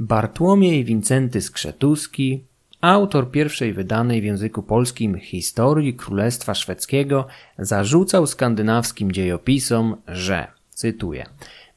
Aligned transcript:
Bartłomiej 0.00 0.84
Wincenty 0.84 1.40
Skrzetuski, 1.40 2.44
autor 2.80 3.30
pierwszej 3.30 3.72
wydanej 3.72 4.20
w 4.20 4.24
języku 4.24 4.62
polskim 4.62 5.18
historii 5.18 5.94
Królestwa 5.94 6.54
Szwedzkiego, 6.54 7.26
zarzucał 7.58 8.26
skandynawskim 8.26 9.12
dziejopisom, 9.12 9.96
że, 10.08 10.46
cytuję, 10.70 11.26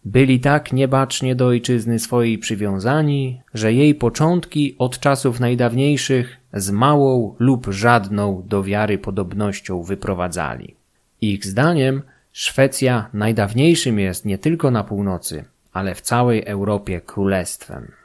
byli 0.06 0.40
tak 0.40 0.74
niebacznie 0.74 1.36
do 1.36 1.48
ojczyzny 1.48 2.00
swojej 2.00 2.38
przywiązani, 2.38 3.42
że 3.54 3.74
jej 3.74 3.96
początki 3.96 4.76
od 4.78 5.00
czasów 5.00 5.40
najdawniejszych 5.40 6.38
z 6.54 6.72
małą 6.72 7.36
lub 7.40 7.68
żadną 7.70 8.44
do 8.48 8.64
wiary 8.64 8.98
podobnością 8.98 9.84
wyprowadzali. 9.84 10.76
Ich 11.22 11.46
zdaniem 11.46 12.02
Szwecja 12.32 13.10
najdawniejszym 13.14 14.00
jest 14.00 14.26
nie 14.26 14.38
tylko 14.38 14.72
na 14.72 14.84
północy, 14.84 15.46
ale 15.74 15.96
w 15.96 16.02
całej 16.02 16.46
Europie 16.46 17.02
królestwem. 17.02 18.01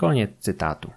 Koniec 0.00 0.30
cytatu. 0.38 0.90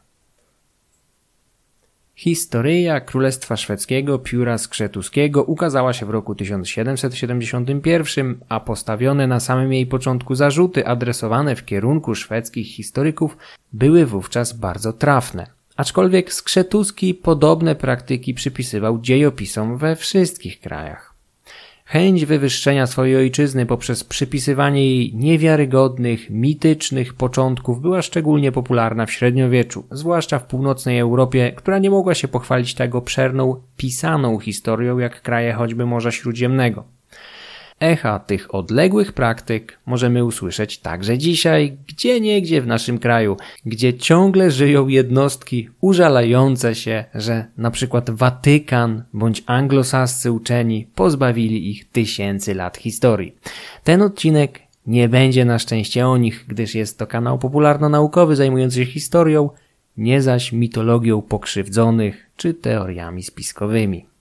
Historyja 2.16 3.02
Królestwa 3.02 3.58
Szwedzkiego 3.58 4.20
Pióra 4.20 4.58
Skrzetuskiego 4.58 5.44
ukazała 5.44 5.94
się 5.94 6.06
w 6.06 6.10
roku 6.10 6.36
1771, 6.36 8.40
a 8.50 8.60
postawione 8.60 9.28
na 9.28 9.40
samym 9.40 9.74
jej 9.74 9.86
początku 9.86 10.36
zarzuty 10.36 10.88
adresowane 10.88 11.56
w 11.56 11.66
kierunku 11.66 12.16
szwedzkich 12.16 12.68
historyków 12.68 13.38
były 13.74 14.06
wówczas 14.06 14.54
bardzo 14.54 14.94
trafne. 14.94 15.48
Aczkolwiek 15.76 16.34
Skrzetuski 16.34 17.14
podobne 17.14 17.76
praktyki 17.76 18.34
przypisywał 18.34 19.02
dziejopisom 19.02 19.78
we 19.78 19.96
wszystkich 19.96 20.60
krajach. 20.60 21.13
Chęć 21.86 22.26
wywyższenia 22.26 22.88
swojej 22.88 23.16
ojczyzny 23.16 23.66
poprzez 23.66 24.04
przypisywanie 24.04 24.86
jej 24.86 25.16
niewiarygodnych, 25.16 26.30
mitycznych 26.30 27.14
początków 27.14 27.82
była 27.82 28.02
szczególnie 28.02 28.52
popularna 28.52 29.06
w 29.06 29.12
średniowieczu, 29.12 29.86
zwłaszcza 29.92 30.40
w 30.40 30.46
północnej 30.46 31.00
Europie, 31.00 31.52
która 31.56 31.80
nie 31.80 31.90
mogła 31.90 32.14
się 32.14 32.28
pochwalić 32.28 32.74
tak 32.74 32.96
obszerną, 32.96 33.62
pisaną 33.78 34.40
historią 34.40 34.98
jak 34.98 35.22
kraje 35.22 35.54
choćby 35.54 35.86
Morza 35.86 36.12
Śródziemnego. 36.12 36.84
Echa 37.84 38.20
tych 38.20 38.56
odległych 38.56 39.14
praktyk 39.14 39.80
możemy 39.86 40.26
usłyszeć 40.26 40.78
także 40.78 41.18
dzisiaj, 41.18 41.78
gdzie 41.88 42.22
niegdzie 42.22 42.62
w 42.62 42.68
naszym 42.68 43.00
kraju, 43.00 43.38
gdzie 43.66 43.94
ciągle 43.94 44.52
żyją 44.52 44.88
jednostki 44.88 45.70
użalające 45.82 46.76
się, 46.76 47.06
że 47.16 47.46
na 47.58 47.72
przykład 47.72 48.10
Watykan 48.10 49.04
bądź 49.14 49.44
anglosascy 49.46 50.32
uczeni 50.32 50.88
pozbawili 50.96 51.70
ich 51.70 51.90
tysięcy 51.90 52.54
lat 52.54 52.78
historii. 52.78 53.36
Ten 53.84 54.02
odcinek 54.02 54.60
nie 54.88 55.10
będzie 55.10 55.46
na 55.46 55.60
szczęście 55.60 56.08
o 56.08 56.18
nich, 56.18 56.46
gdyż 56.48 56.76
jest 56.76 57.00
to 57.00 57.08
kanał 57.08 57.40
popularno-naukowy 57.40 58.36
zajmujący 58.36 58.86
się 58.86 58.92
historią, 58.92 59.50
nie 59.98 60.22
zaś 60.22 60.52
mitologią 60.52 61.22
pokrzywdzonych 61.22 62.30
czy 62.38 62.54
teoriami 62.54 63.24
spiskowymi. 63.24 64.13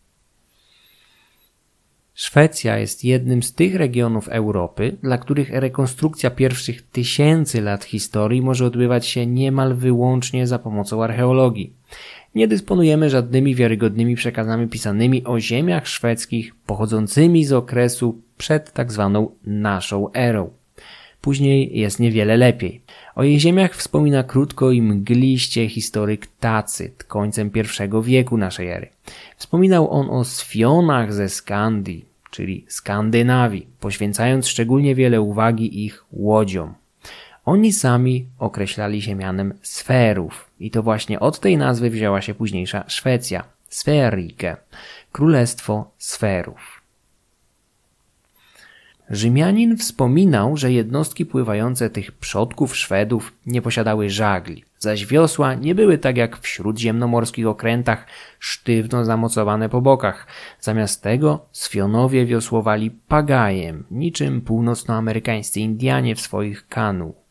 Szwecja 2.14 2.78
jest 2.78 3.04
jednym 3.04 3.42
z 3.42 3.54
tych 3.54 3.74
regionów 3.74 4.28
Europy, 4.28 4.96
dla 5.02 5.18
których 5.18 5.50
rekonstrukcja 5.50 6.30
pierwszych 6.30 6.82
tysięcy 6.82 7.60
lat 7.60 7.84
historii 7.84 8.42
może 8.42 8.66
odbywać 8.66 9.06
się 9.06 9.26
niemal 9.26 9.74
wyłącznie 9.74 10.46
za 10.46 10.58
pomocą 10.58 11.04
archeologii. 11.04 11.72
Nie 12.34 12.48
dysponujemy 12.48 13.10
żadnymi 13.10 13.54
wiarygodnymi 13.54 14.14
przekazami 14.14 14.68
pisanymi 14.68 15.24
o 15.24 15.40
ziemiach 15.40 15.88
szwedzkich 15.88 16.54
pochodzącymi 16.66 17.44
z 17.44 17.52
okresu 17.52 18.22
przed 18.38 18.72
tak 18.72 18.92
zwaną 18.92 19.30
naszą 19.44 20.12
erą. 20.12 20.50
Później 21.20 21.78
jest 21.78 22.00
niewiele 22.00 22.36
lepiej. 22.36 22.81
O 23.14 23.22
jej 23.22 23.40
ziemiach 23.40 23.74
wspomina 23.74 24.22
krótko 24.22 24.70
i 24.70 24.82
mgliście 24.82 25.68
historyk 25.68 26.26
Tacyt 26.40 27.04
końcem 27.04 27.50
I 27.54 28.02
wieku 28.02 28.36
naszej 28.36 28.68
ery. 28.68 28.88
Wspominał 29.36 29.90
on 29.90 30.10
o 30.10 30.24
Sfionach 30.24 31.12
ze 31.12 31.28
Skandii, 31.28 32.04
czyli 32.30 32.64
Skandynawii, 32.68 33.66
poświęcając 33.80 34.48
szczególnie 34.48 34.94
wiele 34.94 35.20
uwagi 35.20 35.84
ich 35.84 36.04
łodziom. 36.12 36.74
Oni 37.44 37.72
sami 37.72 38.26
określali 38.38 39.02
się 39.02 39.14
mianem 39.14 39.54
sferów 39.62 40.50
i 40.60 40.70
to 40.70 40.82
właśnie 40.82 41.20
od 41.20 41.40
tej 41.40 41.56
nazwy 41.56 41.90
wzięła 41.90 42.20
się 42.20 42.34
późniejsza 42.34 42.84
Szwecja, 42.88 43.44
Sferike, 43.68 44.56
Królestwo 45.12 45.90
Sferów. 45.98 46.71
Rzymianin 49.10 49.76
wspominał, 49.76 50.56
że 50.56 50.72
jednostki 50.72 51.26
pływające 51.26 51.90
tych 51.90 52.12
przodków 52.12 52.76
Szwedów 52.76 53.32
nie 53.46 53.62
posiadały 53.62 54.10
żagli, 54.10 54.64
zaś 54.78 55.06
wiosła 55.06 55.54
nie 55.54 55.74
były 55.74 55.98
tak 55.98 56.16
jak 56.16 56.38
w 56.38 56.48
śródziemnomorskich 56.48 57.46
okrętach 57.46 58.06
sztywno 58.38 59.04
zamocowane 59.04 59.68
po 59.68 59.80
bokach. 59.80 60.26
Zamiast 60.60 61.02
tego 61.02 61.46
Sfionowie 61.52 62.26
wiosłowali 62.26 62.90
pagajem, 62.90 63.84
niczym 63.90 64.40
północnoamerykańscy 64.40 65.60
Indianie 65.60 66.14
w 66.14 66.20
swoich 66.20 66.68
kanu. 66.68 67.21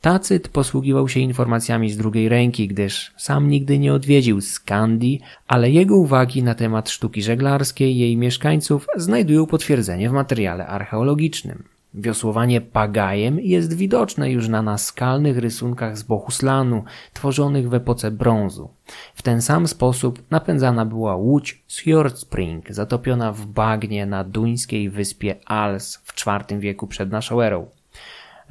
Tacyt 0.00 0.48
posługiwał 0.48 1.08
się 1.08 1.20
informacjami 1.20 1.90
z 1.90 1.96
drugiej 1.96 2.28
ręki, 2.28 2.68
gdyż 2.68 3.12
sam 3.16 3.48
nigdy 3.48 3.78
nie 3.78 3.94
odwiedził 3.94 4.40
Skandii, 4.40 5.20
ale 5.48 5.70
jego 5.70 5.96
uwagi 5.96 6.42
na 6.42 6.54
temat 6.54 6.90
sztuki 6.90 7.22
żeglarskiej 7.22 7.98
jej 7.98 8.16
mieszkańców 8.16 8.86
znajdują 8.96 9.46
potwierdzenie 9.46 10.10
w 10.10 10.12
materiale 10.12 10.66
archeologicznym. 10.66 11.64
Wiosłowanie 11.94 12.60
pagajem 12.60 13.40
jest 13.40 13.72
widoczne 13.72 14.30
już 14.30 14.48
na 14.48 14.62
naskalnych 14.62 15.38
rysunkach 15.38 15.98
z 15.98 16.02
Bohuslanu, 16.02 16.84
tworzonych 17.12 17.68
w 17.68 17.74
epoce 17.74 18.10
brązu. 18.10 18.70
W 19.14 19.22
ten 19.22 19.42
sam 19.42 19.68
sposób 19.68 20.22
napędzana 20.30 20.86
była 20.86 21.16
łódź 21.16 21.62
Sjordspring, 21.68 22.72
zatopiona 22.72 23.32
w 23.32 23.46
bagnie 23.46 24.06
na 24.06 24.24
duńskiej 24.24 24.90
wyspie 24.90 25.36
Als 25.46 26.02
w 26.04 26.26
IV 26.26 26.60
wieku 26.60 26.86
przed 26.86 27.10
naszą 27.10 27.40
erą. 27.40 27.66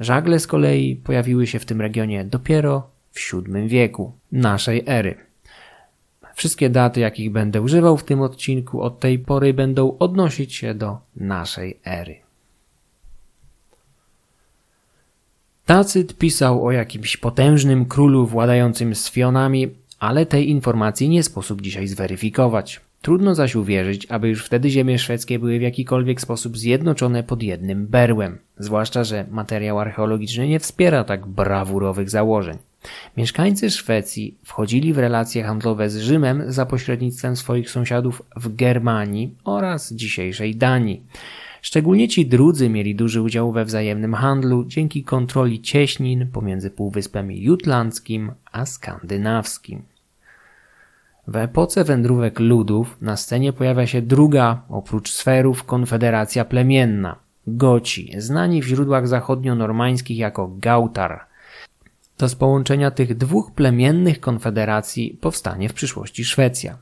Żagle 0.00 0.40
z 0.40 0.46
kolei 0.46 0.96
pojawiły 0.96 1.46
się 1.46 1.58
w 1.58 1.64
tym 1.64 1.80
regionie 1.80 2.24
dopiero 2.24 2.90
w 3.12 3.32
VII 3.32 3.68
wieku 3.68 4.12
naszej 4.32 4.82
ery. 4.86 5.14
Wszystkie 6.34 6.70
daty, 6.70 7.00
jakich 7.00 7.32
będę 7.32 7.62
używał 7.62 7.96
w 7.96 8.04
tym 8.04 8.20
odcinku 8.20 8.82
od 8.82 9.00
tej 9.00 9.18
pory 9.18 9.54
będą 9.54 9.98
odnosić 9.98 10.54
się 10.54 10.74
do 10.74 10.98
naszej 11.16 11.80
ery. 11.84 12.16
Tacyt 15.66 16.18
pisał 16.18 16.66
o 16.66 16.72
jakimś 16.72 17.16
potężnym 17.16 17.84
królu 17.84 18.26
władającym 18.26 18.94
Sfionami, 18.94 19.68
ale 19.98 20.26
tej 20.26 20.50
informacji 20.50 21.08
nie 21.08 21.22
sposób 21.22 21.62
dzisiaj 21.62 21.86
zweryfikować. 21.86 22.80
Trudno 23.02 23.34
zaś 23.34 23.54
uwierzyć, 23.54 24.06
aby 24.06 24.28
już 24.28 24.44
wtedy 24.44 24.70
ziemie 24.70 24.98
szwedzkie 24.98 25.38
były 25.38 25.58
w 25.58 25.62
jakikolwiek 25.62 26.20
sposób 26.20 26.58
zjednoczone 26.58 27.22
pod 27.22 27.42
jednym 27.42 27.86
berłem, 27.86 28.38
zwłaszcza, 28.58 29.04
że 29.04 29.26
materiał 29.30 29.78
archeologiczny 29.78 30.48
nie 30.48 30.60
wspiera 30.60 31.04
tak 31.04 31.26
brawurowych 31.26 32.10
założeń. 32.10 32.58
Mieszkańcy 33.16 33.70
Szwecji 33.70 34.38
wchodzili 34.44 34.92
w 34.92 34.98
relacje 34.98 35.42
handlowe 35.42 35.90
z 35.90 35.96
Rzymem 35.96 36.52
za 36.52 36.66
pośrednictwem 36.66 37.36
swoich 37.36 37.70
sąsiadów 37.70 38.22
w 38.36 38.56
Germanii 38.56 39.34
oraz 39.44 39.92
dzisiejszej 39.92 40.56
Danii. 40.56 41.02
Szczególnie 41.62 42.08
ci 42.08 42.26
drudzy 42.26 42.68
mieli 42.68 42.94
duży 42.94 43.22
udział 43.22 43.52
we 43.52 43.64
wzajemnym 43.64 44.14
handlu 44.14 44.64
dzięki 44.64 45.04
kontroli 45.04 45.60
cieśnin 45.60 46.26
pomiędzy 46.26 46.70
Półwyspem 46.70 47.32
Jutlandzkim 47.32 48.32
a 48.52 48.66
Skandynawskim. 48.66 49.82
W 51.30 51.36
epoce 51.36 51.84
wędrówek 51.84 52.40
ludów 52.40 52.96
na 53.00 53.16
scenie 53.16 53.52
pojawia 53.52 53.86
się 53.86 54.02
druga, 54.02 54.62
oprócz 54.68 55.10
sferów, 55.10 55.64
konfederacja 55.64 56.44
plemienna 56.44 57.16
Goci, 57.46 58.12
znani 58.18 58.62
w 58.62 58.66
źródłach 58.66 59.08
zachodnio-normańskich 59.08 60.16
jako 60.16 60.48
Gautar. 60.58 61.20
To 62.16 62.28
z 62.28 62.34
połączenia 62.34 62.90
tych 62.90 63.16
dwóch 63.16 63.52
plemiennych 63.52 64.20
konfederacji 64.20 65.18
powstanie 65.20 65.68
w 65.68 65.72
przyszłości 65.72 66.24
Szwecja. 66.24 66.78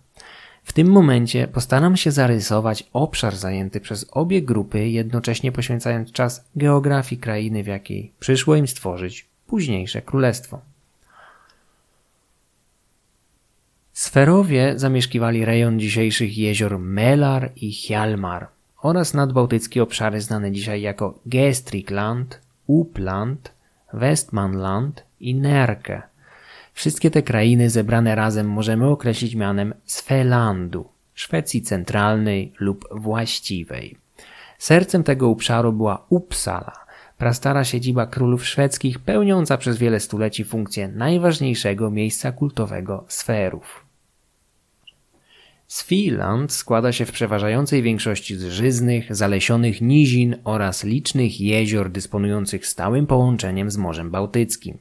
W 0.64 0.72
tym 0.72 0.90
momencie 0.90 1.48
postaram 1.48 1.96
się 1.96 2.10
zarysować 2.10 2.84
obszar 2.92 3.36
zajęty 3.36 3.80
przez 3.80 4.06
obie 4.10 4.42
grupy, 4.42 4.88
jednocześnie 4.88 5.52
poświęcając 5.52 6.12
czas 6.12 6.44
geografii 6.56 7.20
krainy, 7.20 7.62
w 7.62 7.66
jakiej 7.66 8.12
przyszło 8.20 8.56
im 8.56 8.66
stworzyć 8.66 9.26
późniejsze 9.46 10.02
królestwo. 10.02 10.60
Sferowie 13.98 14.72
zamieszkiwali 14.76 15.44
rejon 15.44 15.80
dzisiejszych 15.80 16.38
jezior 16.38 16.78
Melar 16.78 17.50
i 17.56 17.72
Hjalmar 17.72 18.46
oraz 18.82 19.14
nadbałtyckie 19.14 19.82
obszary 19.82 20.20
znane 20.20 20.52
dzisiaj 20.52 20.80
jako 20.80 21.18
Gestrikland, 21.26 22.40
Upland, 22.66 23.52
Westmanland 23.92 25.04
i 25.20 25.34
Nerke. 25.34 26.02
Wszystkie 26.72 27.10
te 27.10 27.22
krainy 27.22 27.70
zebrane 27.70 28.14
razem 28.14 28.48
możemy 28.48 28.86
określić 28.86 29.34
mianem 29.34 29.74
Svelandu, 29.84 30.88
Szwecji 31.14 31.62
centralnej 31.62 32.52
lub 32.60 32.88
właściwej. 32.90 33.96
Sercem 34.58 35.02
tego 35.02 35.30
obszaru 35.30 35.72
była 35.72 36.06
Uppsala, 36.08 36.72
prastara 37.18 37.64
siedziba 37.64 38.06
królów 38.06 38.46
szwedzkich, 38.46 38.98
pełniąca 38.98 39.56
przez 39.56 39.78
wiele 39.78 40.00
stuleci 40.00 40.44
funkcję 40.44 40.88
najważniejszego 40.88 41.90
miejsca 41.90 42.32
kultowego 42.32 43.04
sferów. 43.08 43.87
Swiland 45.68 46.52
składa 46.52 46.92
się 46.92 47.06
w 47.06 47.12
przeważającej 47.12 47.82
większości 47.82 48.36
z 48.36 48.44
żyznych, 48.44 49.16
zalesionych 49.16 49.80
nizin 49.80 50.36
oraz 50.44 50.84
licznych 50.84 51.40
jezior 51.40 51.90
dysponujących 51.90 52.66
stałym 52.66 53.06
połączeniem 53.06 53.70
z 53.70 53.76
Morzem 53.76 54.10
Bałtyckim. 54.10 54.78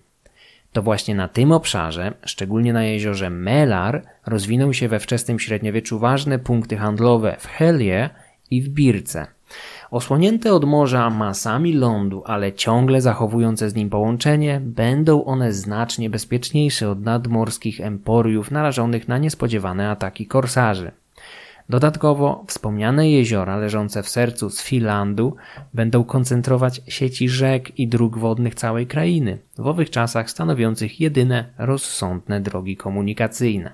To 0.72 0.82
właśnie 0.82 1.16
na 1.16 1.28
tym 1.28 1.52
obszarze, 1.52 2.14
szczególnie 2.26 2.74
na 2.74 2.84
jeziorze 2.84 3.30
Melar, 3.30 4.06
rozwinął 4.26 4.74
się 4.74 4.88
we 4.88 5.00
wczesnym 5.00 5.40
średniowieczu 5.40 6.00
ważne 6.00 6.40
punkty 6.40 6.78
handlowe 6.78 7.36
w 7.40 7.48
Helie 7.48 8.10
i 8.52 8.62
w 8.62 8.70
Birce. 8.70 9.37
Osłonięte 9.92 10.54
od 10.54 10.66
morza 10.66 11.10
masami 11.10 11.74
lądu, 11.74 12.24
ale 12.26 12.54
ciągle 12.54 13.02
zachowujące 13.02 13.70
z 13.70 13.76
nim 13.76 13.90
połączenie, 13.90 14.62
będą 14.64 15.26
one 15.26 15.54
znacznie 15.54 16.10
bezpieczniejsze 16.10 16.90
od 16.90 17.02
nadmorskich 17.02 17.82
emporiów 17.82 18.52
narażonych 18.52 19.08
na 19.08 19.18
niespodziewane 19.18 19.90
ataki 19.90 20.26
korsarzy. 20.26 20.92
Dodatkowo 21.70 22.44
wspomniane 22.48 23.10
jeziora 23.10 23.58
leżące 23.58 24.04
w 24.04 24.10
sercu 24.10 24.50
Sfilandu 24.50 25.36
będą 25.74 26.04
koncentrować 26.04 26.82
sieci 26.88 27.30
rzek 27.30 27.80
i 27.80 27.88
dróg 27.88 28.18
wodnych 28.18 28.56
całej 28.56 28.88
krainy, 28.88 29.38
w 29.58 29.68
owych 29.68 29.90
czasach 29.90 30.30
stanowiących 30.30 31.00
jedyne 31.00 31.46
rozsądne 31.58 32.42
drogi 32.42 32.78
komunikacyjne. 32.78 33.72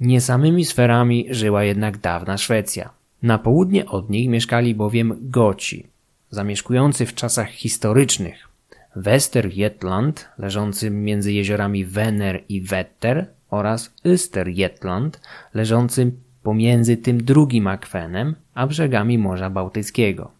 Nie 0.00 0.20
samymi 0.20 0.64
sferami 0.64 1.26
żyła 1.30 1.64
jednak 1.64 1.98
dawna 1.98 2.38
Szwecja. 2.38 3.01
Na 3.22 3.38
południe 3.38 3.86
od 3.86 4.10
nich 4.10 4.28
mieszkali 4.28 4.74
bowiem 4.74 5.16
Goci, 5.20 5.86
zamieszkujący 6.30 7.06
w 7.06 7.14
czasach 7.14 7.50
historycznych. 7.50 8.48
Westerjetland, 8.96 10.28
leżący 10.38 10.90
między 10.90 11.32
jeziorami 11.32 11.84
Wener 11.84 12.42
i 12.48 12.60
Wetter 12.60 13.26
oraz 13.50 13.94
Österjetland, 14.04 15.10
leżący 15.54 16.12
pomiędzy 16.42 16.96
tym 16.96 17.24
drugim 17.24 17.66
akwenem 17.66 18.34
a 18.54 18.66
brzegami 18.66 19.18
Morza 19.18 19.50
Bałtyckiego. 19.50 20.30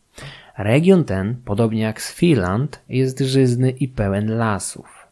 Region 0.58 1.05
ten, 1.05 1.37
podobnie 1.44 1.82
jak 1.82 2.02
Sfiland, 2.02 2.81
jest 2.88 3.20
żyzny 3.20 3.70
i 3.70 3.88
pełen 3.88 4.37
lasów. 4.37 5.06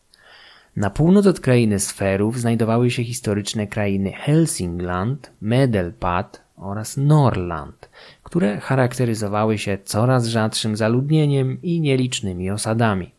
Na 0.77 0.91
północ 0.91 1.27
od 1.27 1.41
krainy 1.41 1.81
Sferów 1.81 2.41
znajdowały 2.41 2.91
się 2.91 3.05
historyczne 3.05 3.67
krainy 3.67 4.13
Helsingland, 4.13 5.31
Medelpad 5.41 6.50
oraz 6.61 6.97
Norland, 6.97 7.89
które 8.23 8.61
charakteryzowały 8.61 9.59
się 9.59 9.79
coraz 9.85 10.27
rzadszym 10.27 10.77
zaludnieniem 10.77 11.63
i 11.63 11.81
nielicznymi 11.81 12.51
osadami. 12.51 13.11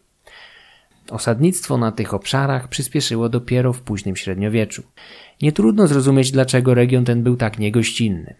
Osadnictwo 1.09 1.77
na 1.77 1.91
tych 1.91 2.13
obszarach 2.13 2.67
przyspieszyło 2.67 3.29
dopiero 3.29 3.73
w 3.73 3.81
późnym 3.81 4.15
średniowieczu. 4.15 4.83
Nie 5.41 5.51
trudno 5.51 5.87
zrozumieć, 5.87 6.31
dlaczego 6.31 6.73
region 6.73 7.05
ten 7.05 7.23
był 7.23 7.37
tak 7.37 7.59
niegościnny. 7.59 8.35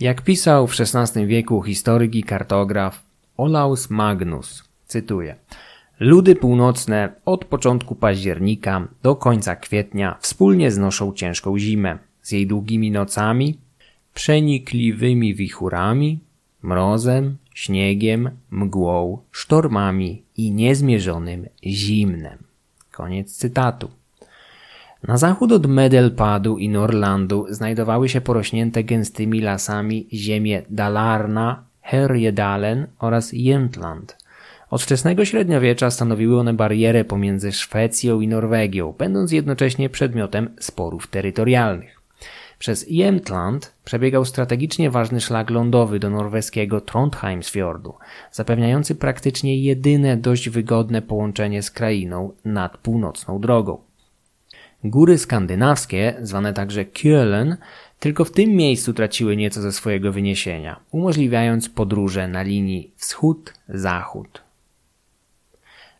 Jak 0.00 0.22
pisał 0.22 0.66
w 0.66 0.74
XVI 0.80 1.26
wieku 1.26 1.62
historyk 1.62 2.14
i 2.14 2.22
kartograf 2.22 3.02
Olaus 3.36 3.90
Magnus, 3.90 4.64
cytuję: 4.86 5.36
Ludy 6.00 6.36
północne 6.36 7.12
od 7.24 7.44
początku 7.44 7.94
października 7.94 8.88
do 9.02 9.16
końca 9.16 9.56
kwietnia 9.56 10.16
wspólnie 10.20 10.70
znoszą 10.70 11.12
ciężką 11.12 11.58
zimę 11.58 11.98
z 12.22 12.32
jej 12.32 12.46
długimi 12.46 12.90
nocami, 12.90 13.58
przenikliwymi 14.14 15.34
wichurami, 15.34 16.18
mrozem, 16.62 17.36
śniegiem, 17.54 18.30
mgłą, 18.50 19.18
sztormami 19.32 20.22
i 20.36 20.52
niezmierzonym 20.52 21.46
zimnem. 21.64 22.38
Koniec 22.92 23.36
cytatu. 23.36 23.90
Na 25.08 25.18
zachód 25.18 25.52
od 25.52 25.66
Medelpadu 25.66 26.58
i 26.58 26.68
Norlandu 26.68 27.46
znajdowały 27.48 28.08
się 28.08 28.20
porośnięte 28.20 28.84
gęstymi 28.84 29.40
lasami 29.40 30.06
ziemie 30.12 30.62
Dalarna, 30.70 31.62
Herjedalen 31.82 32.86
oraz 32.98 33.32
Jämtland. 33.32 34.16
Od 34.70 34.82
wczesnego 34.82 35.24
średniowiecza 35.24 35.90
stanowiły 35.90 36.40
one 36.40 36.54
barierę 36.54 37.04
pomiędzy 37.04 37.52
Szwecją 37.52 38.20
i 38.20 38.28
Norwegią, 38.28 38.94
będąc 38.98 39.32
jednocześnie 39.32 39.90
przedmiotem 39.90 40.50
sporów 40.60 41.06
terytorialnych. 41.06 41.99
Przez 42.60 42.90
Jämtland 42.90 43.72
przebiegał 43.84 44.24
strategicznie 44.24 44.90
ważny 44.90 45.20
szlak 45.20 45.50
lądowy 45.50 45.98
do 45.98 46.10
norweskiego 46.10 46.80
Trondheimsfjordu, 46.80 47.94
zapewniający 48.32 48.94
praktycznie 48.94 49.56
jedyne 49.62 50.16
dość 50.16 50.48
wygodne 50.48 51.02
połączenie 51.02 51.62
z 51.62 51.70
krainą 51.70 52.32
nad 52.44 52.78
północną 52.78 53.40
drogą. 53.40 53.78
Góry 54.84 55.18
skandynawskie, 55.18 56.16
zwane 56.22 56.52
także 56.52 56.84
Kjölen, 56.84 57.56
tylko 57.98 58.24
w 58.24 58.30
tym 58.30 58.50
miejscu 58.50 58.92
traciły 58.92 59.36
nieco 59.36 59.60
ze 59.60 59.72
swojego 59.72 60.12
wyniesienia, 60.12 60.80
umożliwiając 60.90 61.68
podróże 61.68 62.28
na 62.28 62.42
linii 62.42 62.90
wschód-zachód. 62.96 64.42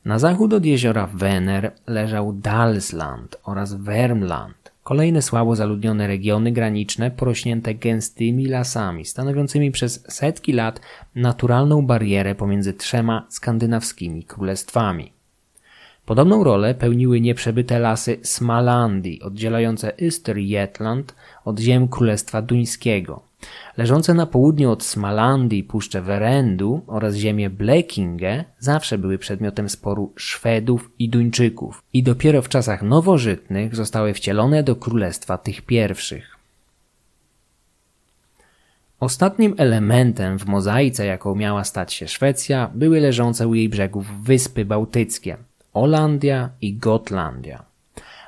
Na 0.04 0.18
zachód 0.18 0.52
od 0.52 0.64
jeziora 0.64 1.06
Wener 1.06 1.72
leżał 1.86 2.32
Dalsland 2.32 3.36
oraz 3.44 3.74
Wermland, 3.74 4.59
Kolejne 4.82 5.22
słabo 5.22 5.56
zaludnione 5.56 6.06
regiony 6.06 6.52
graniczne 6.52 7.10
porośnięte 7.10 7.74
gęstymi 7.74 8.46
lasami, 8.46 9.04
stanowiącymi 9.04 9.70
przez 9.70 10.04
setki 10.08 10.52
lat 10.52 10.80
naturalną 11.14 11.86
barierę 11.86 12.34
pomiędzy 12.34 12.72
trzema 12.72 13.26
skandynawskimi 13.28 14.24
królestwami. 14.24 15.12
Podobną 16.06 16.44
rolę 16.44 16.74
pełniły 16.74 17.20
nieprzebyte 17.20 17.78
lasy 17.78 18.18
Smalandii, 18.22 19.22
oddzielające 19.22 19.92
Österjetland 19.96 21.04
od 21.44 21.60
ziem 21.60 21.88
Królestwa 21.88 22.42
Duńskiego. 22.42 23.29
Leżące 23.76 24.14
na 24.14 24.26
południe 24.26 24.70
od 24.70 24.84
Smalandii 24.84 25.64
puszcze 25.64 26.02
Werendu 26.02 26.82
oraz 26.86 27.14
ziemie 27.14 27.50
Blekinge 27.50 28.44
zawsze 28.58 28.98
były 28.98 29.18
przedmiotem 29.18 29.68
sporu 29.68 30.12
Szwedów 30.16 30.90
i 30.98 31.08
Duńczyków 31.08 31.82
i 31.92 32.02
dopiero 32.02 32.42
w 32.42 32.48
czasach 32.48 32.82
nowożytnych 32.82 33.76
zostały 33.76 34.14
wcielone 34.14 34.62
do 34.62 34.76
królestwa 34.76 35.38
tych 35.38 35.62
pierwszych. 35.62 36.36
Ostatnim 39.00 39.54
elementem 39.58 40.38
w 40.38 40.46
mozaice, 40.46 41.06
jaką 41.06 41.34
miała 41.34 41.64
stać 41.64 41.94
się 41.94 42.08
Szwecja, 42.08 42.70
były 42.74 43.00
leżące 43.00 43.48
u 43.48 43.54
jej 43.54 43.68
brzegów 43.68 44.22
wyspy 44.22 44.64
bałtyckie 44.64 45.36
Olandia 45.72 46.50
i 46.60 46.74
Gotlandia. 46.74 47.69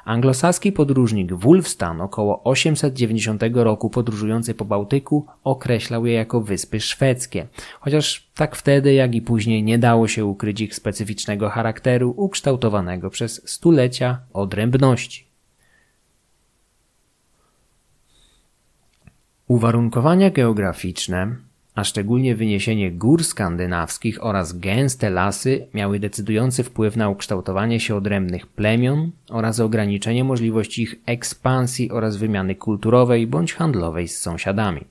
Anglosaski 0.05 0.73
podróżnik 0.73 1.33
Wulfstan 1.33 2.01
około 2.01 2.45
890 2.45 3.43
roku 3.55 3.91
podróżujący 3.91 4.55
po 4.55 4.65
Bałtyku 4.65 5.27
określał 5.45 6.07
je 6.07 6.13
jako 6.13 6.41
wyspy 6.41 6.81
szwedzkie, 6.81 7.47
chociaż 7.81 8.31
tak 8.35 8.57
wtedy 8.57 8.95
jak 8.95 9.15
i 9.15 9.23
później 9.23 9.63
nie 9.63 9.79
dało 9.79 10.09
się 10.09 10.25
ukryć 10.25 10.61
ich 10.61 10.75
specyficznego 10.75 11.49
charakteru 11.49 12.15
ukształtowanego 12.17 13.11
przez 13.11 13.51
stulecia 13.51 14.19
odrębności. 14.33 15.27
Uwarunkowania 19.49 20.31
geograficzne 20.31 21.37
a 21.75 21.85
szczególnie 21.85 22.37
wyniesienie 22.37 22.93
gór 22.93 23.25
skandynawskich 23.25 24.25
oraz 24.25 24.59
gęste 24.59 25.11
lasy 25.11 25.67
miały 25.75 26.01
decydujący 26.01 26.65
wpływ 26.65 26.97
na 26.97 27.09
ukształtowanie 27.09 27.81
się 27.81 27.97
odrębnych 27.97 28.47
plemion 28.47 29.11
oraz 29.31 29.61
ograniczenie 29.61 30.25
możliwości 30.25 30.83
ich 30.83 30.95
ekspansji 31.07 31.91
oraz 31.91 32.17
wymiany 32.17 32.55
kulturowej 32.55 33.27
bądź 33.27 33.55
handlowej 33.55 34.09
z 34.09 34.19
sąsiadami. 34.19 34.85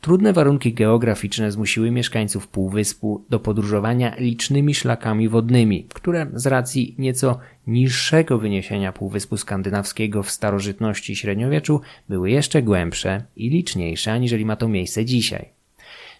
Trudne 0.00 0.32
warunki 0.32 0.72
geograficzne 0.72 1.52
zmusiły 1.52 1.90
mieszkańców 1.90 2.48
półwyspu 2.48 3.24
do 3.30 3.40
podróżowania 3.40 4.14
licznymi 4.18 4.74
szlakami 4.74 5.28
wodnymi, 5.28 5.86
które 5.94 6.26
z 6.34 6.46
racji 6.46 6.94
nieco 6.98 7.38
niższego 7.66 8.38
wyniesienia 8.38 8.92
półwyspu 8.92 9.36
skandynawskiego 9.36 10.22
w 10.22 10.30
starożytności 10.30 11.12
i 11.12 11.16
średniowieczu 11.16 11.80
były 12.08 12.30
jeszcze 12.30 12.62
głębsze 12.62 13.24
i 13.36 13.50
liczniejsze 13.50 14.12
aniżeli 14.12 14.44
ma 14.44 14.56
to 14.56 14.68
miejsce 14.68 15.04
dzisiaj. 15.04 15.53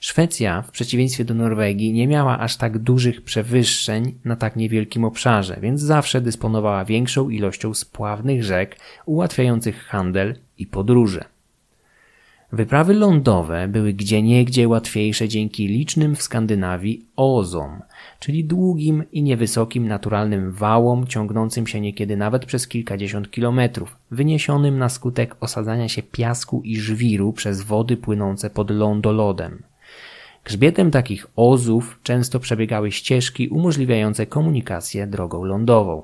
Szwecja, 0.04 0.62
w 0.62 0.70
przeciwieństwie 0.70 1.25
do 1.25 1.34
Norwegii, 1.34 1.92
nie 1.92 2.08
miała 2.08 2.38
aż 2.38 2.56
tak 2.56 2.78
dużych 2.78 3.23
przewyższeń 3.23 4.14
na 4.25 4.37
tak 4.37 4.56
niewielkim 4.56 5.04
obszarze, 5.04 5.58
więc 5.62 5.80
zawsze 5.80 6.20
dysponowała 6.20 6.84
większą 6.84 7.30
ilością 7.30 7.75
spławnych 7.75 8.44
rzek 8.44 8.76
ułatwiających 9.06 9.84
handel 9.84 10.34
i 10.58 10.66
podróże. 10.66 11.25
Wyprawy 12.52 12.94
lądowe 12.94 13.68
były 13.68 13.92
gdzieniegdzie 13.92 14.68
łatwiejsze 14.68 15.28
dzięki 15.28 15.68
licznym 15.68 16.16
w 16.16 16.23
Skandynawii 16.23 17.04
ozom, 17.16 17.82
czyli 18.20 18.44
długim 18.44 19.04
i 19.12 19.23
niewysokim 19.23 19.88
naturalnym 19.88 20.52
wałom 20.52 21.06
ciągnącym 21.06 21.66
się 21.66 21.80
niekiedy 21.80 22.16
nawet 22.16 22.46
przez 22.46 22.68
kilkadziesiąt 22.68 23.30
kilometrów, 23.30 23.96
wyniesionym 24.11 24.78
na 24.78 24.88
skutek 24.88 25.37
osadzania 25.40 25.88
się 25.88 26.02
piasku 26.02 26.62
i 26.64 26.76
żwiru 26.76 27.32
przez 27.32 27.62
wody 27.62 27.96
płynące 27.96 28.50
pod 28.50 28.70
lądolodem. 28.70 29.62
Grzbietem 30.45 30.91
takich 30.91 31.27
ozów 31.37 31.99
często 32.03 32.41
przebiegały 32.41 32.93
ścieżki 32.93 33.49
umożliwiające 33.49 34.27
komunikację 34.27 35.07
drogą 35.07 35.45
lądową. 35.45 36.03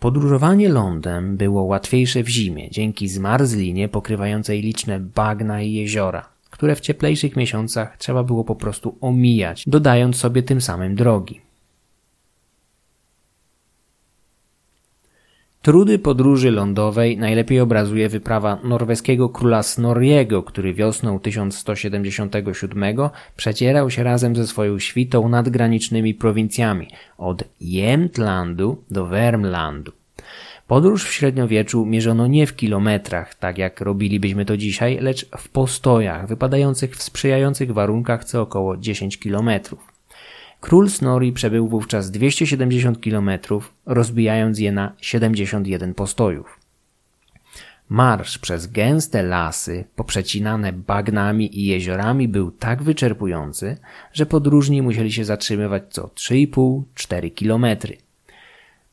Podróżowanie 0.00 0.68
lądem 0.68 1.36
było 1.36 1.62
łatwiejsze 1.62 2.22
w 2.22 2.28
zimie 2.28 2.70
dzięki 2.70 3.08
zmarzlinie 3.08 3.88
pokrywającej 3.88 4.62
liczne 4.62 5.00
bagna 5.00 5.62
i 5.62 5.72
jeziora, 5.72 6.28
które 6.50 6.76
w 6.76 6.80
cieplejszych 6.80 7.36
miesiącach 7.36 7.96
trzeba 7.96 8.22
było 8.22 8.44
po 8.44 8.56
prostu 8.56 8.98
omijać, 9.00 9.64
dodając 9.66 10.16
sobie 10.16 10.42
tym 10.42 10.60
samym 10.60 10.94
drogi. 10.94 11.45
Trudy 15.66 15.98
podróży 15.98 16.50
lądowej 16.50 17.18
najlepiej 17.18 17.60
obrazuje 17.60 18.08
wyprawa 18.08 18.58
norweskiego 18.64 19.28
króla 19.28 19.62
Snorriego, 19.62 20.42
który 20.42 20.74
wiosną 20.74 21.20
1177 21.20 22.98
przecierał 23.36 23.90
się 23.90 24.02
razem 24.02 24.36
ze 24.36 24.46
swoją 24.46 24.78
świtą 24.78 25.28
nadgranicznymi 25.28 26.14
prowincjami 26.14 26.88
od 27.18 27.44
Jämtlandu 27.60 28.82
do 28.90 29.06
Wermlandu. 29.06 29.92
Podróż 30.66 31.04
w 31.04 31.12
średniowieczu 31.12 31.86
mierzono 31.86 32.26
nie 32.26 32.46
w 32.46 32.56
kilometrach, 32.56 33.34
tak 33.34 33.58
jak 33.58 33.80
robilibyśmy 33.80 34.44
to 34.44 34.56
dzisiaj, 34.56 34.98
lecz 35.00 35.26
w 35.38 35.48
postojach, 35.48 36.28
wypadających 36.28 36.96
w 36.96 37.02
sprzyjających 37.02 37.72
warunkach 37.72 38.24
co 38.24 38.42
około 38.42 38.76
10 38.76 39.18
kilometrów. 39.18 39.95
Król 40.66 40.90
Snorri 40.90 41.32
przebył 41.32 41.68
wówczas 41.68 42.10
270 42.10 43.00
km, 43.00 43.30
rozbijając 43.86 44.58
je 44.58 44.72
na 44.72 44.92
71 45.00 45.94
postojów. 45.94 46.60
Marsz 47.88 48.38
przez 48.38 48.66
gęste 48.66 49.22
lasy, 49.22 49.84
poprzecinane 49.96 50.72
bagnami 50.72 51.58
i 51.60 51.66
jeziorami 51.66 52.28
był 52.28 52.50
tak 52.50 52.82
wyczerpujący, 52.82 53.76
że 54.12 54.26
podróżni 54.26 54.82
musieli 54.82 55.12
się 55.12 55.24
zatrzymywać 55.24 55.82
co 55.90 56.06
3,5-4 56.06 57.34
kilometry. 57.34 57.96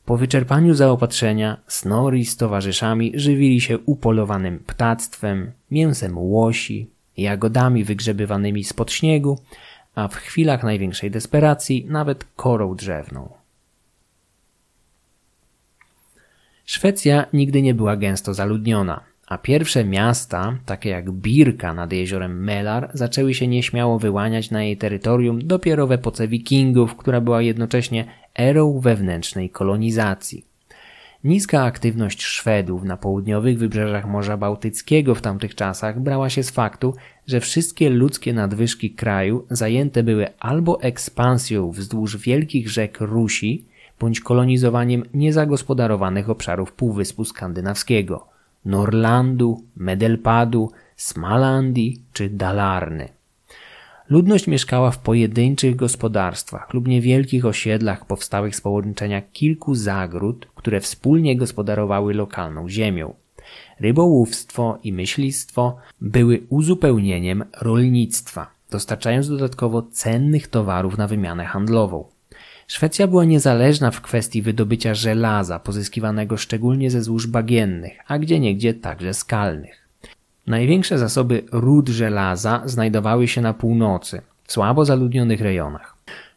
Po 0.04 0.16
wyczerpaniu 0.16 0.74
zaopatrzenia 0.74 1.56
Snorri 1.66 2.24
z 2.24 2.36
towarzyszami 2.36 3.12
żywili 3.14 3.60
się 3.60 3.78
upolowanym 3.78 4.58
ptactwem, 4.58 5.52
mięsem 5.70 6.18
łosi, 6.18 6.90
jagodami 7.16 7.84
wygrzebywanymi 7.84 8.64
spod 8.64 8.92
śniegu, 8.92 9.38
a 9.94 10.08
w 10.08 10.14
chwilach 10.14 10.62
największej 10.62 11.10
desperacji 11.10 11.86
nawet 11.88 12.24
korą 12.36 12.74
drzewną. 12.74 13.28
Szwecja 16.64 17.26
nigdy 17.32 17.62
nie 17.62 17.74
była 17.74 17.96
gęsto 17.96 18.34
zaludniona, 18.34 19.00
a 19.26 19.38
pierwsze 19.38 19.84
miasta, 19.84 20.58
takie 20.66 20.90
jak 20.90 21.10
Birka 21.10 21.74
nad 21.74 21.92
jeziorem 21.92 22.44
Melar, 22.44 22.90
zaczęły 22.94 23.34
się 23.34 23.46
nieśmiało 23.46 23.98
wyłaniać 23.98 24.50
na 24.50 24.62
jej 24.62 24.76
terytorium 24.76 25.46
dopiero 25.46 25.86
w 25.86 25.92
epoce 25.92 26.28
wikingów, 26.28 26.96
która 26.96 27.20
była 27.20 27.42
jednocześnie 27.42 28.04
erą 28.38 28.80
wewnętrznej 28.80 29.50
kolonizacji. 29.50 30.53
Niska 31.24 31.62
aktywność 31.62 32.22
Szwedów 32.22 32.84
na 32.84 32.96
południowych 32.96 33.58
wybrzeżach 33.58 34.06
Morza 34.06 34.36
Bałtyckiego 34.36 35.14
w 35.14 35.20
tamtych 35.20 35.54
czasach 35.54 36.00
brała 36.00 36.30
się 36.30 36.42
z 36.42 36.50
faktu, 36.50 36.94
że 37.26 37.40
wszystkie 37.40 37.90
ludzkie 37.90 38.32
nadwyżki 38.32 38.90
kraju 38.90 39.46
zajęte 39.50 40.02
były 40.02 40.26
albo 40.38 40.82
ekspansją 40.82 41.70
wzdłuż 41.70 42.16
wielkich 42.16 42.70
rzek 42.70 43.00
Rusi, 43.00 43.64
bądź 44.00 44.20
kolonizowaniem 44.20 45.02
niezagospodarowanych 45.14 46.30
obszarów 46.30 46.72
Półwyspu 46.72 47.24
Skandynawskiego 47.24 48.26
Norlandu, 48.64 49.62
Medelpadu, 49.76 50.70
Smalandii 50.96 52.02
czy 52.12 52.28
Dalarny. 52.28 53.08
Ludność 54.08 54.46
mieszkała 54.46 54.90
w 54.90 54.98
pojedynczych 54.98 55.76
gospodarstwach 55.76 56.74
lub 56.74 56.88
niewielkich 56.88 57.46
osiedlach 57.46 58.06
powstałych 58.06 58.56
z 58.56 58.60
połączenia 58.60 59.22
kilku 59.22 59.74
zagród, 59.74 60.48
które 60.54 60.80
wspólnie 60.80 61.36
gospodarowały 61.36 62.14
lokalną 62.14 62.68
ziemią. 62.68 63.14
Rybołówstwo 63.80 64.78
i 64.84 64.92
myślistwo 64.92 65.76
były 66.00 66.42
uzupełnieniem 66.48 67.44
rolnictwa, 67.60 68.50
dostarczając 68.70 69.28
dodatkowo 69.28 69.82
cennych 69.82 70.48
towarów 70.48 70.98
na 70.98 71.08
wymianę 71.08 71.44
handlową. 71.44 72.04
Szwecja 72.66 73.06
była 73.06 73.24
niezależna 73.24 73.90
w 73.90 74.00
kwestii 74.00 74.42
wydobycia 74.42 74.94
żelaza, 74.94 75.58
pozyskiwanego 75.58 76.36
szczególnie 76.36 76.90
ze 76.90 77.02
złóż 77.02 77.26
bagiennych, 77.26 77.98
a 78.06 78.18
gdzieniegdzie 78.18 78.74
także 78.74 79.14
skalnych. 79.14 79.83
Największe 80.46 80.98
zasoby 80.98 81.42
ród 81.52 81.88
żelaza 81.88 82.62
znajdowały 82.64 83.28
się 83.28 83.40
na 83.40 83.54
północy, 83.54 84.22
w 84.44 84.52
słabo 84.52 84.84
zaludnionych 84.84 85.40
rejonach. 85.40 85.96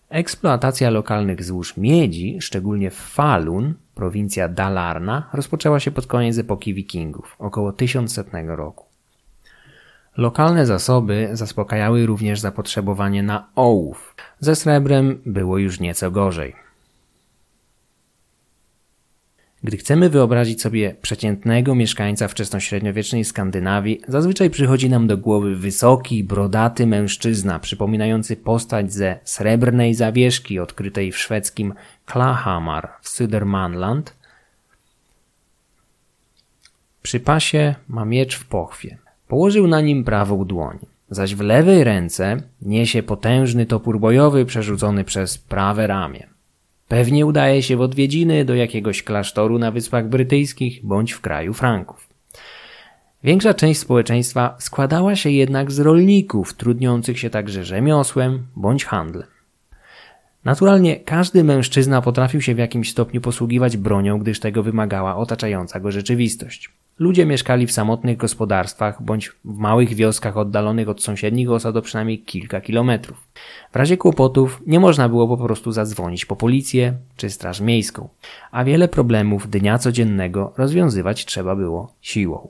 Eksploatacja 0.10 0.90
lokalnych 0.90 1.44
złóż 1.44 1.78
miedzi, 1.78 2.38
szczególnie 2.42 2.92
w 2.92 2.96
Falun, 2.96 3.74
prowincja 3.96 4.50
Dalarna, 4.50 5.30
rozpoczęła 5.34 5.80
się 5.80 5.92
pod 5.92 6.08
koniec 6.08 6.38
epoki 6.38 6.74
wikingów, 6.74 7.36
około 7.40 7.74
1100 7.74 8.24
roku. 8.46 8.86
Lokalne 10.18 10.66
zasoby 10.66 11.30
zaspokajały 11.34 12.06
również 12.06 12.40
zapotrzebowanie 12.40 13.24
na 13.24 13.48
ołów. 13.56 14.16
Ze 14.40 14.56
srebrem 14.56 15.22
było 15.26 15.58
już 15.58 15.80
nieco 15.80 16.12
gorzej. 16.12 16.67
Gdy 19.64 19.78
chcemy 19.78 20.10
wyobrazić 20.10 20.62
sobie 20.62 20.96
przeciętnego 21.02 21.76
mieszkańca 21.76 22.28
wczesnośredniowiecznej 22.28 23.26
Skandynawii, 23.26 24.02
zazwyczaj 24.08 24.50
przychodzi 24.50 24.90
nam 24.90 25.08
do 25.08 25.18
głowy 25.18 25.56
wysoki, 25.56 26.24
brodaty 26.24 26.88
mężczyzna, 26.88 27.60
przypominający 27.60 28.36
postać 28.36 28.94
ze 28.94 29.20
srebrnej 29.24 29.94
zawieszki 29.94 30.60
odkrytej 30.60 31.12
w 31.12 31.18
szwedzkim 31.18 31.74
Klahamar 32.06 32.90
w 33.02 33.10
Södermanland. 33.10 34.14
Przy 37.02 37.20
pasie 37.20 37.76
ma 37.88 38.06
miecz 38.06 38.36
w 38.36 38.46
pochwie. 38.46 38.98
Położył 39.28 39.68
na 39.68 39.82
nim 39.82 40.04
prawą 40.04 40.46
dłoń, 40.46 40.78
zaś 41.10 41.36
w 41.36 41.42
lewej 41.42 41.84
ręce 41.84 42.42
niesie 42.62 43.04
potężny 43.04 43.66
topór 43.66 44.00
bojowy 44.00 44.46
przerzucony 44.46 45.04
przez 45.04 45.38
prawe 45.38 45.88
ramię. 45.88 46.37
Pewnie 46.88 47.26
udaje 47.26 47.64
się 47.64 47.78
w 47.78 47.82
odwiedziny 47.82 48.46
do 48.46 48.56
jakiegoś 48.56 49.04
klasztoru 49.04 49.60
na 49.60 49.72
Wyspach 49.72 50.10
Brytyjskich 50.10 50.86
bądź 50.86 51.12
w 51.12 51.22
kraju 51.22 51.54
Franków. 51.54 52.08
Większa 53.24 53.54
część 53.54 53.80
społeczeństwa 53.80 54.56
składała 54.60 55.16
się 55.16 55.30
jednak 55.30 55.72
z 55.72 55.80
rolników, 55.80 56.54
trudniących 56.54 57.20
się 57.20 57.30
także 57.30 57.66
rzemiosłem 57.66 58.48
bądź 58.56 58.86
handlem. 58.86 59.28
Naturalnie 60.46 61.00
każdy 61.00 61.44
mężczyzna 61.44 62.02
potrafił 62.02 62.42
się 62.42 62.56
w 62.56 62.58
jakimś 62.58 62.92
stopniu 62.92 63.22
posługiwać 63.22 63.78
bronią, 63.78 64.20
gdyż 64.20 64.40
tego 64.40 64.64
wymagała 64.64 65.16
otaczająca 65.16 65.80
go 65.80 65.92
rzeczywistość. 65.92 66.70
Ludzie 67.00 67.26
mieszkali 67.26 67.68
w 67.68 67.72
samotnych 67.72 68.18
gospodarstwach 68.18 69.04
bądź 69.04 69.30
w 69.30 69.58
małych 69.58 69.94
wioskach 69.94 70.38
oddalonych 70.38 70.90
od 70.90 71.04
sąsiednich 71.04 71.52
osad 71.52 71.76
o 71.76 71.82
przynajmniej 71.82 72.20
kilka 72.20 72.62
kilometrów. 72.62 73.28
W 73.72 73.76
razie 73.76 73.98
kłopotów 73.98 74.62
nie 74.68 74.80
można 74.80 75.10
było 75.10 75.28
po 75.28 75.38
prostu 75.44 75.72
zadzwonić 75.72 76.26
po 76.26 76.36
policję 76.36 76.94
czy 77.16 77.30
straż 77.30 77.62
miejską, 77.62 78.10
a 78.52 78.64
wiele 78.64 78.88
problemów 78.88 79.50
dnia 79.50 79.78
codziennego 79.78 80.54
rozwiązywać 80.58 81.26
trzeba 81.26 81.56
było 81.56 81.94
siłą. 82.02 82.50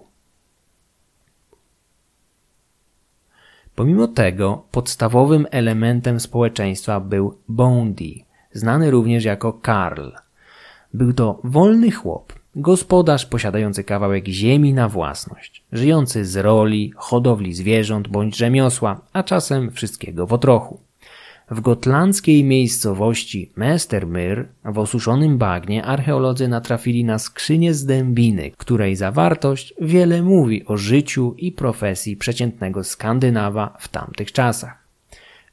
Pomimo 3.76 4.08
tego 4.08 4.64
podstawowym 4.72 5.48
elementem 5.52 6.20
społeczeństwa 6.20 7.00
był 7.00 7.38
Bondi, 7.48 8.26
znany 8.52 8.92
również 8.92 9.26
jako 9.26 9.54
Karl. 9.54 10.10
Był 10.94 11.14
to 11.14 11.40
wolny 11.44 11.92
chłop, 11.92 12.34
Gospodarz 12.60 13.26
posiadający 13.26 13.84
kawałek 13.84 14.28
ziemi 14.28 14.74
na 14.74 14.90
własność, 14.90 15.64
żyjący 15.72 16.26
z 16.26 16.38
roli, 16.38 16.94
hodowli 16.96 17.54
zwierząt 17.54 18.08
bądź 18.08 18.38
rzemiosła, 18.38 19.02
a 19.14 19.24
czasem 19.24 19.72
wszystkiego 19.72 20.28
w 20.28 20.34
otrochu. 20.34 20.80
W 21.52 21.62
gotlandzkiej 21.62 22.44
miejscowości 22.44 23.52
Mestermyr 23.56 24.48
w 24.66 24.80
osuszonym 24.80 25.38
bagnie 25.38 25.86
archeolodzy 25.86 26.48
natrafili 26.48 27.04
na 27.06 27.20
skrzynię 27.20 27.74
z 27.74 27.86
dębiny, 27.86 28.52
której 28.58 28.96
zawartość 28.96 29.74
wiele 29.82 30.22
mówi 30.22 30.66
o 30.66 30.78
życiu 30.78 31.36
i 31.38 31.52
profesji 31.52 32.18
przeciętnego 32.18 32.84
Skandynawa 32.84 33.78
w 33.80 33.88
tamtych 33.88 34.32
czasach. 34.32 34.87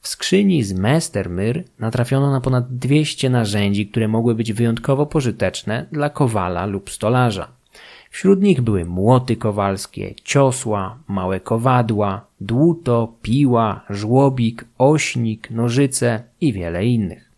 W 0.05 0.09
skrzyni 0.09 0.65
z 0.65 0.73
Mestermyr 0.73 1.65
natrafiono 1.79 2.33
na 2.33 2.41
ponad 2.41 2.77
200 2.77 3.31
narzędzi, 3.31 3.87
które 3.87 4.09
mogły 4.09 4.35
być 4.35 4.53
wyjątkowo 4.53 5.07
pożyteczne 5.07 5.87
dla 5.93 6.11
kowala 6.11 6.67
lub 6.67 6.91
stolarza. 6.91 7.49
Wśród 8.11 8.43
nich 8.43 8.61
były 8.61 8.85
młoty 8.85 9.37
kowalskie, 9.37 10.15
ciosła, 10.25 10.99
małe 11.09 11.41
kowadła, 11.41 12.27
dłuto, 12.41 13.15
piła, 13.23 13.85
żłobik, 13.91 14.65
ośnik, 14.79 15.51
nożyce 15.51 16.23
i 16.41 16.53
wiele 16.53 16.87
innych. 16.87 17.31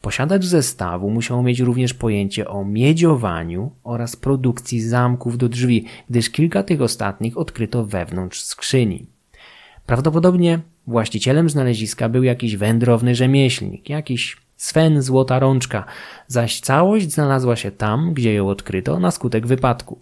Posiadacz 0.00 0.44
zestawu 0.44 1.10
musiał 1.10 1.42
mieć 1.42 1.60
również 1.60 1.94
pojęcie 1.94 2.48
o 2.48 2.64
miedziowaniu 2.64 3.70
oraz 3.84 4.16
produkcji 4.16 4.80
zamków 4.80 5.38
do 5.38 5.48
drzwi, 5.48 5.84
gdyż 6.10 6.30
kilka 6.30 6.62
tych 6.62 6.82
ostatnich 6.82 7.38
odkryto 7.38 7.84
wewnątrz 7.84 8.40
skrzyni. 8.42 9.06
Prawdopodobnie 9.86 10.60
właścicielem 10.90 11.50
znaleziska 11.50 12.08
był 12.08 12.22
jakiś 12.22 12.56
wędrowny 12.56 13.14
rzemieślnik, 13.14 13.88
jakiś 13.88 14.36
Sven 14.56 15.02
Złota 15.02 15.38
Rączka, 15.38 15.84
zaś 16.26 16.60
całość 16.60 17.12
znalazła 17.12 17.56
się 17.56 17.70
tam, 17.70 18.14
gdzie 18.14 18.34
ją 18.34 18.48
odkryto 18.48 19.00
na 19.00 19.10
skutek 19.10 19.46
wypadku. 19.46 19.98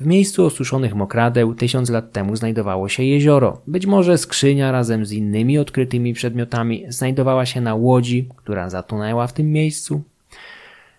W 0.00 0.06
miejscu 0.06 0.46
osuszonych 0.46 0.94
mokradeł 0.94 1.54
tysiąc 1.54 1.90
lat 1.90 2.12
temu 2.12 2.36
znajdowało 2.36 2.88
się 2.88 3.02
jezioro. 3.02 3.60
Być 3.66 3.86
może 3.86 4.18
skrzynia 4.18 4.72
razem 4.72 5.06
z 5.06 5.12
innymi 5.12 5.58
odkrytymi 5.58 6.14
przedmiotami 6.14 6.84
znajdowała 6.88 7.46
się 7.46 7.60
na 7.60 7.74
łodzi, 7.74 8.28
która 8.36 8.70
zatonęła 8.70 9.26
w 9.26 9.32
tym 9.32 9.52
miejscu. 9.52 10.02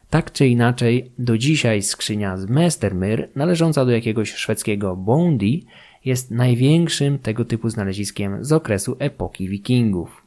Tak 0.10 0.32
czy 0.32 0.48
inaczej, 0.48 1.12
do 1.20 1.38
dzisiaj 1.38 1.82
skrzynia 1.82 2.38
z 2.38 2.46
Mestermyr, 2.46 3.30
należąca 3.36 3.86
do 3.86 3.92
jakiegoś 3.92 4.34
szwedzkiego 4.34 4.96
Bondi, 4.96 5.66
jest 6.06 6.32
największym 6.32 7.20
tego 7.20 7.46
typu 7.46 7.70
znaleziskiem 7.70 8.46
z 8.46 8.52
okresu 8.52 8.96
epoki 9.00 9.50
wikingów. 9.50 10.24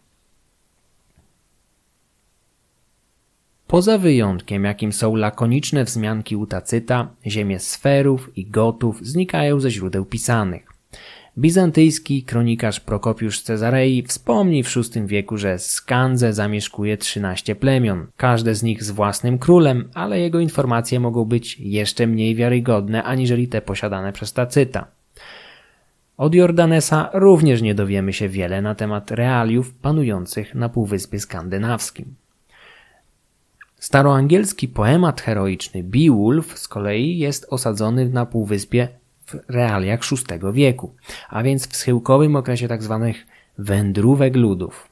Poza 3.66 3.99
wyjątkiem, 3.99 4.64
jakim 4.64 4.92
są 4.92 5.16
lakoniczne 5.16 5.85
wzmianki 5.85 6.37
u 6.37 6.47
Tacyta, 6.47 7.09
ziemie 7.26 7.59
sferów 7.59 8.30
i 8.37 8.47
gotów 8.47 9.06
znikają 9.06 9.61
ze 9.61 9.71
źródeł 9.71 10.04
pisanych. 10.04 10.66
Bizantyjski 11.38 12.23
kronikarz 12.23 12.80
Prokopiusz 12.80 13.40
Cezarei 13.40 14.02
wspomni 14.02 14.62
w 14.64 14.76
VI 14.76 15.06
wieku, 15.06 15.37
że 15.37 15.59
Skandze 15.59 16.33
zamieszkuje 16.33 16.97
13 16.97 17.56
plemion, 17.56 18.06
każde 18.16 18.54
z 18.54 18.62
nich 18.62 18.85
z 18.85 18.90
własnym 18.90 19.38
królem, 19.38 19.88
ale 19.95 20.21
jego 20.21 20.40
informacje 20.40 21.00
mogą 21.00 21.25
być 21.25 21.61
jeszcze 21.61 22.06
mniej 22.06 22.35
wiarygodne 22.35 23.04
aniżeli 23.04 23.49
te 23.49 23.62
posiadane 23.62 24.12
przez 24.12 24.33
Tacyta. 24.33 24.95
Od 26.16 26.35
Jordanesa 26.35 27.11
również 27.14 27.62
nie 27.62 27.75
dowiemy 27.75 28.12
się 28.12 28.28
wiele 28.28 28.62
na 28.62 28.75
temat 28.75 29.11
realiów 29.11 29.75
panujących 29.75 30.54
na 30.54 30.68
Półwyspie 30.68 31.20
Skandynawskim. 31.20 32.14
Staroangielski 33.78 34.68
poemat 34.68 35.20
heroiczny 35.20 35.82
Beowulf 35.82 36.58
z 36.58 36.68
kolei 36.68 37.18
jest 37.18 37.46
osadzony 37.50 38.08
na 38.08 38.26
półwyspie 38.26 38.88
w 39.26 39.35
realiach 39.49 40.00
VI 40.11 40.52
wieku, 40.52 40.94
a 41.28 41.42
więc 41.42 41.68
w 41.68 41.76
schyłkowym 41.76 42.37
okresie 42.37 42.68
tzw. 42.68 43.12
Tak 43.12 43.37
wędrówek 43.58 44.37
ludów. 44.37 44.88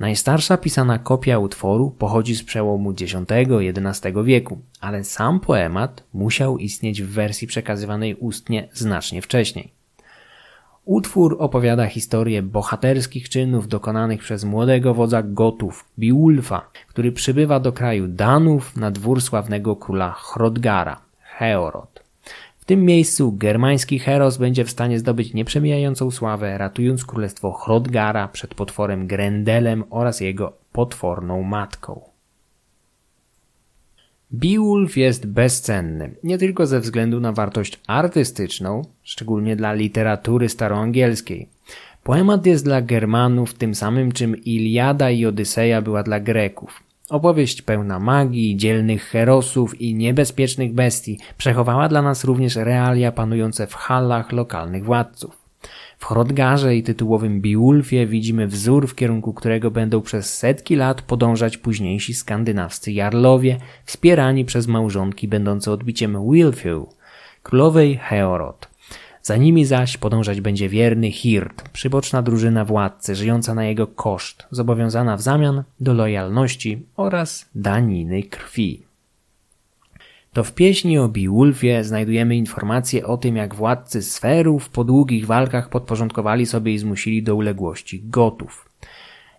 Najstarsza 0.00 0.56
pisana 0.56 0.98
kopia 0.98 1.38
utworu 1.38 1.90
pochodzi 1.90 2.34
z 2.34 2.44
przełomu 2.44 2.90
X-XI 2.90 4.12
wieku, 4.24 4.58
ale 4.80 5.04
sam 5.04 5.40
poemat 5.40 6.02
musiał 6.12 6.58
istnieć 6.58 7.02
w 7.02 7.10
wersji 7.10 7.46
przekazywanej 7.46 8.14
ustnie 8.14 8.68
znacznie 8.72 9.22
wcześniej. 9.22 9.79
Utwór 10.84 11.36
opowiada 11.38 11.86
historię 11.86 12.42
bohaterskich 12.42 13.28
czynów 13.28 13.68
dokonanych 13.68 14.20
przez 14.20 14.44
młodego 14.44 14.94
wodza 14.94 15.22
Gotów, 15.22 15.84
Biulfa, 15.98 16.70
który 16.88 17.12
przybywa 17.12 17.60
do 17.60 17.72
kraju 17.72 18.08
Danów 18.08 18.76
na 18.76 18.90
dwór 18.90 19.22
sławnego 19.22 19.76
króla 19.76 20.10
Hrodgara, 20.10 21.00
Heorot. 21.20 22.04
W 22.58 22.64
tym 22.64 22.84
miejscu 22.84 23.32
germański 23.32 23.98
heros 23.98 24.36
będzie 24.36 24.64
w 24.64 24.70
stanie 24.70 24.98
zdobyć 24.98 25.34
nieprzemijającą 25.34 26.10
sławę, 26.10 26.58
ratując 26.58 27.04
królestwo 27.04 27.52
Hrodgara 27.52 28.28
przed 28.28 28.54
potworem 28.54 29.06
Grendelem 29.06 29.84
oraz 29.90 30.20
jego 30.20 30.52
potworną 30.72 31.42
matką. 31.42 32.09
Beowulf 34.32 34.96
jest 34.96 35.26
bezcenny, 35.26 36.14
nie 36.24 36.38
tylko 36.38 36.66
ze 36.66 36.80
względu 36.80 37.20
na 37.20 37.32
wartość 37.32 37.80
artystyczną, 37.86 38.82
szczególnie 39.02 39.56
dla 39.56 39.72
literatury 39.72 40.48
staroangielskiej. 40.48 41.48
Poemat 42.02 42.46
jest 42.46 42.64
dla 42.64 42.82
Germanów 42.82 43.54
tym 43.54 43.74
samym, 43.74 44.12
czym 44.12 44.36
Iliada 44.44 45.10
i 45.10 45.26
Odyseja 45.26 45.82
była 45.82 46.02
dla 46.02 46.20
Greków. 46.20 46.82
Opowieść 47.08 47.62
pełna 47.62 47.98
magii, 47.98 48.56
dzielnych 48.56 49.02
herosów 49.02 49.80
i 49.80 49.94
niebezpiecznych 49.94 50.74
bestii 50.74 51.18
przechowała 51.38 51.88
dla 51.88 52.02
nas 52.02 52.24
również 52.24 52.56
realia 52.56 53.12
panujące 53.12 53.66
w 53.66 53.74
halach 53.74 54.32
lokalnych 54.32 54.84
władców. 54.84 55.39
W 56.00 56.06
Hrodgarze 56.06 56.76
i 56.76 56.82
tytułowym 56.82 57.40
Beowulfie 57.40 58.06
widzimy 58.06 58.46
wzór, 58.46 58.88
w 58.88 58.94
kierunku 58.94 59.34
którego 59.34 59.70
będą 59.70 60.00
przez 60.00 60.38
setki 60.38 60.76
lat 60.76 61.02
podążać 61.02 61.58
późniejsi 61.58 62.14
skandynawscy 62.14 62.92
jarlowie, 62.92 63.56
wspierani 63.84 64.44
przez 64.44 64.66
małżonki 64.66 65.28
będące 65.28 65.72
odbiciem 65.72 66.30
Wilfew, 66.30 66.86
królowej 67.42 67.96
Heorot. 67.96 68.68
Za 69.22 69.36
nimi 69.36 69.64
zaś 69.64 69.96
podążać 69.96 70.40
będzie 70.40 70.68
wierny 70.68 71.10
Hirt, 71.10 71.68
przyboczna 71.68 72.22
drużyna 72.22 72.64
władcy, 72.64 73.14
żyjąca 73.14 73.54
na 73.54 73.64
jego 73.64 73.86
koszt, 73.86 74.46
zobowiązana 74.50 75.16
w 75.16 75.22
zamian 75.22 75.64
do 75.80 75.94
lojalności 75.94 76.86
oraz 76.96 77.48
daniny 77.54 78.22
krwi. 78.22 78.89
To 80.32 80.44
w 80.44 80.52
pieśni 80.52 80.98
o 80.98 81.08
Beowulfie 81.08 81.84
znajdujemy 81.84 82.36
informacje 82.36 83.06
o 83.06 83.16
tym, 83.16 83.36
jak 83.36 83.54
władcy 83.54 84.02
sferów 84.02 84.68
po 84.68 84.84
długich 84.84 85.26
walkach 85.26 85.68
podporządkowali 85.68 86.46
sobie 86.46 86.72
i 86.72 86.78
zmusili 86.78 87.22
do 87.22 87.36
uległości 87.36 88.02
gotów. 88.04 88.68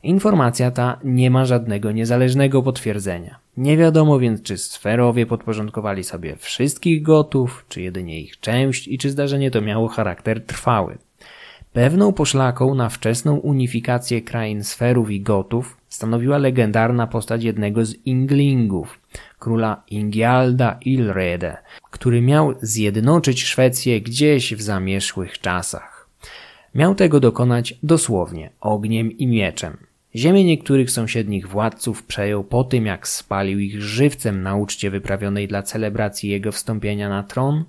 Informacja 0.03 0.71
ta 0.71 0.99
nie 1.03 1.31
ma 1.31 1.45
żadnego 1.45 1.91
niezależnego 1.91 2.63
potwierdzenia. 2.63 3.39
Nie 3.57 3.77
wiadomo 3.77 4.19
więc, 4.19 4.41
czy 4.41 4.57
sferowie 4.57 5.25
podporządkowali 5.25 6.03
sobie 6.03 6.35
wszystkich 6.35 7.01
gotów, 7.01 7.65
czy 7.69 7.81
jedynie 7.81 8.21
ich 8.21 8.39
część 8.39 8.87
i 8.87 8.97
czy 8.97 9.09
zdarzenie 9.09 9.51
to 9.51 9.61
miało 9.61 9.87
charakter 9.87 10.45
trwały. 10.45 10.97
Pewną 11.73 12.13
poszlaką 12.13 12.75
na 12.75 12.89
wczesną 12.89 13.37
unifikację 13.37 14.21
krain 14.21 14.63
sferów 14.63 15.11
i 15.11 15.21
gotów 15.21 15.77
stanowiła 15.89 16.37
legendarna 16.37 17.07
postać 17.07 17.43
jednego 17.43 17.85
z 17.85 17.95
Inglingów, 18.05 18.99
króla 19.41 19.83
Ingialda 19.89 20.77
Ilrede, 20.85 21.57
który 21.91 22.21
miał 22.21 22.53
zjednoczyć 22.61 23.43
Szwecję 23.43 24.01
gdzieś 24.01 24.55
w 24.55 24.61
zamierzchłych 24.61 25.39
czasach. 25.39 26.09
Miał 26.75 26.95
tego 26.95 27.19
dokonać 27.19 27.73
dosłownie 27.83 28.49
ogniem 28.59 29.11
i 29.11 29.27
mieczem. 29.27 29.77
Ziemię 30.15 30.43
niektórych 30.43 30.91
sąsiednich 30.91 31.47
władców 31.47 32.03
przejął 32.03 32.43
po 32.43 32.63
tym, 32.63 32.85
jak 32.85 33.07
spalił 33.07 33.59
ich 33.59 33.81
żywcem 33.81 34.43
na 34.43 34.55
uczcie 34.55 34.91
wyprawionej 34.91 35.47
dla 35.47 35.63
celebracji 35.63 36.29
jego 36.29 36.51
wstąpienia 36.51 37.09
na 37.09 37.23
tron, 37.23 37.63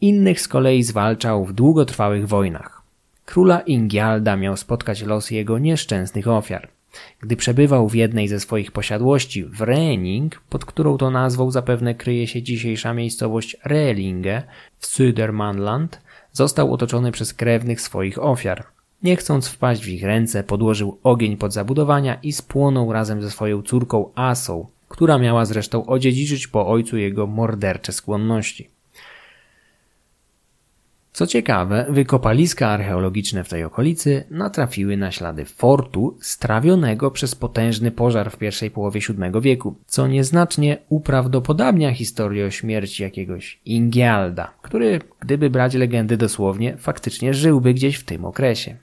innych 0.00 0.40
z 0.40 0.48
kolei 0.48 0.82
zwalczał 0.82 1.44
w 1.44 1.52
długotrwałych 1.52 2.28
wojnach. 2.28 2.82
Króla 3.24 3.60
Ingialda 3.60 4.36
miał 4.36 4.56
spotkać 4.56 5.02
los 5.02 5.30
jego 5.30 5.58
nieszczęsnych 5.58 6.28
ofiar. 6.28 6.77
Gdy 7.20 7.36
przebywał 7.36 7.88
w 7.88 7.94
jednej 7.94 8.28
ze 8.28 8.40
swoich 8.40 8.72
posiadłości 8.72 9.44
w 9.44 9.60
Rening, 9.60 10.40
pod 10.48 10.64
którą 10.64 10.98
to 10.98 11.10
nazwą 11.10 11.50
zapewne 11.50 11.94
kryje 11.94 12.26
się 12.26 12.42
dzisiejsza 12.42 12.94
miejscowość 12.94 13.56
Relinge 13.64 14.42
w 14.78 14.86
Södermanland, 14.86 16.00
został 16.32 16.72
otoczony 16.72 17.12
przez 17.12 17.34
krewnych 17.34 17.80
swoich 17.80 18.22
ofiar. 18.22 18.64
Nie 19.02 19.16
chcąc 19.16 19.48
wpaść 19.48 19.84
w 19.84 19.88
ich 19.88 20.02
ręce, 20.02 20.44
podłożył 20.44 20.98
ogień 21.02 21.36
pod 21.36 21.52
zabudowania 21.52 22.18
i 22.22 22.32
spłonął 22.32 22.92
razem 22.92 23.22
ze 23.22 23.30
swoją 23.30 23.62
córką 23.62 24.10
Asą, 24.14 24.66
która 24.88 25.18
miała 25.18 25.44
zresztą 25.44 25.86
odziedziczyć 25.86 26.46
po 26.46 26.66
ojcu 26.66 26.96
jego 26.96 27.26
mordercze 27.26 27.92
skłonności. 27.92 28.68
Co 31.12 31.26
ciekawe, 31.26 31.86
wykopaliska 31.88 32.68
archeologiczne 32.68 33.44
w 33.44 33.48
tej 33.48 33.64
okolicy 33.64 34.24
natrafiły 34.30 34.96
na 34.96 35.10
ślady 35.10 35.44
fortu 35.44 36.18
strawionego 36.20 37.10
przez 37.10 37.34
potężny 37.34 37.90
pożar 37.90 38.30
w 38.30 38.36
pierwszej 38.36 38.70
połowie 38.70 39.00
VII 39.00 39.40
wieku, 39.40 39.74
co 39.86 40.06
nieznacznie 40.06 40.78
uprawdopodobnia 40.88 41.94
historię 41.94 42.46
o 42.46 42.50
śmierci 42.50 43.02
jakiegoś 43.02 43.60
Ingialda, 43.64 44.52
który, 44.62 45.00
gdyby 45.20 45.50
brać 45.50 45.74
legendy 45.74 46.16
dosłownie, 46.16 46.76
faktycznie 46.76 47.34
żyłby 47.34 47.74
gdzieś 47.74 47.96
w 47.96 48.04
tym 48.04 48.24
okresie. 48.24 48.76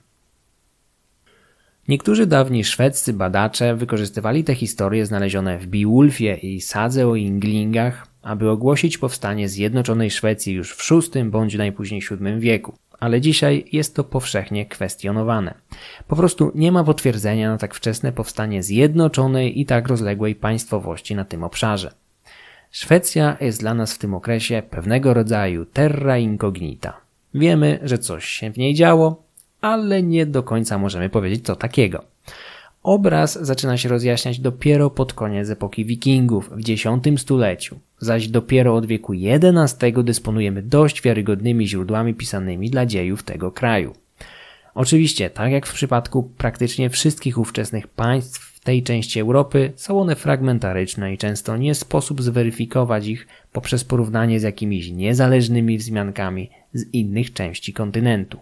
Niektórzy 1.88 2.26
dawni 2.26 2.64
szwedzcy 2.64 3.12
badacze 3.12 3.76
wykorzystywali 3.76 4.44
te 4.44 4.54
historie 4.54 5.06
znalezione 5.06 5.58
w 5.58 5.66
Beowulfie 5.66 6.34
i 6.34 6.60
sadze 6.60 7.08
o 7.08 7.16
Inglingach 7.16 8.06
aby 8.26 8.50
ogłosić 8.50 8.98
powstanie 8.98 9.48
zjednoczonej 9.48 10.10
Szwecji 10.10 10.54
już 10.54 10.72
w 10.72 10.90
VI 10.90 11.24
bądź 11.24 11.54
najpóźniej 11.54 12.00
VII 12.10 12.40
wieku. 12.40 12.74
Ale 13.00 13.20
dzisiaj 13.20 13.64
jest 13.72 13.94
to 13.94 14.04
powszechnie 14.04 14.66
kwestionowane. 14.66 15.54
Po 16.08 16.16
prostu 16.16 16.52
nie 16.54 16.72
ma 16.72 16.84
potwierdzenia 16.84 17.50
na 17.50 17.58
tak 17.58 17.74
wczesne 17.74 18.12
powstanie 18.12 18.62
zjednoczonej 18.62 19.60
i 19.60 19.66
tak 19.66 19.88
rozległej 19.88 20.34
państwowości 20.34 21.14
na 21.14 21.24
tym 21.24 21.44
obszarze. 21.44 21.92
Szwecja 22.70 23.36
jest 23.40 23.60
dla 23.60 23.74
nas 23.74 23.94
w 23.94 23.98
tym 23.98 24.14
okresie 24.14 24.62
pewnego 24.70 25.14
rodzaju 25.14 25.66
terra 25.66 26.18
incognita. 26.18 27.00
Wiemy, 27.34 27.78
że 27.82 27.98
coś 27.98 28.24
się 28.24 28.50
w 28.52 28.58
niej 28.58 28.74
działo, 28.74 29.22
ale 29.60 30.02
nie 30.02 30.26
do 30.26 30.42
końca 30.42 30.78
możemy 30.78 31.08
powiedzieć 31.08 31.46
co 31.46 31.56
takiego. 31.56 32.15
Obraz 32.86 33.38
zaczyna 33.42 33.76
się 33.76 33.88
rozjaśniać 33.88 34.38
dopiero 34.38 34.90
pod 34.90 35.12
koniec 35.12 35.50
epoki 35.50 35.84
wikingów 35.84 36.50
w 36.50 36.70
X 36.70 37.20
stuleciu, 37.22 37.78
zaś 37.98 38.28
dopiero 38.28 38.74
od 38.74 38.86
wieku 38.86 39.12
XI 39.12 39.92
dysponujemy 40.04 40.62
dość 40.62 41.02
wiarygodnymi 41.02 41.68
źródłami 41.68 42.14
pisanymi 42.14 42.70
dla 42.70 42.86
dziejów 42.86 43.22
tego 43.22 43.52
kraju. 43.52 43.92
Oczywiście, 44.74 45.30
tak 45.30 45.52
jak 45.52 45.66
w 45.66 45.74
przypadku 45.74 46.22
praktycznie 46.22 46.90
wszystkich 46.90 47.38
ówczesnych 47.38 47.88
państw 47.88 48.40
w 48.40 48.60
tej 48.60 48.82
części 48.82 49.20
Europy, 49.20 49.72
są 49.76 50.00
one 50.00 50.16
fragmentaryczne 50.16 51.14
i 51.14 51.18
często 51.18 51.56
nie 51.56 51.74
sposób 51.74 52.22
zweryfikować 52.22 53.06
ich 53.06 53.26
poprzez 53.52 53.84
porównanie 53.84 54.40
z 54.40 54.42
jakimiś 54.42 54.90
niezależnymi 54.90 55.78
wzmiankami 55.78 56.50
z 56.72 56.94
innych 56.94 57.32
części 57.32 57.72
kontynentu. 57.72 58.38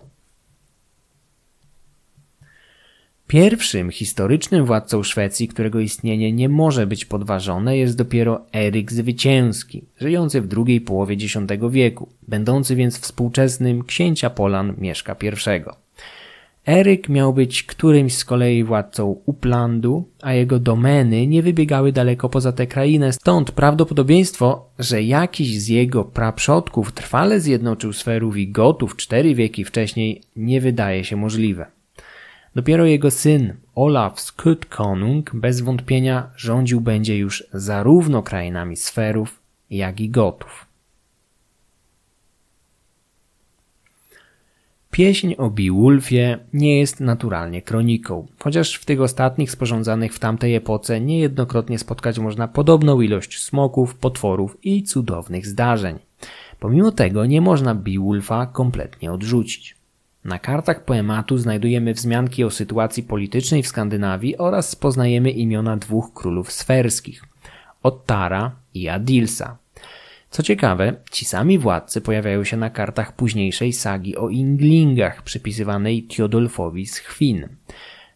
Pierwszym 3.26 3.90
historycznym 3.90 4.64
władcą 4.64 5.02
Szwecji, 5.02 5.48
którego 5.48 5.80
istnienie 5.80 6.32
nie 6.32 6.48
może 6.48 6.86
być 6.86 7.04
podważone, 7.04 7.76
jest 7.76 7.96
dopiero 7.96 8.40
Eryk 8.54 8.92
Zwycięski, 8.92 9.84
żyjący 10.00 10.40
w 10.40 10.46
drugiej 10.46 10.80
połowie 10.80 11.14
X 11.14 11.36
wieku, 11.70 12.08
będący 12.28 12.76
więc 12.76 12.98
współczesnym 12.98 13.84
księcia 13.84 14.30
Polan 14.30 14.74
Mieszka 14.78 15.16
I. 15.22 15.62
Eryk 16.66 17.08
miał 17.08 17.32
być 17.32 17.62
którymś 17.62 18.14
z 18.14 18.24
kolei 18.24 18.64
władcą 18.64 19.16
Uplandu, 19.26 20.08
a 20.22 20.32
jego 20.32 20.58
domeny 20.58 21.26
nie 21.26 21.42
wybiegały 21.42 21.92
daleko 21.92 22.28
poza 22.28 22.52
tę 22.52 22.66
krainę, 22.66 23.12
stąd 23.12 23.50
prawdopodobieństwo, 23.50 24.68
że 24.78 25.02
jakiś 25.02 25.60
z 25.60 25.68
jego 25.68 26.04
praprzodków 26.04 26.92
trwale 26.92 27.40
zjednoczył 27.40 27.92
sferów 27.92 28.36
i 28.36 28.48
gotów 28.48 28.96
cztery 28.96 29.34
wieki 29.34 29.64
wcześniej 29.64 30.22
nie 30.36 30.60
wydaje 30.60 31.04
się 31.04 31.16
możliwe. 31.16 31.73
Dopiero 32.54 32.86
jego 32.86 33.10
syn 33.10 33.54
Olaf 33.74 34.20
Skutkonung 34.20 35.34
bez 35.34 35.60
wątpienia 35.60 36.30
rządził 36.36 36.80
będzie 36.80 37.18
już 37.18 37.44
zarówno 37.52 38.22
krainami 38.22 38.76
sferów, 38.76 39.40
jak 39.70 40.00
i 40.00 40.10
gotów. 40.10 40.66
Pieśń 44.90 45.34
o 45.38 45.50
Beowulfie 45.50 46.38
nie 46.52 46.78
jest 46.78 47.00
naturalnie 47.00 47.62
kroniką, 47.62 48.26
chociaż 48.38 48.74
w 48.74 48.84
tych 48.84 49.00
ostatnich 49.00 49.50
sporządzanych 49.50 50.14
w 50.14 50.18
tamtej 50.18 50.54
epoce 50.54 51.00
niejednokrotnie 51.00 51.78
spotkać 51.78 52.18
można 52.18 52.48
podobną 52.48 53.00
ilość 53.00 53.42
smoków, 53.42 53.94
potworów 53.94 54.58
i 54.62 54.82
cudownych 54.82 55.46
zdarzeń. 55.46 55.98
Pomimo 56.60 56.92
tego 56.92 57.26
nie 57.26 57.40
można 57.40 57.74
Beowulfa 57.74 58.46
kompletnie 58.46 59.12
odrzucić. 59.12 59.73
Na 60.24 60.38
kartach 60.38 60.84
poematu 60.84 61.38
znajdujemy 61.38 61.94
wzmianki 61.94 62.44
o 62.44 62.50
sytuacji 62.50 63.02
politycznej 63.02 63.62
w 63.62 63.68
Skandynawii 63.68 64.38
oraz 64.38 64.76
poznajemy 64.76 65.30
imiona 65.30 65.76
dwóch 65.76 66.12
królów 66.14 66.52
sferskich 66.52 67.24
Ottara 67.82 68.52
i 68.74 68.88
Adilsa. 68.88 69.58
Co 70.30 70.42
ciekawe, 70.42 70.94
ci 71.10 71.24
sami 71.24 71.58
władcy 71.58 72.00
pojawiają 72.00 72.44
się 72.44 72.56
na 72.56 72.70
kartach 72.70 73.16
późniejszej 73.16 73.72
sagi 73.72 74.16
o 74.16 74.28
Inglingach 74.28 75.22
przypisywanej 75.22 76.02
Thiodolfowi 76.02 76.86
z 76.86 76.98
Chwin. 76.98 77.48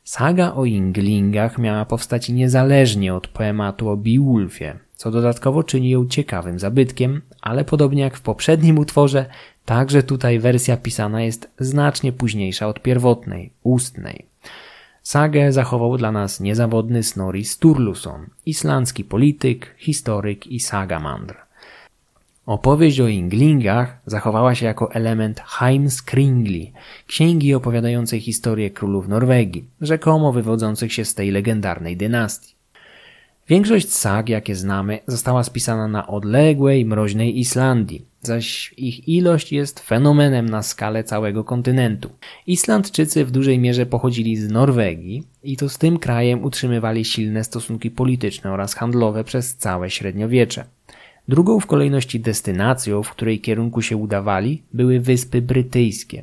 Saga 0.05 0.55
o 0.55 0.65
Inglingach 0.65 1.59
miała 1.59 1.85
powstać 1.85 2.29
niezależnie 2.29 3.15
od 3.15 3.29
poematu 3.29 3.89
o 3.89 3.97
Beowulfie, 3.97 4.79
co 4.95 5.11
dodatkowo 5.11 5.63
czyni 5.63 5.91
ją 5.91 6.07
ciekawym 6.07 6.59
zabytkiem, 6.59 7.23
ale 7.41 7.65
podobnie 7.65 8.03
jak 8.03 8.17
w 8.17 8.21
poprzednim 8.21 8.79
utworze, 8.79 9.27
także 9.65 10.03
tutaj 10.03 10.39
wersja 10.39 10.77
pisana 10.77 11.23
jest 11.23 11.51
znacznie 11.59 12.13
późniejsza 12.13 12.69
od 12.69 12.83
pierwotnej, 12.83 13.53
ustnej. 13.63 14.27
Sagę 15.03 15.53
zachował 15.53 15.97
dla 15.97 16.13
nas 16.13 16.41
niezawodny 16.41 17.03
Snorri 17.03 17.45
Sturluson, 17.45 18.27
islandzki 18.47 19.05
polityk, 19.05 19.75
historyk 19.79 20.47
i 20.47 20.61
sagamandr. 20.61 21.49
Opowieść 22.47 23.01
o 23.01 23.09
Inglingach 23.09 23.99
zachowała 24.07 24.55
się 24.55 24.67
jako 24.67 24.93
element 24.93 25.41
Heimskringli, 25.41 26.73
księgi 27.07 27.55
opowiadającej 27.55 28.21
historię 28.21 28.71
królów 28.71 29.09
Norwegii, 29.09 29.65
rzekomo 29.81 30.33
wywodzących 30.33 30.93
się 30.93 31.05
z 31.05 31.15
tej 31.15 31.31
legendarnej 31.31 31.97
dynastii. 31.97 32.58
Większość 33.49 33.93
sag, 33.93 34.29
jakie 34.29 34.55
znamy, 34.55 34.99
została 35.07 35.45
spisana 35.45 35.89
na 35.89 36.07
odległej, 36.07 36.85
mroźnej 36.85 37.39
Islandii, 37.39 38.05
zaś 38.23 38.75
ich 38.77 39.09
ilość 39.09 39.53
jest 39.53 39.81
fenomenem 39.81 40.49
na 40.49 40.63
skalę 40.63 41.05
całego 41.05 41.45
kontynentu. 41.45 42.11
Islandczycy 42.47 43.25
w 43.25 43.31
dużej 43.31 43.59
mierze 43.59 43.87
pochodzili 43.87 44.37
z 44.37 44.51
Norwegii 44.51 45.23
i 45.43 45.57
to 45.57 45.69
z 45.69 45.79
tym 45.79 45.99
krajem 45.99 46.45
utrzymywali 46.45 47.05
silne 47.05 47.45
stosunki 47.45 47.91
polityczne 47.91 48.53
oraz 48.53 48.75
handlowe 48.75 49.25
przez 49.25 49.57
całe 49.57 49.91
średniowiecze. 49.91 50.65
Drugą 51.29 51.61
w 51.61 51.67
kolejności 51.67 52.21
destynacją, 52.21 53.03
w 53.03 53.11
której 53.11 53.41
kierunku 53.41 53.83
się 53.83 53.97
udawali, 53.97 54.63
były 54.73 55.01
Wyspy 55.01 55.43
Brytyjskie. 55.43 56.23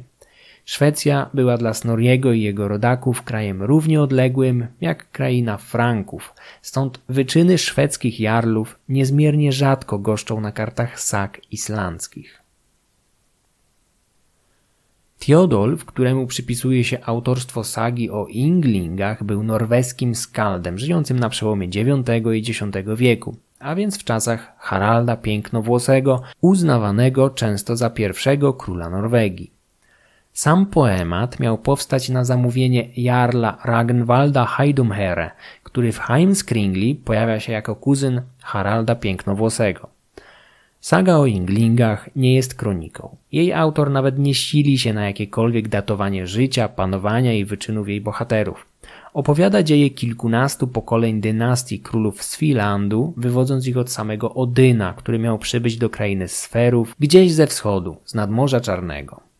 Szwecja 0.65 1.29
była 1.33 1.57
dla 1.57 1.73
Snoriego 1.73 2.33
i 2.33 2.41
jego 2.41 2.67
rodaków 2.67 3.21
krajem 3.21 3.63
równie 3.63 4.01
odległym 4.01 4.67
jak 4.81 5.11
kraina 5.11 5.57
Franków, 5.57 6.33
stąd 6.61 7.01
wyczyny 7.09 7.57
szwedzkich 7.57 8.19
jarlów 8.19 8.79
niezmiernie 8.89 9.51
rzadko 9.51 9.99
goszczą 9.99 10.41
na 10.41 10.51
kartach 10.51 10.99
sag 10.99 11.41
islandzkich. 11.51 12.41
Theodolf, 15.19 15.85
któremu 15.85 16.27
przypisuje 16.27 16.83
się 16.83 16.97
autorstwo 17.03 17.63
sagi 17.63 18.09
o 18.09 18.27
Inglingach, 18.27 19.23
był 19.23 19.43
norweskim 19.43 20.15
skaldem 20.15 20.77
żyjącym 20.77 21.19
na 21.19 21.29
przełomie 21.29 21.67
IX 21.67 22.09
i 22.33 22.51
X 22.51 22.61
wieku 22.95 23.37
a 23.59 23.75
więc 23.75 23.99
w 23.99 24.03
czasach 24.03 24.55
Haralda 24.57 25.17
Pięknowłosego, 25.17 26.21
uznawanego 26.41 27.29
często 27.29 27.75
za 27.75 27.89
pierwszego 27.89 28.53
króla 28.53 28.89
Norwegii. 28.89 29.54
Sam 30.35 30.65
poemat 30.65 31.39
miał 31.39 31.57
powstać 31.57 32.09
na 32.09 32.23
zamówienie 32.23 32.89
jarla 32.97 33.57
Ragnwalda 33.63 34.45
Heidumhere, 34.45 35.31
który 35.63 35.91
w 35.91 35.99
Heimskringli 35.99 36.95
pojawia 36.95 37.39
się 37.39 37.51
jako 37.51 37.75
kuzyn 37.75 38.21
Haralda 38.41 38.95
Pięknowłosego. 38.95 39.87
Saga 40.79 41.15
o 41.15 41.25
Inglingach 41.25 42.09
nie 42.15 42.35
jest 42.35 42.55
kroniką. 42.55 43.15
Jej 43.31 43.53
autor 43.53 43.91
nawet 43.91 44.19
nie 44.19 44.33
sili 44.33 44.77
się 44.77 44.93
na 44.93 45.05
jakiekolwiek 45.05 45.67
datowanie 45.67 46.27
życia, 46.27 46.69
panowania 46.69 47.33
i 47.33 47.45
wyczynów 47.45 47.89
jej 47.89 48.01
bohaterów. 48.01 48.65
Opowiada 49.13 49.63
dzieje 49.63 49.89
kilkunastu 49.89 50.67
pokoleń 50.67 51.21
dynastii 51.21 51.79
królów 51.79 52.23
Swilandu, 52.23 53.13
wywodząc 53.17 53.67
ich 53.67 53.77
od 53.77 53.91
samego 53.91 54.33
Odyna, 54.33 54.93
który 54.93 55.19
miał 55.19 55.39
przybyć 55.39 55.77
do 55.77 55.89
krainy 55.89 56.27
Sferów, 56.27 56.95
gdzieś 56.99 57.33
ze 57.33 57.47
wschodu, 57.47 57.97
z 58.05 58.15
nadmorza 58.15 58.61
Czarnego. 58.61 59.34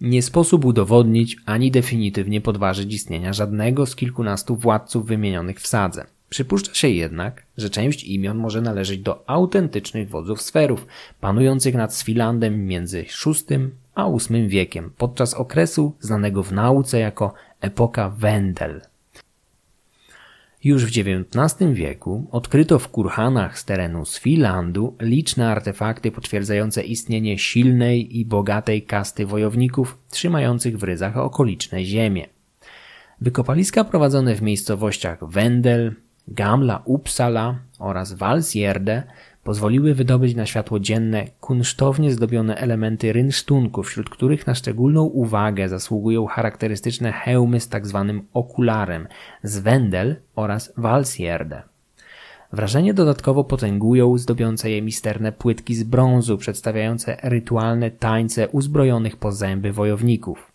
Nie 0.00 0.22
sposób 0.22 0.64
udowodnić 0.64 1.36
ani 1.46 1.70
definitywnie 1.70 2.40
podważyć 2.40 2.94
istnienia 2.94 3.32
żadnego 3.32 3.86
z 3.86 3.96
kilkunastu 3.96 4.56
władców 4.56 5.06
wymienionych 5.06 5.60
w 5.60 5.66
sadze. 5.66 6.06
Przypuszcza 6.28 6.74
się 6.74 6.88
jednak, 6.88 7.42
że 7.56 7.70
część 7.70 8.04
imion 8.04 8.38
może 8.38 8.60
należeć 8.60 8.98
do 8.98 9.30
autentycznych 9.30 10.08
wodzów 10.08 10.42
sferów, 10.42 10.86
panujących 11.20 11.74
nad 11.74 11.94
Swilandem 11.94 12.66
między 12.66 13.02
VI 13.02 13.56
a 13.94 14.10
VIII 14.10 14.48
wiekiem, 14.48 14.90
podczas 14.98 15.34
okresu 15.34 15.92
znanego 16.00 16.42
w 16.42 16.52
nauce 16.52 16.98
jako 16.98 17.34
epoka 17.60 18.10
Wendel. 18.10 18.80
Już 20.66 20.84
w 20.84 20.88
XIX 20.88 21.72
wieku 21.72 22.28
odkryto 22.30 22.78
w 22.78 22.88
kurhanach 22.88 23.58
z 23.58 23.64
terenu 23.64 24.04
Swilandu 24.04 24.96
liczne 25.00 25.50
artefakty 25.50 26.10
potwierdzające 26.10 26.82
istnienie 26.82 27.38
silnej 27.38 28.18
i 28.18 28.24
bogatej 28.24 28.82
kasty 28.82 29.26
wojowników 29.26 29.98
trzymających 30.10 30.78
w 30.78 30.82
ryzach 30.82 31.16
okoliczne 31.16 31.84
ziemie. 31.84 32.26
Wykopaliska 33.20 33.84
prowadzone 33.84 34.34
w 34.34 34.42
miejscowościach 34.42 35.18
Wendel, 35.28 35.94
Gamla 36.28 36.82
Uppsala 36.84 37.58
oraz 37.78 38.12
Walsjerde 38.12 39.02
pozwoliły 39.46 39.94
wydobyć 39.94 40.34
na 40.34 40.46
światło 40.46 40.80
dzienne 40.80 41.24
kunsztownie 41.40 42.12
zdobione 42.12 42.56
elementy 42.56 43.12
rynsztunku, 43.12 43.82
wśród 43.82 44.10
których 44.10 44.46
na 44.46 44.54
szczególną 44.54 45.02
uwagę 45.02 45.68
zasługują 45.68 46.26
charakterystyczne 46.26 47.12
hełmy 47.12 47.60
z 47.60 47.68
tzw. 47.68 48.04
Tak 48.08 48.26
okularem 48.32 49.06
z 49.42 49.58
Wendel 49.58 50.16
oraz 50.36 50.72
Walsjerde. 50.76 51.62
Wrażenie 52.52 52.94
dodatkowo 52.94 53.44
potęgują 53.44 54.18
zdobiące 54.18 54.70
je 54.70 54.82
misterne 54.82 55.32
płytki 55.32 55.74
z 55.74 55.82
brązu 55.82 56.38
przedstawiające 56.38 57.16
rytualne 57.22 57.90
tańce 57.90 58.48
uzbrojonych 58.48 59.16
po 59.16 59.32
zęby 59.32 59.72
wojowników. 59.72 60.52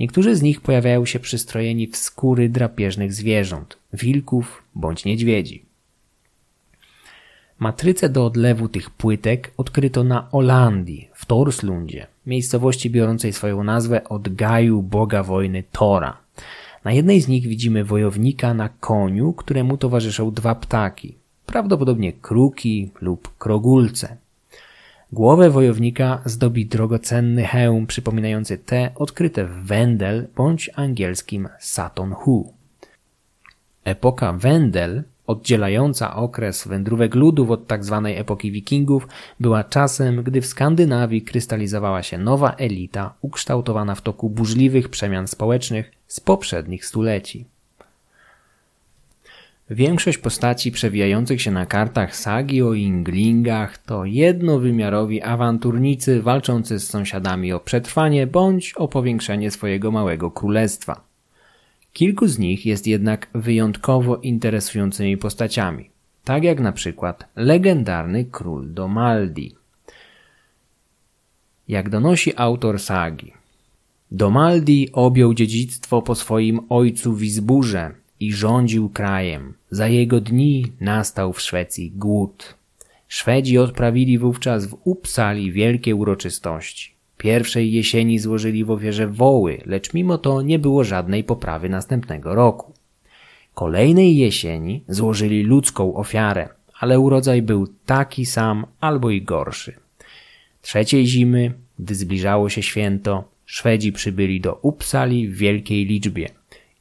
Niektórzy 0.00 0.36
z 0.36 0.42
nich 0.42 0.60
pojawiają 0.60 1.04
się 1.04 1.18
przystrojeni 1.18 1.86
w 1.86 1.96
skóry 1.96 2.48
drapieżnych 2.48 3.12
zwierząt, 3.12 3.78
wilków 3.92 4.62
bądź 4.74 5.04
niedźwiedzi. 5.04 5.67
Matrycę 7.58 8.08
do 8.08 8.26
odlewu 8.26 8.68
tych 8.68 8.90
płytek 8.90 9.52
odkryto 9.56 10.04
na 10.04 10.30
Olandii, 10.32 11.08
w 11.14 11.26
Torslundzie, 11.26 12.06
miejscowości 12.26 12.90
biorącej 12.90 13.32
swoją 13.32 13.64
nazwę 13.64 14.04
od 14.04 14.34
gaju 14.34 14.82
boga 14.82 15.22
wojny 15.22 15.64
Tora. 15.72 16.16
Na 16.84 16.92
jednej 16.92 17.20
z 17.20 17.28
nich 17.28 17.46
widzimy 17.46 17.84
wojownika 17.84 18.54
na 18.54 18.68
koniu, 18.68 19.32
któremu 19.32 19.76
towarzyszą 19.76 20.30
dwa 20.30 20.54
ptaki, 20.54 21.14
prawdopodobnie 21.46 22.12
kruki 22.12 22.90
lub 23.00 23.38
krogulce. 23.38 24.16
Głowę 25.12 25.50
wojownika 25.50 26.22
zdobi 26.24 26.66
drogocenny 26.66 27.44
hełm 27.44 27.86
przypominający 27.86 28.58
te 28.58 28.90
odkryte 28.94 29.44
w 29.44 29.50
Wendel 29.50 30.28
bądź 30.36 30.70
angielskim 30.74 31.48
Saton 31.58 32.12
Hu. 32.12 32.52
Epoka 33.84 34.32
Wendel, 34.32 35.02
oddzielająca 35.28 36.16
okres 36.16 36.68
wędrówek 36.68 37.14
ludów 37.14 37.50
od 37.50 37.68
tzw. 37.68 38.00
Tak 38.04 38.16
epoki 38.16 38.52
wikingów, 38.52 39.08
była 39.40 39.64
czasem, 39.64 40.22
gdy 40.22 40.40
w 40.40 40.46
Skandynawii 40.46 41.22
krystalizowała 41.22 42.02
się 42.02 42.18
nowa 42.18 42.54
elita 42.54 43.14
ukształtowana 43.20 43.94
w 43.94 44.02
toku 44.02 44.30
burzliwych 44.30 44.88
przemian 44.88 45.28
społecznych 45.28 45.92
z 46.06 46.20
poprzednich 46.20 46.86
stuleci. 46.86 47.44
Większość 49.70 50.18
postaci 50.18 50.72
przewijających 50.72 51.42
się 51.42 51.50
na 51.50 51.66
kartach 51.66 52.16
sagi 52.16 52.62
o 52.62 52.74
Inglingach 52.74 53.78
to 53.78 54.04
jednowymiarowi 54.04 55.22
awanturnicy 55.22 56.22
walczący 56.22 56.78
z 56.78 56.88
sąsiadami 56.90 57.52
o 57.52 57.60
przetrwanie 57.60 58.26
bądź 58.26 58.74
o 58.76 58.88
powiększenie 58.88 59.50
swojego 59.50 59.90
małego 59.90 60.30
królestwa. 60.30 61.07
Kilku 61.98 62.26
z 62.26 62.38
nich 62.38 62.66
jest 62.66 62.86
jednak 62.86 63.28
wyjątkowo 63.34 64.16
interesującymi 64.16 65.16
postaciami, 65.16 65.90
tak 66.24 66.44
jak 66.44 66.60
na 66.60 66.72
przykład 66.72 67.28
legendarny 67.36 68.24
król 68.24 68.74
Domaldi. 68.74 69.54
Jak 71.68 71.90
donosi 71.90 72.32
autor 72.36 72.80
sagi, 72.80 73.32
Domaldi 74.10 74.88
objął 74.92 75.34
dziedzictwo 75.34 76.02
po 76.02 76.14
swoim 76.14 76.60
ojcu 76.68 77.14
Wizburze 77.14 77.94
i 78.20 78.32
rządził 78.32 78.88
krajem. 78.88 79.54
Za 79.70 79.88
jego 79.88 80.20
dni 80.20 80.72
nastał 80.80 81.32
w 81.32 81.40
Szwecji 81.40 81.90
głód. 81.90 82.54
Szwedzi 83.08 83.58
odprawili 83.58 84.18
wówczas 84.18 84.66
w 84.66 84.76
Uppsali 84.84 85.52
wielkie 85.52 85.96
uroczystości. 85.96 86.97
Pierwszej 87.18 87.72
jesieni 87.72 88.18
złożyli 88.18 88.64
w 88.64 88.70
ofierze 88.70 89.06
woły, 89.06 89.62
lecz 89.66 89.94
mimo 89.94 90.18
to 90.18 90.42
nie 90.42 90.58
było 90.58 90.84
żadnej 90.84 91.24
poprawy 91.24 91.68
następnego 91.68 92.34
roku. 92.34 92.72
Kolejnej 93.54 94.16
jesieni 94.16 94.82
złożyli 94.88 95.42
ludzką 95.42 95.94
ofiarę, 95.94 96.48
ale 96.80 97.00
urodzaj 97.00 97.42
był 97.42 97.66
taki 97.86 98.26
sam 98.26 98.66
albo 98.80 99.10
i 99.10 99.22
gorszy. 99.22 99.72
Trzeciej 100.62 101.06
zimy, 101.06 101.52
gdy 101.78 101.94
zbliżało 101.94 102.48
się 102.48 102.62
święto, 102.62 103.24
Szwedzi 103.50 103.92
przybyli 103.92 104.40
do 104.40 104.58
Uppsali 104.62 105.28
w 105.28 105.36
wielkiej 105.36 105.86
liczbie. 105.86 106.28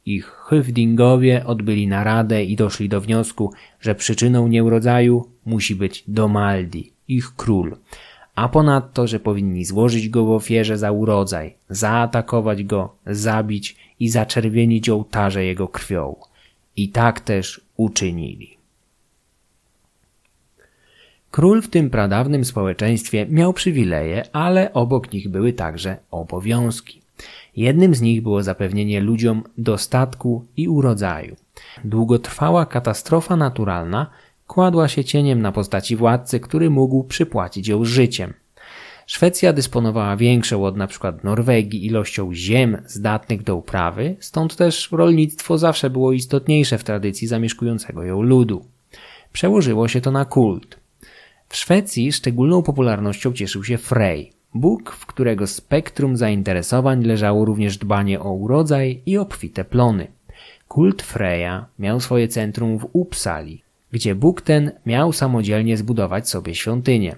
Ich 0.06 0.26
Hyfdingowie 0.50 1.46
odbyli 1.46 1.88
naradę 1.88 2.44
i 2.44 2.56
doszli 2.56 2.90
do 2.90 3.02
wniosku, 3.02 3.54
że 3.80 3.96
przyczyną 3.96 4.48
nieurodzaju 4.48 5.26
musi 5.46 5.76
być 5.76 6.04
Domaldi, 6.08 6.92
ich 7.08 7.36
król, 7.36 7.78
a 8.38 8.50
ponadto, 8.50 9.08
że 9.08 9.20
powinni 9.20 9.66
złożyć 9.66 10.10
go 10.10 10.26
w 10.26 10.32
ofierze 10.32 10.78
za 10.78 10.92
urodzaj, 10.92 11.56
zaatakować 11.70 12.64
go, 12.64 12.96
zabić 13.06 13.76
i 14.00 14.10
zaczerwienić 14.10 14.90
ołtarze 14.90 15.46
jego 15.46 15.68
krwią. 15.68 16.16
I 16.76 16.90
tak 16.90 17.20
też 17.20 17.62
uczynili. 17.78 18.58
Król 21.32 21.62
w 21.62 21.68
tym 21.68 21.90
pradawnym 21.90 22.46
społeczeństwie 22.46 23.26
miał 23.30 23.54
przywileje, 23.54 24.24
ale 24.34 24.74
obok 24.74 25.14
nich 25.14 25.30
były 25.30 25.54
także 25.54 25.98
obowiązki. 26.12 27.02
Jednym 27.56 27.96
z 27.96 28.02
nich 28.02 28.24
było 28.24 28.44
zapewnienie 28.44 29.02
ludziom 29.02 29.44
dostatku 29.58 30.46
i 30.58 30.68
urodzaju. 30.68 31.36
Długotrwała 31.86 32.66
katastrofa 32.66 33.36
naturalna 33.36 34.10
kładła 34.48 34.88
się 34.88 35.04
cieniem 35.04 35.42
na 35.42 35.52
postaci 35.52 35.96
władcy, 35.96 36.40
który 36.40 36.70
mógł 36.70 37.04
przypłacić 37.04 37.68
ją 37.68 37.86
życiem. 37.86 38.34
Szwecja 39.06 39.54
dysponowała 39.54 40.18
większą 40.18 40.66
od 40.66 40.76
np. 40.76 41.14
Norwegii 41.24 41.86
ilością 41.86 42.34
ziem 42.34 42.82
zdatnych 42.86 43.44
do 43.44 43.56
uprawy, 43.56 44.16
stąd 44.20 44.56
też 44.56 44.92
rolnictwo 44.92 45.58
zawsze 45.58 45.90
było 45.90 46.12
istotniejsze 46.12 46.78
w 46.78 46.84
tradycji 46.84 47.28
zamieszkującego 47.28 48.04
ją 48.04 48.22
ludu. 48.22 48.66
Przełożyło 49.34 49.88
się 49.88 50.02
to 50.02 50.12
na 50.12 50.26
kult. 50.26 50.80
W 51.50 51.56
Szwecji 51.56 52.12
szczególną 52.12 52.64
popularnością 52.64 53.34
cieszył 53.34 53.64
się 53.64 53.78
Frey, 53.78 54.32
Bóg, 54.54 54.92
w 54.92 55.06
którego 55.06 55.48
spektrum 55.48 56.18
zainteresowań 56.18 57.04
leżało 57.04 57.46
również 57.46 57.78
dbanie 57.78 58.20
o 58.20 58.32
urodzaj 58.34 59.02
i 59.06 59.18
obfite 59.18 59.66
plony. 59.66 60.08
Kult 60.68 61.02
Freya 61.02 61.66
miał 61.80 62.00
swoje 62.00 62.28
centrum 62.28 62.78
w 62.78 62.90
Uppsali, 62.94 63.62
gdzie 63.98 64.16
Bóg 64.16 64.42
ten 64.42 64.72
miał 64.86 65.14
samodzielnie 65.14 65.78
zbudować 65.78 66.30
sobie 66.30 66.56
świątynię. 66.56 67.16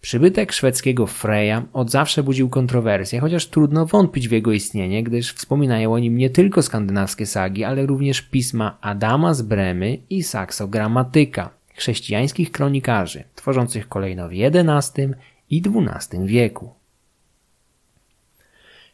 Przybytek 0.00 0.52
szwedzkiego 0.52 1.06
Freya 1.06 1.62
od 1.72 1.90
zawsze 1.90 2.22
budził 2.22 2.48
kontrowersje, 2.48 3.20
chociaż 3.20 3.46
trudno 3.46 3.86
wątpić 3.86 4.28
w 4.28 4.32
jego 4.32 4.52
istnienie, 4.52 5.02
gdyż 5.02 5.32
wspominają 5.32 5.92
o 5.92 5.98
nim 5.98 6.16
nie 6.16 6.30
tylko 6.30 6.62
skandynawskie 6.62 7.26
sagi, 7.26 7.64
ale 7.64 7.86
również 7.86 8.22
pisma 8.22 8.78
Adama 8.80 9.34
z 9.34 9.42
Bremy 9.42 9.98
i 10.10 10.22
Saxo 10.22 10.68
Gramatyka, 10.68 11.50
chrześcijańskich 11.74 12.50
kronikarzy, 12.52 13.24
tworzących 13.34 13.88
kolejno 13.88 14.28
w 14.28 14.32
XI 14.32 15.02
i 15.50 15.62
XII 15.66 16.26
wieku. 16.26 16.70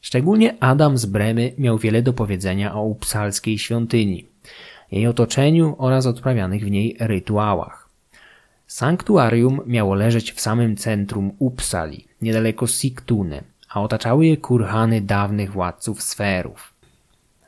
Szczególnie 0.01 0.57
Adam 0.61 0.99
z 0.99 1.07
Bremy 1.07 1.53
miał 1.59 1.79
wiele 1.79 2.03
do 2.03 2.13
powiedzenia 2.13 2.75
o 2.75 2.83
upsalskiej 2.83 3.59
świątyni, 3.59 4.30
jej 4.93 5.07
otoczeniu 5.07 5.75
oraz 5.79 6.07
odprawianych 6.07 6.65
w 6.65 6.71
niej 6.71 6.97
rytuałach. 7.01 7.89
Sanktuarium 8.67 9.61
miało 9.67 9.95
leżeć 9.95 10.33
w 10.33 10.41
samym 10.41 10.77
centrum 10.77 11.33
Uppsali, 11.39 12.05
niedaleko 12.23 12.67
Sigtuny, 12.67 13.43
a 13.69 13.81
otaczały 13.83 14.27
je 14.27 14.37
kurhany 14.37 15.01
dawnych 15.01 15.53
władców 15.53 16.03
sferów. 16.03 16.75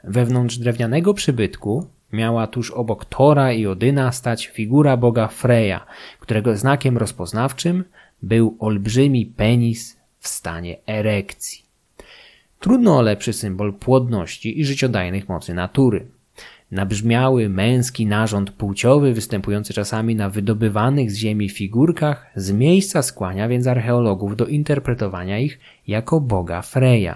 Wewnątrz 0.05 0.59
drewnianego 0.59 1.15
przybytku 1.15 1.87
miała 2.13 2.47
tuż 2.47 2.71
obok 2.71 3.05
Tora 3.05 3.53
i 3.53 3.67
Odyna 3.67 4.13
stać 4.13 4.47
figura 4.47 4.97
boga 4.97 5.29
Freya, 5.29 5.81
którego 6.21 6.57
znakiem 6.57 6.99
rozpoznawczym 6.99 7.85
był 8.23 8.57
olbrzymi 8.59 9.27
penis 9.27 9.97
w 10.19 10.29
stanie 10.29 10.77
erekcji. 10.87 11.63
Trudno 12.61 12.97
o 12.97 13.03
lepszy 13.03 13.33
symbol 13.33 13.73
płodności 13.73 14.61
i 14.61 14.65
życiodajnych 14.65 15.29
mocy 15.29 15.55
natury. 15.55 16.07
Nabrzmiały 16.73 17.49
męski 17.49 18.07
narząd 18.07 18.51
płciowy 18.51 19.15
występujący 19.15 19.75
czasami 19.75 20.17
na 20.17 20.31
wydobywanych 20.31 21.11
z 21.11 21.17
ziemi 21.17 21.49
figurkach 21.49 22.31
z 22.37 22.53
miejsca 22.53 23.03
skłania 23.03 23.49
więc 23.49 23.67
archeologów 23.67 24.37
do 24.37 24.47
interpretowania 24.47 25.39
ich 25.39 25.61
jako 25.87 26.21
boga 26.21 26.63
Freya. 26.63 27.15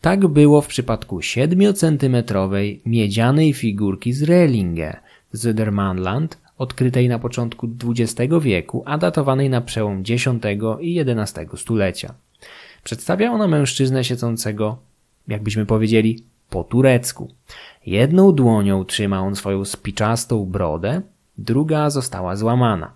Tak 0.00 0.26
było 0.26 0.60
w 0.60 0.66
przypadku 0.66 1.18
7-centymetrowej 1.18 2.78
miedzianej 2.86 3.52
figurki 3.52 4.12
z 4.12 4.22
Relinge 4.22 4.96
z 5.32 5.44
Södermanland 5.44 6.28
odkrytej 6.58 7.08
na 7.08 7.18
początku 7.18 7.68
XX 7.84 8.32
wieku, 8.40 8.82
a 8.86 8.98
datowanej 8.98 9.50
na 9.50 9.60
przełom 9.60 10.02
X 10.08 10.26
i 10.80 11.00
XI 11.00 11.40
stulecia. 11.56 12.14
Przedstawia 12.84 13.32
ona 13.32 13.48
mężczyznę 13.48 14.04
siedzącego, 14.04 14.78
jakbyśmy 15.28 15.66
powiedzieli, 15.66 16.24
po 16.52 16.64
turecku. 16.64 17.28
Jedną 17.86 18.32
dłonią 18.32 18.84
trzyma 18.84 19.20
on 19.20 19.36
swoją 19.36 19.64
spiczastą 19.64 20.46
brodę, 20.46 21.02
druga 21.38 21.90
została 21.90 22.36
złamana. 22.36 22.92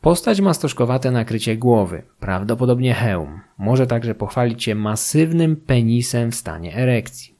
Postać 0.00 0.40
ma 0.40 0.54
stożkowate 0.54 1.10
nakrycie 1.10 1.56
głowy, 1.56 2.02
prawdopodobnie 2.20 2.94
hełm. 2.94 3.40
Może 3.58 3.86
także 3.86 4.14
pochwalić 4.14 4.64
się 4.64 4.74
masywnym 4.74 5.56
penisem 5.56 6.32
w 6.32 6.34
stanie 6.34 6.76
erekcji. 6.76 7.34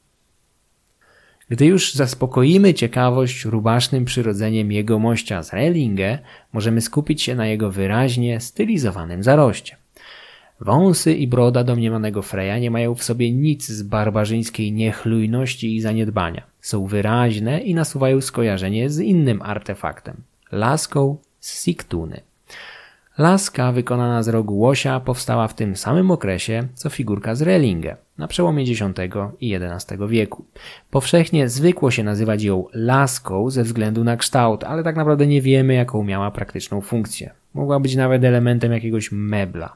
Gdy 1.49 1.65
już 1.65 1.93
zaspokoimy 1.93 2.73
ciekawość 2.73 3.45
rubasznym 3.45 4.05
przyrodzeniem 4.05 4.71
jegomościa 4.71 5.43
z 5.43 5.53
Relinge, 5.53 6.19
możemy 6.53 6.81
skupić 6.81 7.21
się 7.21 7.35
na 7.35 7.47
jego 7.47 7.71
wyraźnie 7.71 8.39
stylizowanym 8.39 9.23
zaroście. 9.23 9.78
Wąsy 10.61 11.13
i 11.13 11.27
broda 11.27 11.63
domniemanego 11.63 12.21
Freya 12.21 12.61
nie 12.61 12.71
mają 12.71 12.95
w 12.95 13.03
sobie 13.03 13.31
nic 13.31 13.67
z 13.67 13.83
barbarzyńskiej 13.83 14.71
niechlujności 14.71 15.75
i 15.75 15.81
zaniedbania. 15.81 16.43
Są 16.61 16.85
wyraźne 16.85 17.59
i 17.59 17.75
nasuwają 17.75 18.21
skojarzenie 18.21 18.89
z 18.89 18.99
innym 18.99 19.41
artefaktem 19.41 20.21
laską 20.51 21.17
z 21.39 21.63
Siktuny. 21.63 22.21
Laska 23.17 23.71
wykonana 23.71 24.23
z 24.23 24.27
rogu 24.27 24.57
łosia 24.57 24.99
powstała 24.99 25.47
w 25.47 25.53
tym 25.53 25.75
samym 25.75 26.11
okresie 26.11 26.67
co 26.73 26.89
figurka 26.89 27.35
z 27.35 27.41
Relinge 27.41 27.97
na 28.17 28.27
przełomie 28.27 28.63
X 28.63 28.81
i 29.41 29.55
XI 29.55 29.95
wieku. 30.07 30.45
Powszechnie 30.91 31.49
zwykło 31.49 31.91
się 31.91 32.03
nazywać 32.03 32.43
ją 32.43 32.65
laską 32.73 33.49
ze 33.49 33.63
względu 33.63 34.03
na 34.03 34.17
kształt, 34.17 34.63
ale 34.63 34.83
tak 34.83 34.95
naprawdę 34.95 35.27
nie 35.27 35.41
wiemy 35.41 35.73
jaką 35.73 36.03
miała 36.03 36.31
praktyczną 36.31 36.81
funkcję. 36.81 37.31
Mogła 37.53 37.79
być 37.79 37.95
nawet 37.95 38.23
elementem 38.23 38.71
jakiegoś 38.71 39.11
mebla. 39.11 39.75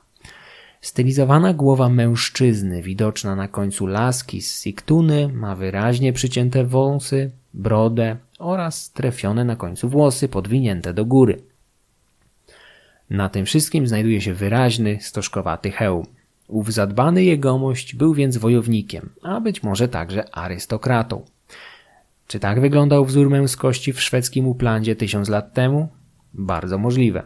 Stylizowana 0.83 1.53
głowa 1.53 1.89
mężczyzny 1.89 2.81
widoczna 2.81 3.35
na 3.35 3.47
końcu 3.47 3.87
laski 3.87 4.41
z 4.41 4.55
siktuny 4.55 5.29
ma 5.33 5.55
wyraźnie 5.55 6.13
przycięte 6.13 6.63
wąsy, 6.63 7.31
brodę 7.53 8.17
oraz 8.39 8.91
trefione 8.91 9.45
na 9.45 9.55
końcu 9.55 9.89
włosy 9.89 10.27
podwinięte 10.29 10.93
do 10.93 11.05
góry. 11.05 11.41
Na 13.09 13.29
tym 13.29 13.45
wszystkim 13.45 13.87
znajduje 13.87 14.21
się 14.21 14.33
wyraźny, 14.33 14.97
stożkowaty 15.01 15.71
hełm. 15.71 16.05
Ów 16.47 16.73
zadbany 16.73 17.23
jegomość 17.23 17.95
był 17.95 18.13
więc 18.13 18.37
wojownikiem, 18.37 19.09
a 19.21 19.41
być 19.41 19.63
może 19.63 19.87
także 19.87 20.35
arystokratą. 20.35 21.25
Czy 22.27 22.39
tak 22.39 22.61
wyglądał 22.61 23.05
wzór 23.05 23.29
męskości 23.29 23.93
w 23.93 24.01
szwedzkim 24.01 24.47
Uplandzie 24.47 24.95
tysiąc 24.95 25.29
lat 25.29 25.53
temu? 25.53 25.89
Bardzo 26.33 26.77
możliwe. 26.77 27.23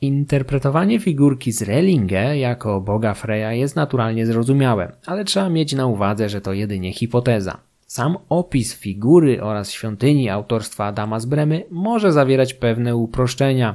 Interpretowanie 0.00 1.00
figurki 1.00 1.52
z 1.52 1.62
Relinge 1.62 2.38
jako 2.38 2.80
boga 2.80 3.14
Freya 3.14 3.58
jest 3.58 3.76
naturalnie 3.76 4.26
zrozumiałe, 4.26 4.92
ale 5.06 5.24
trzeba 5.24 5.48
mieć 5.48 5.72
na 5.72 5.86
uwadze, 5.86 6.28
że 6.28 6.40
to 6.40 6.52
jedynie 6.52 6.92
hipoteza. 6.92 7.58
Sam 7.86 8.16
opis 8.28 8.74
figury 8.74 9.42
oraz 9.42 9.72
świątyni 9.72 10.28
autorstwa 10.28 10.86
Adama 10.86 11.20
z 11.20 11.26
Bremy 11.26 11.64
może 11.70 12.12
zawierać 12.12 12.54
pewne 12.54 12.96
uproszczenia, 12.96 13.74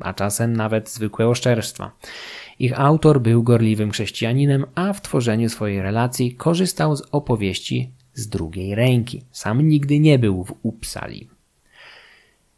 a 0.00 0.14
czasem 0.14 0.56
nawet 0.56 0.90
zwykłe 0.90 1.28
oszczerstwa. 1.28 1.90
Ich 2.58 2.80
autor 2.80 3.20
był 3.20 3.42
gorliwym 3.42 3.90
chrześcijaninem, 3.90 4.66
a 4.74 4.92
w 4.92 5.02
tworzeniu 5.02 5.48
swojej 5.48 5.82
relacji 5.82 6.34
korzystał 6.34 6.96
z 6.96 7.02
opowieści 7.12 7.90
z 8.14 8.28
drugiej 8.28 8.74
ręki. 8.74 9.22
Sam 9.30 9.68
nigdy 9.68 9.98
nie 9.98 10.18
był 10.18 10.44
w 10.44 10.54
Uppsali. 10.62 11.33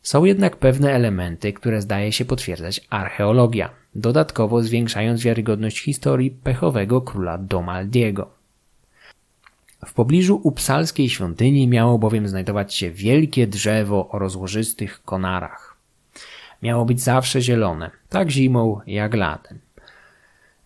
Są 0.07 0.25
jednak 0.25 0.57
pewne 0.57 0.93
elementy, 0.93 1.53
które 1.53 1.83
zdaje 1.83 2.13
się 2.13 2.25
potwierdzać 2.25 2.81
archeologia, 2.91 3.71
dodatkowo 3.95 4.63
zwiększając 4.63 5.23
wiarygodność 5.23 5.81
historii 5.81 6.31
pechowego 6.31 7.01
króla 7.01 7.39
Domaldiego. 7.39 8.31
W 9.87 9.95
pobliżu 9.95 10.41
upsalskiej 10.43 11.09
świątyni 11.09 11.69
miało 11.69 11.99
bowiem 11.99 12.29
znajdować 12.29 12.75
się 12.75 12.91
wielkie 12.91 13.47
drzewo 13.47 14.09
o 14.09 14.19
rozłożystych 14.19 15.03
konarach. 15.03 15.77
Miało 16.63 16.85
być 16.85 17.01
zawsze 17.01 17.43
zielone, 17.43 17.91
tak 18.09 18.31
zimą 18.31 18.81
jak 18.87 19.15
latem. 19.15 19.59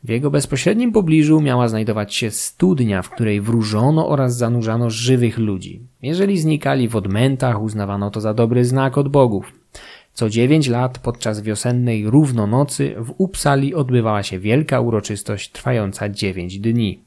W 0.04 0.08
jego 0.08 0.30
bezpośrednim 0.30 0.92
pobliżu 0.92 1.40
miała 1.40 1.68
znajdować 1.68 2.14
się 2.14 2.30
studnia, 2.30 3.02
w 3.02 3.10
której 3.10 3.40
wróżono 3.40 4.08
oraz 4.08 4.36
zanurzano 4.36 4.90
żywych 4.90 5.38
ludzi. 5.38 5.80
Jeżeli 6.02 6.38
znikali 6.38 6.88
w 6.88 6.96
odmętach, 6.96 7.62
uznawano 7.62 8.10
to 8.10 8.20
za 8.20 8.34
dobry 8.34 8.64
znak 8.64 8.98
od 8.98 9.08
bogów. 9.08 9.52
Co 10.12 10.28
dziewięć 10.28 10.68
lat 10.68 10.98
podczas 10.98 11.40
wiosennej 11.40 12.10
równonocy 12.10 12.94
w 12.98 13.14
Upsali 13.18 13.74
odbywała 13.74 14.22
się 14.22 14.38
wielka 14.38 14.80
uroczystość 14.80 15.50
trwająca 15.50 16.08
dziewięć 16.08 16.58
dni. 16.58 17.02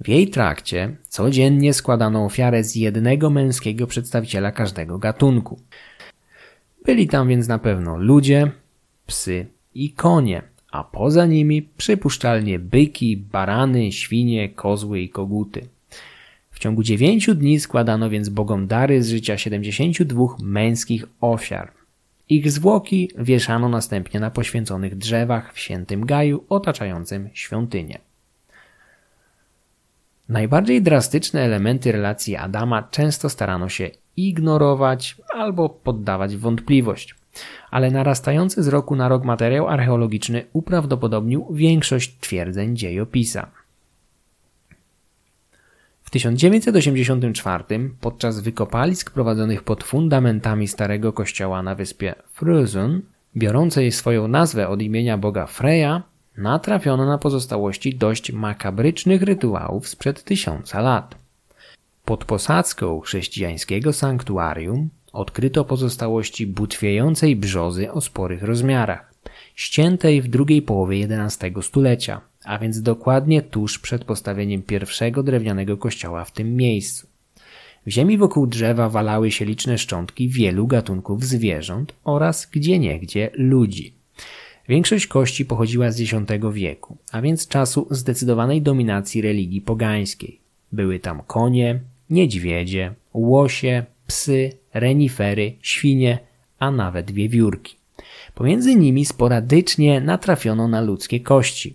W 0.00 0.08
jej 0.08 0.28
trakcie 0.28 0.96
codziennie 1.08 1.74
składano 1.74 2.24
ofiarę 2.24 2.64
z 2.64 2.74
jednego 2.74 3.30
męskiego 3.30 3.86
przedstawiciela 3.86 4.52
każdego 4.52 4.98
gatunku. 4.98 5.60
Byli 6.84 7.08
tam 7.08 7.28
więc 7.28 7.48
na 7.48 7.58
pewno 7.58 7.96
ludzie, 7.96 8.50
psy 9.06 9.46
i 9.74 9.90
konie, 9.90 10.42
a 10.70 10.84
poza 10.84 11.26
nimi 11.26 11.62
przypuszczalnie 11.62 12.58
byki, 12.58 13.16
barany, 13.16 13.92
świnie, 13.92 14.48
kozły 14.48 15.00
i 15.00 15.08
koguty. 15.08 15.68
W 16.50 16.58
ciągu 16.58 16.82
dziewięciu 16.82 17.34
dni 17.34 17.60
składano 17.60 18.10
więc 18.10 18.28
bogom 18.28 18.66
dary 18.66 19.02
z 19.02 19.08
życia 19.08 19.38
72 19.38 20.24
męskich 20.42 21.04
ofiar. 21.20 21.72
Ich 22.28 22.50
zwłoki 22.50 23.10
wieszano 23.18 23.68
następnie 23.68 24.20
na 24.20 24.30
poświęconych 24.30 24.96
drzewach 24.96 25.54
w 25.54 25.58
świętym 25.58 26.06
gaju 26.06 26.44
otaczającym 26.48 27.28
świątynię. 27.32 27.98
Najbardziej 30.28 30.82
drastyczne 30.82 31.40
elementy 31.40 31.92
relacji 31.92 32.36
Adama 32.36 32.82
często 32.82 33.28
starano 33.28 33.68
się 33.68 33.90
ignorować 34.16 35.16
albo 35.34 35.68
poddawać 35.68 36.36
wątpliwość 36.36 37.14
ale 37.70 37.90
narastający 37.90 38.62
z 38.62 38.68
roku 38.68 38.96
na 38.96 39.08
rok 39.08 39.24
materiał 39.24 39.68
archeologiczny 39.68 40.44
uprawdopodobnił 40.52 41.46
większość 41.50 42.16
twierdzeń 42.20 42.76
dziejopisa. 42.76 43.46
W 46.02 46.10
1984 46.10 47.64
podczas 48.00 48.40
wykopalisk 48.40 49.10
prowadzonych 49.10 49.62
pod 49.62 49.84
fundamentami 49.84 50.68
starego 50.68 51.12
kościoła 51.12 51.62
na 51.62 51.74
wyspie 51.74 52.14
Frösön, 52.36 53.00
biorącej 53.36 53.92
swoją 53.92 54.28
nazwę 54.28 54.68
od 54.68 54.82
imienia 54.82 55.18
boga 55.18 55.46
Freya, 55.46 56.02
natrafiono 56.36 57.06
na 57.06 57.18
pozostałości 57.18 57.94
dość 57.94 58.32
makabrycznych 58.32 59.22
rytuałów 59.22 59.88
sprzed 59.88 60.24
tysiąca 60.24 60.80
lat. 60.80 61.14
Pod 62.04 62.24
posadzką 62.24 63.00
chrześcijańskiego 63.00 63.92
sanktuarium 63.92 64.88
odkryto 65.12 65.64
pozostałości 65.64 66.46
butwiejącej 66.46 67.36
brzozy 67.36 67.92
o 67.92 68.00
sporych 68.00 68.42
rozmiarach, 68.42 69.14
ściętej 69.54 70.22
w 70.22 70.28
drugiej 70.28 70.62
połowie 70.62 71.08
XI 71.10 71.46
stulecia, 71.62 72.20
a 72.44 72.58
więc 72.58 72.82
dokładnie 72.82 73.42
tuż 73.42 73.78
przed 73.78 74.04
postawieniem 74.04 74.62
pierwszego 74.62 75.22
drewnianego 75.22 75.76
kościoła 75.76 76.24
w 76.24 76.32
tym 76.32 76.56
miejscu. 76.56 77.06
W 77.86 77.90
ziemi 77.90 78.18
wokół 78.18 78.46
drzewa 78.46 78.88
walały 78.88 79.30
się 79.30 79.44
liczne 79.44 79.78
szczątki 79.78 80.28
wielu 80.28 80.66
gatunków 80.66 81.24
zwierząt 81.24 81.94
oraz 82.04 82.46
gdzieniegdzie 82.52 83.30
ludzi. 83.34 83.94
Większość 84.68 85.06
kości 85.06 85.44
pochodziła 85.44 85.90
z 85.90 86.00
X 86.00 86.14
wieku, 86.52 86.96
a 87.12 87.22
więc 87.22 87.48
czasu 87.48 87.86
zdecydowanej 87.90 88.62
dominacji 88.62 89.22
religii 89.22 89.60
pogańskiej. 89.60 90.40
Były 90.72 90.98
tam 90.98 91.22
konie, 91.26 91.80
niedźwiedzie, 92.10 92.94
łosie, 93.14 93.84
psy, 94.10 94.52
renifery, 94.74 95.52
świnie, 95.62 96.18
a 96.58 96.70
nawet 96.70 97.10
wiewiórki. 97.10 97.76
Pomiędzy 98.34 98.74
nimi 98.74 99.04
sporadycznie 99.04 100.00
natrafiono 100.00 100.68
na 100.68 100.80
ludzkie 100.80 101.20
kości, 101.20 101.74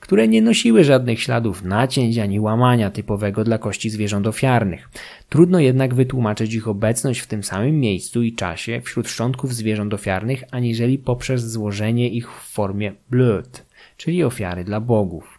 które 0.00 0.28
nie 0.28 0.42
nosiły 0.42 0.84
żadnych 0.84 1.20
śladów 1.20 1.62
nacięć 1.62 2.18
ani 2.18 2.40
łamania 2.40 2.90
typowego 2.90 3.44
dla 3.44 3.58
kości 3.58 3.90
zwierząt 3.90 4.26
ofiarnych. 4.26 4.88
Trudno 5.28 5.60
jednak 5.60 5.94
wytłumaczyć 5.94 6.54
ich 6.54 6.68
obecność 6.68 7.20
w 7.20 7.26
tym 7.26 7.42
samym 7.44 7.80
miejscu 7.80 8.22
i 8.22 8.32
czasie 8.32 8.80
wśród 8.84 9.08
szczątków 9.08 9.54
zwierząt 9.54 9.94
ofiarnych, 9.94 10.44
aniżeli 10.50 10.98
poprzez 10.98 11.50
złożenie 11.50 12.08
ich 12.08 12.32
w 12.32 12.52
formie 12.52 12.92
blut, 13.10 13.62
czyli 13.96 14.24
ofiary 14.24 14.64
dla 14.64 14.80
bogów. 14.80 15.37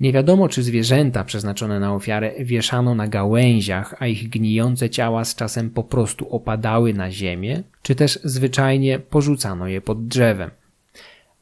Nie 0.00 0.12
wiadomo, 0.12 0.48
czy 0.48 0.62
zwierzęta 0.62 1.24
przeznaczone 1.24 1.80
na 1.80 1.94
ofiarę 1.94 2.32
wieszano 2.40 2.94
na 2.94 3.08
gałęziach, 3.08 3.94
a 3.98 4.06
ich 4.06 4.28
gnijące 4.28 4.90
ciała 4.90 5.24
z 5.24 5.34
czasem 5.34 5.70
po 5.70 5.84
prostu 5.84 6.28
opadały 6.28 6.94
na 6.94 7.10
ziemię, 7.10 7.62
czy 7.82 7.94
też 7.94 8.18
zwyczajnie 8.24 8.98
porzucano 8.98 9.68
je 9.68 9.80
pod 9.80 10.06
drzewem. 10.06 10.50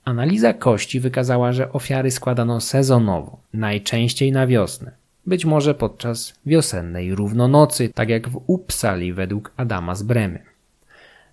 Analiza 0.05 0.53
kości 0.53 1.01
wykazała, 1.01 1.53
że 1.53 1.73
ofiary 1.73 2.11
składano 2.11 2.61
sezonowo, 2.61 3.40
najczęściej 3.55 4.33
na 4.33 4.47
wiosnę, 4.47 4.92
być 5.27 5.45
może 5.45 5.75
podczas 5.75 6.35
wiosennej 6.47 7.14
równonocy, 7.14 7.90
tak 7.95 8.09
jak 8.09 8.29
w 8.29 8.40
Uppsali 8.47 9.12
według 9.12 9.53
Adama 9.57 9.95
z 9.95 10.03
Bremy. 10.03 10.56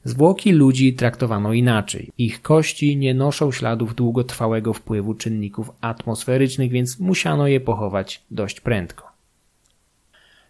Zwłoki 0.06 0.52
ludzi 0.52 0.94
traktowano 0.94 1.54
inaczej. 1.54 2.12
Ich 2.18 2.42
kości 2.42 2.98
nie 2.98 3.14
noszą 3.14 3.52
śladów 3.52 3.96
długotrwałego 3.96 4.74
wpływu 4.74 5.14
czynników 5.14 5.72
atmosferycznych, 5.82 6.72
więc 6.72 7.00
musiano 7.00 7.48
je 7.48 7.60
pochować 7.60 8.24
dość 8.32 8.62
prędko. 8.62 9.14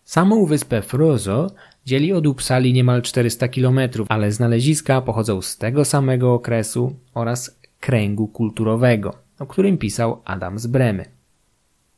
Samą 0.03 0.45
wyspę 0.45 0.81
Frozo 0.81 1.51
dzieli 1.85 2.13
od 2.13 2.27
Uppsali 2.27 2.73
niemal 2.73 3.01
400 3.01 3.47
km, 3.47 3.79
ale 4.09 4.31
znaleziska 4.31 5.01
pochodzą 5.01 5.41
z 5.41 5.57
tego 5.57 5.85
samego 5.85 6.33
okresu 6.33 6.95
oraz 7.13 7.59
kręgu 7.79 8.27
kulturowego, 8.27 9.13
o 9.39 9.45
którym 9.45 9.77
pisał 9.77 10.21
Adam 10.25 10.59
z 10.59 10.67
Bremy. 10.67 11.12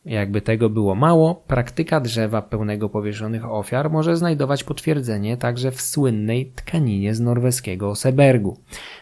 Jakby 0.06 0.42
tego 0.42 0.70
było 0.70 0.96
mało, 0.96 1.36
praktyka 1.48 2.00
drzewa 2.00 2.42
pełnego 2.42 2.90
powieszonych 2.90 3.46
ofiar 3.46 3.90
może 3.90 4.18
znajdować 4.18 4.64
potwierdzenie 4.64 5.38
także 5.38 5.72
w 5.72 5.82
słynnej 5.82 6.52
tkaninie 6.56 7.16
z 7.16 7.20
norweskiego 7.20 7.90
Osebergu. 7.90 8.58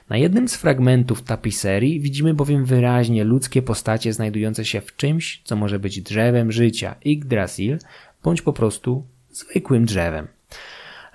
Na 0.09 0.17
jednym 0.17 0.47
z 0.47 0.55
fragmentów 0.55 1.21
tapiserii 1.21 1.99
widzimy 1.99 2.33
bowiem 2.33 2.65
wyraźnie 2.65 3.23
ludzkie 3.23 3.61
postacie 3.61 4.13
znajdujące 4.13 4.65
się 4.65 4.81
w 4.81 4.95
czymś, 4.95 5.41
co 5.43 5.55
może 5.55 5.79
być 5.79 6.01
drzewem 6.01 6.51
życia, 6.51 6.95
Yggdrasil, 7.05 7.77
bądź 8.23 8.41
po 8.41 8.53
prostu 8.53 9.03
zwykłym 9.31 9.85
drzewem. 9.85 10.27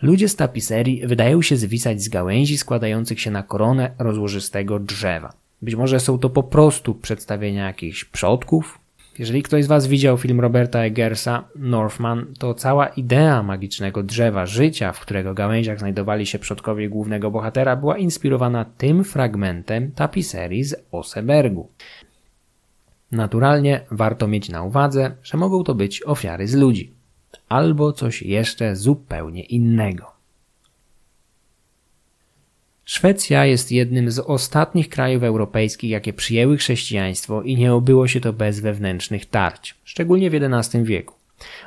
Ludzie 0.02 0.28
z 0.28 0.36
tapiserii 0.36 1.06
wydają 1.06 1.42
się 1.42 1.56
zwisać 1.56 2.02
z 2.02 2.08
gałęzi 2.08 2.58
składających 2.58 3.20
się 3.20 3.30
na 3.30 3.42
koronę 3.42 3.90
rozłożystego 3.98 4.78
drzewa. 4.78 5.32
Być 5.62 5.74
może 5.74 6.00
są 6.00 6.18
to 6.18 6.30
po 6.30 6.42
prostu 6.42 6.94
przedstawienia 6.94 7.66
jakichś 7.66 8.04
przodków, 8.04 8.78
jeżeli 9.18 9.42
ktoś 9.42 9.64
z 9.64 9.66
Was 9.66 9.86
widział 9.86 10.18
film 10.18 10.40
Roberta 10.40 10.80
Eggersa 10.80 11.44
Northman, 11.56 12.26
to 12.38 12.54
cała 12.54 12.86
idea 12.86 13.42
magicznego 13.42 14.02
drzewa 14.02 14.46
życia, 14.46 14.92
w 14.92 15.00
którego 15.00 15.34
gałęziach 15.34 15.78
znajdowali 15.78 16.26
się 16.26 16.38
przodkowie 16.38 16.88
głównego 16.88 17.30
bohatera, 17.30 17.76
była 17.76 17.98
inspirowana 17.98 18.64
tym 18.64 19.04
fragmentem 19.04 19.92
tapiserii 19.92 20.64
z 20.64 20.74
Osebergu. 20.92 21.68
Naturalnie 23.12 23.80
warto 23.90 24.28
mieć 24.28 24.48
na 24.48 24.62
uwadze, 24.62 25.16
że 25.22 25.38
mogą 25.38 25.64
to 25.64 25.74
być 25.74 26.02
ofiary 26.06 26.48
z 26.48 26.54
ludzi, 26.54 26.92
albo 27.48 27.92
coś 27.92 28.22
jeszcze 28.22 28.76
zupełnie 28.76 29.42
innego. 29.42 30.17
Szwecja 32.90 33.46
jest 33.46 33.72
jednym 33.72 34.10
z 34.10 34.18
ostatnich 34.18 34.88
krajów 34.88 35.22
europejskich, 35.22 35.90
jakie 35.90 36.12
przyjęły 36.12 36.56
chrześcijaństwo 36.56 37.42
i 37.42 37.56
nie 37.56 37.74
obyło 37.74 38.08
się 38.08 38.20
to 38.20 38.32
bez 38.32 38.60
wewnętrznych 38.60 39.26
tarć, 39.26 39.74
szczególnie 39.84 40.30
w 40.30 40.34
XI 40.34 40.78
wieku. 40.82 41.14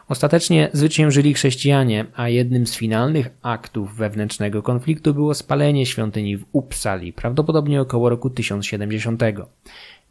Ostatecznie 0.08 0.70
zwyciężyli 0.74 1.34
chrześcijanie, 1.34 2.06
a 2.16 2.30
jednym 2.30 2.68
z 2.68 2.76
finalnych 2.76 3.30
aktów 3.42 3.96
wewnętrznego 3.96 4.64
konfliktu 4.64 5.14
było 5.14 5.34
spalenie 5.34 5.86
świątyni 5.86 6.38
w 6.38 6.46
Uppsali, 6.52 7.14
prawdopodobnie 7.14 7.82
około 7.82 8.10
roku 8.10 8.30
1070. 8.30 9.22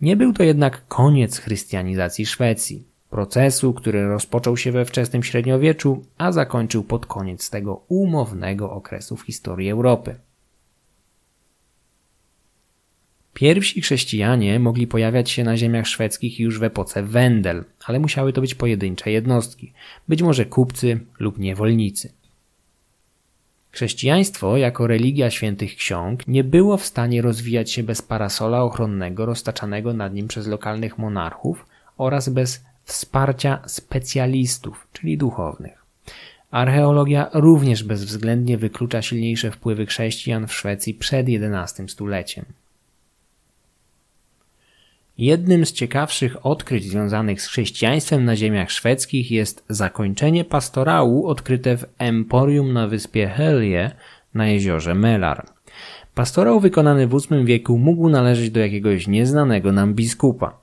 Nie 0.01 0.17
był 0.17 0.33
to 0.33 0.43
jednak 0.43 0.89
koniec 0.89 1.39
chrystianizacji 1.39 2.27
Szwecji, 2.27 2.85
procesu, 3.11 3.75
który 3.75 4.09
rozpoczął 4.09 4.57
się 4.57 4.73
we 4.73 4.85
wczesnym 4.85 5.23
średniowieczu, 5.23 6.05
a 6.19 6.33
zakończył 6.33 6.85
pod 6.85 7.07
koniec 7.07 7.51
tego 7.51 7.85
umownego 7.89 8.71
okresu 8.73 9.17
w 9.17 9.23
historii 9.23 9.71
Europy. 9.71 10.15
Pierwsi 13.41 13.82
chrześcijanie 13.82 14.59
mogli 14.59 14.86
pojawiać 14.86 15.30
się 15.30 15.45
na 15.45 15.57
ziemiach 15.57 15.86
szwedzkich 15.86 16.41
już 16.41 16.59
w 16.59 16.62
epoce 16.62 17.03
Wendel, 17.03 17.64
ale 17.84 17.99
musiały 17.99 18.32
to 18.32 18.41
być 18.41 18.55
pojedyncze 18.55 19.11
jednostki, 19.11 19.72
być 20.09 20.22
może 20.22 20.45
kupcy 20.45 21.01
lub 21.18 21.38
niewolnicy. 21.38 22.12
Chrześcijaństwo, 23.70 24.57
jako 24.57 24.86
religia 24.86 25.30
świętych 25.30 25.76
ksiąg, 25.76 26.28
nie 26.28 26.45
było 26.45 26.76
w 26.76 26.84
stanie 26.84 27.22
rozwijać 27.22 27.72
się 27.72 27.82
bez 27.82 28.03
parasola 28.03 28.62
ochronnego 28.62 29.26
roztaczanego 29.26 29.93
nad 29.93 30.14
nim 30.14 30.28
przez 30.28 30.47
lokalnych 30.47 30.99
monarchów 30.99 31.66
oraz 31.99 32.28
bez 32.28 32.64
wsparcia 32.84 33.62
specjalistów, 33.66 34.86
czyli 34.93 35.18
duchownych. 35.18 35.84
Archeologia 36.51 37.30
również 37.32 37.84
bezwzględnie 37.84 38.59
wyklucza 38.59 39.03
silniejsze 39.03 39.51
wpływy 39.51 39.86
chrześcijan 39.86 40.47
w 40.47 40.55
Szwecji 40.55 40.95
przed 40.95 41.26
XI 41.28 41.82
stuleciem. 41.88 42.45
Jednym 45.21 45.66
z 45.66 45.73
ciekawszych 45.73 46.47
odkryć 46.47 46.85
związanych 46.85 47.43
z 47.43 47.47
chrześcijaństwem 47.47 48.25
na 48.25 48.37
ziemiach 48.37 48.71
szwedzkich 48.71 49.31
jest 49.31 49.64
zakończenie 49.68 50.45
pastorału 50.45 51.27
odkryte 51.27 51.77
w 51.77 51.85
Emporium 51.99 52.73
na 52.73 52.89
wyspie 52.89 53.29
Helje 53.29 53.91
na 54.35 54.49
jeziorze 54.49 54.95
Melar. 54.95 55.47
Pastorał 56.14 56.61
wykonany 56.61 57.07
w 57.07 57.11
VIII 57.11 57.45
wieku 57.45 57.79
mógł 57.79 58.09
należeć 58.09 58.51
do 58.51 58.61
jakiegoś 58.61 59.07
nieznanego 59.07 59.73
nam 59.73 59.95
biskupa. 59.95 60.60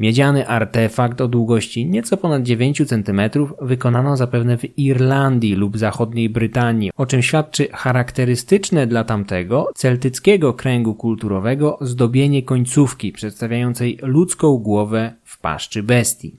Miedziany 0.00 0.48
artefakt 0.48 1.20
o 1.20 1.28
długości 1.28 1.86
nieco 1.86 2.16
ponad 2.16 2.42
9 2.42 2.82
cm 2.86 3.20
wykonano 3.60 4.16
zapewne 4.16 4.58
w 4.58 4.78
Irlandii 4.78 5.54
lub 5.54 5.78
zachodniej 5.78 6.30
Brytanii, 6.30 6.90
o 6.96 7.06
czym 7.06 7.22
świadczy 7.22 7.68
charakterystyczne 7.72 8.86
dla 8.86 9.04
tamtego 9.04 9.70
celtyckiego 9.74 10.54
kręgu 10.54 10.94
kulturowego 10.94 11.78
zdobienie 11.80 12.42
końcówki 12.42 13.12
przedstawiającej 13.12 13.98
ludzką 14.02 14.58
głowę 14.58 15.12
w 15.24 15.40
paszczy 15.40 15.82
bestii. 15.82 16.36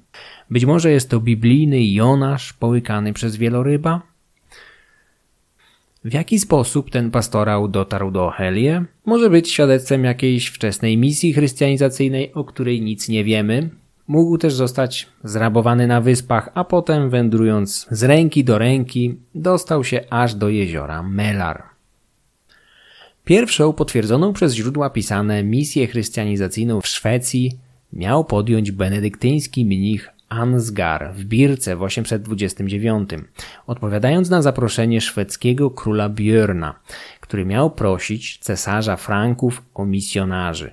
Być 0.49 0.65
może 0.65 0.91
jest 0.91 1.09
to 1.09 1.19
biblijny 1.19 1.85
Jonasz 1.85 2.53
połykany 2.53 3.13
przez 3.13 3.35
wieloryba? 3.35 4.14
W 6.05 6.13
jaki 6.13 6.39
sposób 6.39 6.89
ten 6.89 7.11
pastorał 7.11 7.67
dotarł 7.67 8.11
do 8.11 8.29
Helie? 8.29 8.85
Może 9.05 9.29
być 9.29 9.51
świadectwem 9.51 10.03
jakiejś 10.03 10.47
wczesnej 10.47 10.97
misji 10.97 11.33
chrystianizacyjnej, 11.33 12.33
o 12.33 12.43
której 12.43 12.81
nic 12.81 13.09
nie 13.09 13.23
wiemy. 13.23 13.69
Mógł 14.07 14.37
też 14.37 14.53
zostać 14.53 15.07
zrabowany 15.23 15.87
na 15.87 16.01
wyspach, 16.01 16.49
a 16.53 16.63
potem 16.63 17.09
wędrując 17.09 17.87
z 17.91 18.03
ręki 18.03 18.43
do 18.43 18.57
ręki, 18.57 19.15
dostał 19.35 19.83
się 19.83 20.01
aż 20.09 20.35
do 20.35 20.49
jeziora 20.49 21.03
Melar. 21.03 21.63
Pierwszą 23.23 23.73
potwierdzoną 23.73 24.33
przez 24.33 24.53
źródła 24.53 24.89
pisane 24.89 25.43
misję 25.43 25.87
chrystianizacyjną 25.87 26.81
w 26.81 26.87
Szwecji 26.87 27.51
miał 27.93 28.25
podjąć 28.25 28.71
benedyktyński 28.71 29.65
mnich 29.65 30.09
Ansgar 30.35 31.13
w 31.13 31.23
Birce 31.23 31.75
w 31.75 31.83
829, 31.83 33.09
odpowiadając 33.67 34.29
na 34.29 34.41
zaproszenie 34.41 35.01
szwedzkiego 35.01 35.71
króla 35.71 36.09
Björna, 36.09 36.73
który 37.21 37.45
miał 37.45 37.71
prosić 37.71 38.37
cesarza 38.37 38.95
Franków 38.95 39.61
o 39.73 39.85
misjonarzy. 39.85 40.71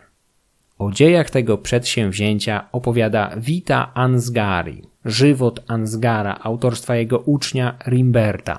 O 0.79 0.91
dziejach 0.91 1.31
tego 1.31 1.59
przedsięwzięcia 1.59 2.69
opowiada 2.73 3.31
Vita 3.37 3.95
Ansgari, 3.95 4.83
żywot 5.05 5.65
Ansgara, 5.69 6.39
autorstwa 6.43 6.97
jego 6.97 7.19
ucznia 7.19 7.79
Rimberta. 7.87 8.59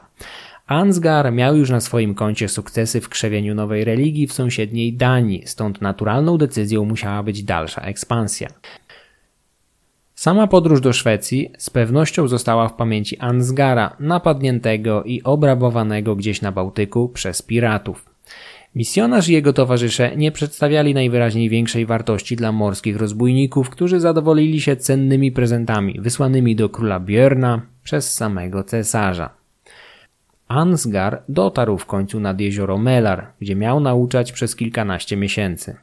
Ansgar 0.67 1.33
miał 1.33 1.57
już 1.57 1.69
na 1.69 1.81
swoim 1.81 2.15
koncie 2.15 2.49
sukcesy 2.49 3.01
w 3.01 3.09
krzewieniu 3.09 3.55
nowej 3.55 3.83
religii 3.83 4.27
w 4.27 4.33
sąsiedniej 4.33 4.93
Danii, 4.93 5.43
stąd 5.47 5.81
naturalną 5.81 6.37
decyzją 6.37 6.85
musiała 6.85 7.23
być 7.23 7.43
dalsza 7.43 7.81
ekspansja. 7.81 8.47
Sama 10.23 10.47
podróż 10.47 10.81
do 10.81 10.93
Szwecji 10.93 11.51
z 11.57 11.69
pewnością 11.69 12.27
została 12.27 12.69
w 12.69 12.73
pamięci 12.73 13.19
Ansgara, 13.19 13.95
napadniętego 13.99 15.03
i 15.03 15.23
obrabowanego 15.23 16.15
gdzieś 16.15 16.41
na 16.41 16.51
Bałtyku 16.51 17.09
przez 17.09 17.41
piratów. 17.41 18.05
Misjonarz 18.75 19.29
i 19.29 19.33
jego 19.33 19.53
towarzysze 19.53 20.15
nie 20.15 20.31
przedstawiali 20.31 20.93
najwyraźniej 20.93 21.49
większej 21.49 21.85
wartości 21.85 22.35
dla 22.35 22.51
morskich 22.51 22.97
rozbójników, 22.97 23.69
którzy 23.69 23.99
zadowolili 23.99 24.61
się 24.61 24.75
cennymi 24.75 25.31
prezentami 25.31 25.99
wysłanymi 26.01 26.55
do 26.55 26.69
króla 26.69 26.99
Björna 26.99 27.59
przez 27.83 28.13
samego 28.13 28.63
cesarza. 28.63 29.29
Ansgar 30.47 31.23
dotarł 31.29 31.77
w 31.77 31.85
końcu 31.85 32.19
nad 32.19 32.39
jezioro 32.39 32.77
Melar, 32.77 33.27
gdzie 33.41 33.55
miał 33.55 33.79
nauczać 33.79 34.31
przez 34.31 34.55
kilkanaście 34.55 35.17
miesięcy. 35.17 35.75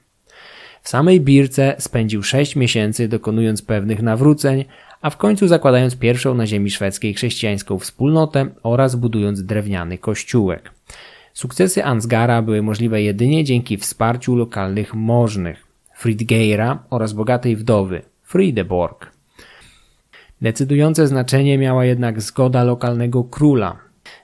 W 0.82 0.88
samej 0.88 1.20
Birce 1.20 1.74
spędził 1.78 2.22
sześć 2.22 2.56
miesięcy 2.56 3.08
dokonując 3.08 3.62
pewnych 3.62 4.02
nawróceń, 4.02 4.64
a 5.02 5.10
w 5.10 5.16
końcu 5.16 5.48
zakładając 5.48 5.96
pierwszą 5.96 6.34
na 6.34 6.46
ziemi 6.46 6.70
szwedzkiej 6.70 7.14
chrześcijańską 7.14 7.78
wspólnotę 7.78 8.46
oraz 8.62 8.96
budując 8.96 9.44
drewniany 9.44 9.98
kościółek. 9.98 10.70
Sukcesy 11.34 11.84
Ansgara 11.84 12.42
były 12.42 12.62
możliwe 12.62 13.02
jedynie 13.02 13.44
dzięki 13.44 13.76
wsparciu 13.76 14.36
lokalnych 14.36 14.94
możnych, 14.94 15.66
Fridgeira 15.96 16.82
oraz 16.90 17.12
bogatej 17.12 17.56
wdowy, 17.56 18.02
Friedeborg. 18.22 19.10
Decydujące 20.42 21.06
znaczenie 21.06 21.58
miała 21.58 21.84
jednak 21.84 22.20
zgoda 22.20 22.64
lokalnego 22.64 23.24
króla. 23.24 23.76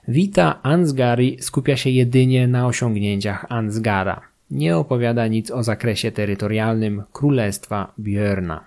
Wita 0.07 0.63
Ansgari 0.63 1.37
skupia 1.41 1.77
się 1.77 1.89
jedynie 1.89 2.47
na 2.47 2.67
osiągnięciach 2.67 3.45
Ansgara 3.49 4.21
nie 4.51 4.77
opowiada 4.77 5.27
nic 5.27 5.51
o 5.51 5.63
zakresie 5.63 6.11
terytorialnym 6.11 7.03
Królestwa 7.13 7.93
Björna. 7.99 8.59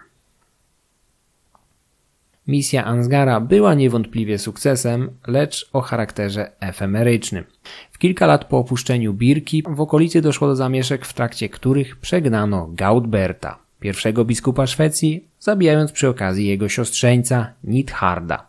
Misja 2.46 2.84
Ansgara 2.84 3.40
była 3.40 3.74
niewątpliwie 3.74 4.38
sukcesem, 4.38 5.10
lecz 5.26 5.70
o 5.72 5.80
charakterze 5.80 6.52
efemerycznym. 6.60 7.44
W 7.90 7.98
kilka 7.98 8.26
lat 8.26 8.44
po 8.44 8.58
opuszczeniu 8.58 9.14
Birki 9.14 9.62
w 9.68 9.80
okolicy 9.80 10.22
doszło 10.22 10.48
do 10.48 10.56
zamieszek, 10.56 11.06
w 11.06 11.12
trakcie 11.12 11.48
których 11.48 11.96
przegnano 11.96 12.68
Gaudberta, 12.72 13.58
pierwszego 13.80 14.24
biskupa 14.24 14.66
Szwecji, 14.66 15.24
zabijając 15.40 15.92
przy 15.92 16.08
okazji 16.08 16.46
jego 16.46 16.68
siostrzeńca 16.68 17.52
Nitharda. 17.64 18.46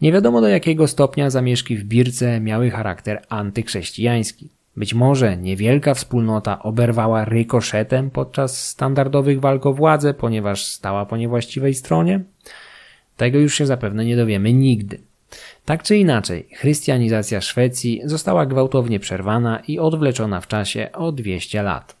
Nie 0.00 0.12
wiadomo 0.12 0.40
do 0.40 0.48
jakiego 0.48 0.88
stopnia 0.88 1.30
zamieszki 1.30 1.76
w 1.76 1.84
Birce 1.84 2.40
miały 2.40 2.70
charakter 2.70 3.22
antychrześcijański. 3.28 4.57
Być 4.78 4.94
może 4.94 5.36
niewielka 5.36 5.94
wspólnota 5.94 6.62
oberwała 6.62 7.24
rykoszetem 7.24 8.10
podczas 8.10 8.68
standardowych 8.68 9.40
walk 9.40 9.66
o 9.66 9.72
władzę, 9.72 10.14
ponieważ 10.14 10.64
stała 10.64 11.06
po 11.06 11.16
niewłaściwej 11.16 11.74
stronie? 11.74 12.20
Tego 13.16 13.38
już 13.38 13.54
się 13.54 13.66
zapewne 13.66 14.04
nie 14.04 14.16
dowiemy 14.16 14.52
nigdy. 14.52 14.98
Tak 15.64 15.82
czy 15.82 15.96
inaczej, 15.96 16.48
chrystianizacja 16.54 17.40
Szwecji 17.40 18.00
została 18.04 18.46
gwałtownie 18.46 19.00
przerwana 19.00 19.62
i 19.68 19.78
odwleczona 19.78 20.40
w 20.40 20.46
czasie 20.46 20.88
o 20.92 21.12
200 21.12 21.62
lat. 21.62 21.96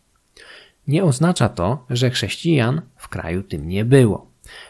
Nie 0.88 1.04
oznacza 1.04 1.48
to, 1.48 1.84
że 1.90 2.10
chrześcijan 2.10 2.80
w 2.96 3.08
kraju 3.08 3.42
tym 3.42 3.68
nie 3.68 3.84
było. 3.84 4.26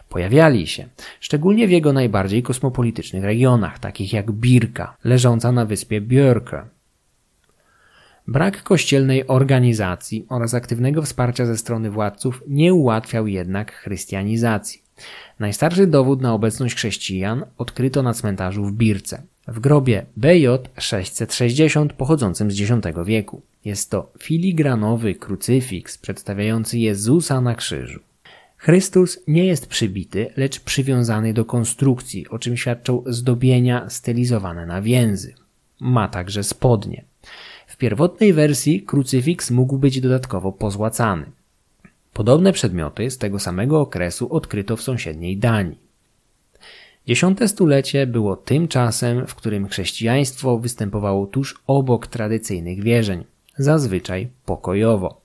Pojawiali 0.09 0.67
się, 0.67 0.87
szczególnie 1.21 1.67
w 1.69 1.71
jego 1.71 1.93
najbardziej 1.93 2.43
kosmopolitycznych 2.43 3.25
regionach, 3.25 3.79
takich 3.79 4.13
jak 4.13 4.33
Birka, 4.33 4.97
leżąca 5.05 5.53
na 5.53 5.65
wyspie 5.65 6.01
Björke, 6.01 6.63
Brak 8.29 8.63
kościelnej 8.63 9.27
organizacji 9.27 10.27
oraz 10.29 10.55
aktywnego 10.55 11.03
wsparcia 11.03 11.47
ze 11.47 11.57
strony 11.57 11.91
władców 11.91 12.43
nie 12.49 12.75
ułatwiał 12.75 13.27
jednak 13.27 13.73
chrystianizacji. 13.73 14.83
Najstarszy 15.39 15.87
dowód 15.87 16.21
na 16.21 16.35
obecność 16.35 16.75
chrześcijan 16.75 17.45
odkryto 17.59 18.03
na 18.03 18.15
cmentarzu 18.15 18.65
w 18.65 18.73
Birce, 18.73 19.23
w 19.47 19.61
grobie 19.61 20.07
BJ 20.17 20.47
660 20.79 21.93
pochodzącym 21.93 22.51
z 22.51 22.61
X 22.61 22.97
wieku. 23.05 23.43
Jest 23.65 23.91
to 23.91 24.13
filigranowy 24.19 25.15
krucyfiks 25.15 25.99
przedstawiający 25.99 26.79
Jezusa 26.79 27.41
na 27.41 27.55
krzyżu. 27.55 28.01
Chrystus 28.57 29.19
nie 29.27 29.47
jest 29.47 29.67
przybity, 29.67 30.31
lecz 30.37 30.61
przywiązany 30.61 31.33
do 31.35 31.45
konstrukcji, 31.45 32.29
o 32.29 32.39
czym 32.39 32.57
świadczą 32.57 33.03
zdobienia 33.07 33.91
stylizowane 33.91 34.67
na 34.67 34.83
więzy. 34.83 35.35
Ma 35.81 36.09
także 36.09 36.45
spodnie 36.45 37.05
pierwotnej 37.79 38.33
wersji 38.33 38.83
krucyfiks 38.83 39.51
mógł 39.51 39.79
być 39.79 40.01
dodatkowo 40.01 40.53
pozłacany. 40.53 41.27
Podobne 42.13 42.53
przedmioty 42.53 43.11
z 43.11 43.19
tego 43.19 43.39
samego 43.39 43.81
okresu 43.81 44.35
odkryto 44.35 44.77
w 44.77 44.83
sąsiedniej 44.83 45.37
Danii. 45.37 45.79
Dziesiąte 47.07 47.49
stulecie 47.49 48.07
było 48.07 48.37
tym 48.37 48.69
czasem, 48.69 49.27
w 49.27 49.35
którym 49.35 49.69
chrześcijaństwo 49.69 50.59
występowało 50.59 51.27
tuż 51.27 51.63
obok 51.67 52.07
tradycyjnych 52.07 52.83
wierzeń, 52.83 53.25
zazwyczaj 53.59 54.29
pokojowo. 54.45 55.21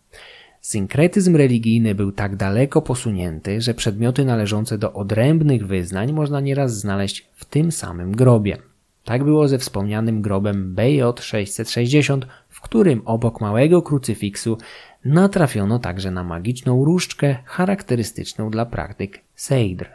Synkretyzm 0.62 1.36
religijny 1.36 1.96
był 1.96 2.12
tak 2.12 2.36
daleko 2.36 2.82
posunięty, 2.82 3.62
że 3.62 3.74
przedmioty 3.74 4.26
należące 4.26 4.78
do 4.78 4.94
odrębnych 4.94 5.68
wyznań 5.68 6.14
można 6.14 6.40
nieraz 6.40 6.80
znaleźć 6.80 7.28
w 7.34 7.46
tym 7.46 7.72
samym 7.72 8.12
grobie. 8.12 8.58
Tak 9.04 9.24
było 9.24 9.48
ze 9.48 9.58
wspomnianym 9.58 10.22
grobem 10.22 10.76
BJ 10.76 11.02
660, 11.22 12.26
w 12.26 12.43
którym 12.64 13.02
obok 13.06 13.42
małego 13.42 13.82
krucyfiksu 13.82 14.58
natrafiono 15.06 15.80
także 15.80 16.12
na 16.12 16.24
magiczną 16.24 16.86
różdżkę 16.86 17.36
charakterystyczną 17.46 18.50
dla 18.50 18.66
praktyk 18.66 19.22
Sejdr. 19.36 19.90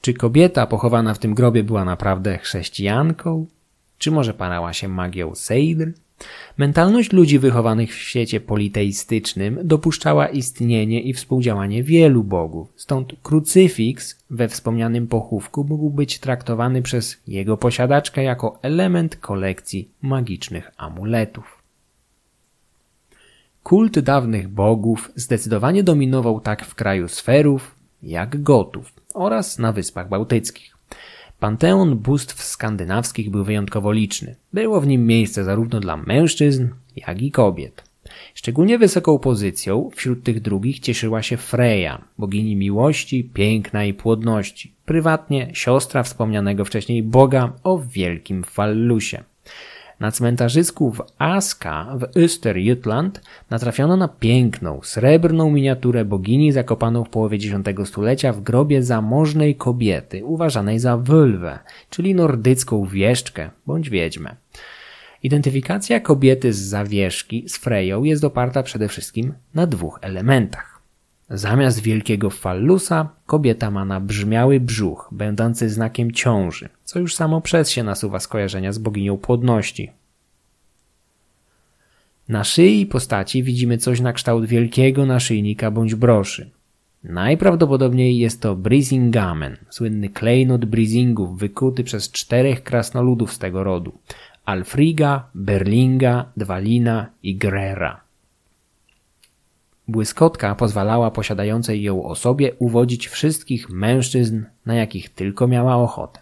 Czy 0.00 0.14
kobieta 0.14 0.66
pochowana 0.66 1.14
w 1.14 1.18
tym 1.18 1.34
grobie 1.34 1.64
była 1.64 1.84
naprawdę 1.84 2.38
chrześcijanką? 2.38 3.46
Czy 3.98 4.10
może 4.10 4.34
parała 4.34 4.72
się 4.72 4.88
magią 4.88 5.34
Sejdr? 5.34 5.92
Mentalność 6.58 7.12
ludzi 7.12 7.38
wychowanych 7.38 7.94
w 7.94 7.98
świecie 7.98 8.40
politeistycznym 8.40 9.58
dopuszczała 9.64 10.28
istnienie 10.28 11.00
i 11.00 11.12
współdziałanie 11.12 11.82
wielu 11.82 12.24
bogów, 12.24 12.72
stąd 12.76 13.12
krucyfiks 13.22 14.18
we 14.30 14.48
wspomnianym 14.48 15.06
pochówku 15.06 15.64
mógł 15.64 15.90
być 15.90 16.18
traktowany 16.18 16.82
przez 16.82 17.16
jego 17.26 17.56
posiadaczkę 17.56 18.22
jako 18.22 18.58
element 18.62 19.16
kolekcji 19.16 19.88
magicznych 20.02 20.70
amuletów. 20.76 21.55
Kult 23.66 23.98
dawnych 23.98 24.48
bogów 24.48 25.12
zdecydowanie 25.16 25.82
dominował 25.82 26.40
tak 26.40 26.64
w 26.64 26.74
kraju 26.74 27.08
sferów, 27.08 27.74
jak 28.02 28.42
gotów 28.42 28.92
oraz 29.14 29.58
na 29.58 29.72
Wyspach 29.72 30.08
Bałtyckich. 30.08 30.76
Panteon 31.40 31.96
bóstw 31.98 32.44
skandynawskich 32.44 33.30
był 33.30 33.44
wyjątkowo 33.44 33.92
liczny. 33.92 34.36
Było 34.52 34.80
w 34.80 34.86
nim 34.86 35.06
miejsce 35.06 35.44
zarówno 35.44 35.80
dla 35.80 35.96
mężczyzn, 35.96 36.68
jak 36.96 37.22
i 37.22 37.30
kobiet. 37.30 37.84
Szczególnie 38.34 38.78
wysoką 38.78 39.18
pozycją 39.18 39.90
wśród 39.94 40.22
tych 40.22 40.40
drugich 40.40 40.80
cieszyła 40.80 41.22
się 41.22 41.36
Freya, 41.36 41.98
bogini 42.18 42.56
miłości, 42.56 43.30
piękna 43.34 43.84
i 43.84 43.94
płodności, 43.94 44.74
prywatnie 44.84 45.50
siostra 45.52 46.02
wspomnianego 46.02 46.64
wcześniej 46.64 47.02
boga 47.02 47.52
o 47.62 47.78
wielkim 47.78 48.44
fallusie. 48.44 49.24
Na 50.00 50.10
cmentarzysku 50.10 50.90
w 50.90 51.02
Aska 51.18 51.96
w 51.98 52.02
Österjutland 52.02 53.10
natrafiono 53.50 53.96
na 53.96 54.08
piękną, 54.08 54.80
srebrną 54.82 55.50
miniaturę 55.50 56.04
bogini 56.04 56.52
zakopaną 56.52 57.04
w 57.04 57.08
połowie 57.08 57.38
X 57.66 57.88
stulecia 57.88 58.32
w 58.32 58.40
grobie 58.40 58.82
zamożnej 58.82 59.54
kobiety, 59.54 60.24
uważanej 60.24 60.78
za 60.78 60.96
wylwę, 60.96 61.58
czyli 61.90 62.14
nordycką 62.14 62.86
wieszczkę 62.86 63.50
bądź 63.66 63.90
wiedźmę. 63.90 64.36
Identyfikacja 65.22 66.00
kobiety 66.00 66.52
z 66.52 66.58
zawieszki 66.58 67.48
z 67.48 67.56
Freją 67.56 68.04
jest 68.04 68.24
oparta 68.24 68.62
przede 68.62 68.88
wszystkim 68.88 69.32
na 69.54 69.66
dwóch 69.66 69.98
elementach. 70.02 70.75
Zamiast 71.30 71.80
wielkiego 71.80 72.30
fallusa, 72.30 73.08
kobieta 73.26 73.70
ma 73.70 73.84
nabrzmiały 73.84 74.60
brzuch, 74.60 75.08
będący 75.12 75.70
znakiem 75.70 76.12
ciąży, 76.12 76.68
co 76.84 76.98
już 76.98 77.14
samo 77.14 77.40
przez 77.40 77.70
się 77.70 77.82
nasuwa 77.82 78.20
skojarzenia 78.20 78.72
z 78.72 78.78
boginią 78.78 79.16
płodności. 79.16 79.90
Na 82.28 82.44
szyi 82.44 82.86
postaci 82.86 83.42
widzimy 83.42 83.78
coś 83.78 84.00
na 84.00 84.12
kształt 84.12 84.46
wielkiego 84.46 85.06
naszyjnika 85.06 85.70
bądź 85.70 85.94
broszy. 85.94 86.50
Najprawdopodobniej 87.04 88.18
jest 88.18 88.42
to 88.42 88.56
Brisingamen, 88.56 89.56
słynny 89.70 90.08
klejnot 90.08 90.64
Brisingów 90.64 91.38
wykuty 91.38 91.84
przez 91.84 92.10
czterech 92.10 92.62
krasnoludów 92.62 93.32
z 93.32 93.38
tego 93.38 93.64
rodu. 93.64 93.98
Alfriga, 94.44 95.30
Berlinga, 95.34 96.32
Dwalina 96.36 97.06
i 97.22 97.36
Grera. 97.36 98.05
Błyskotka 99.88 100.54
pozwalała 100.54 101.10
posiadającej 101.10 101.82
ją 101.82 102.04
osobie 102.04 102.54
uwodzić 102.58 103.08
wszystkich 103.08 103.70
mężczyzn, 103.70 104.42
na 104.66 104.74
jakich 104.74 105.10
tylko 105.10 105.48
miała 105.48 105.76
ochotę. 105.76 106.20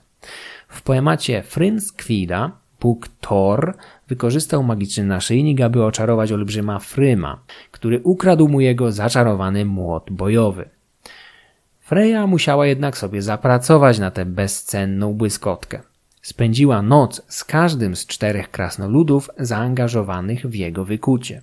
W 0.69 0.83
poemacie 0.83 1.43
Fryns 1.43 1.93
Kwida 1.93 2.51
Bóg 2.81 3.09
Thor 3.21 3.75
wykorzystał 4.09 4.62
magiczny 4.62 5.05
naszyjnik, 5.05 5.61
aby 5.61 5.85
oczarować 5.85 6.33
olbrzyma 6.33 6.79
Fryma, 6.79 7.39
który 7.71 8.01
ukradł 8.01 8.49
mu 8.49 8.61
jego 8.61 8.93
zaczarowany 8.93 9.65
młot 9.65 10.11
bojowy. 10.11 10.69
Freya 11.81 12.27
musiała 12.27 12.67
jednak 12.67 12.99
sobie 12.99 13.23
zapracować 13.23 13.99
na 13.99 14.11
tę 14.11 14.25
bezcenną 14.25 15.15
błyskotkę. 15.15 15.81
Spędziła 16.23 16.83
noc 16.83 17.23
z 17.29 17.45
każdym 17.45 17.97
z 17.97 18.07
czterech 18.07 18.51
krasnoludów 18.51 19.31
zaangażowanych 19.39 20.47
w 20.47 20.55
jego 20.55 20.85
wykucie. 20.85 21.43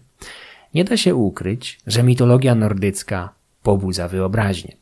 Nie 0.74 0.84
da 0.84 0.98
się 0.98 1.16
ukryć, 1.16 1.80
że 1.88 2.04
mitologia 2.04 2.56
nordycka 2.56 3.34
pobudza 3.64 4.08
wyobraźnię. 4.08 4.76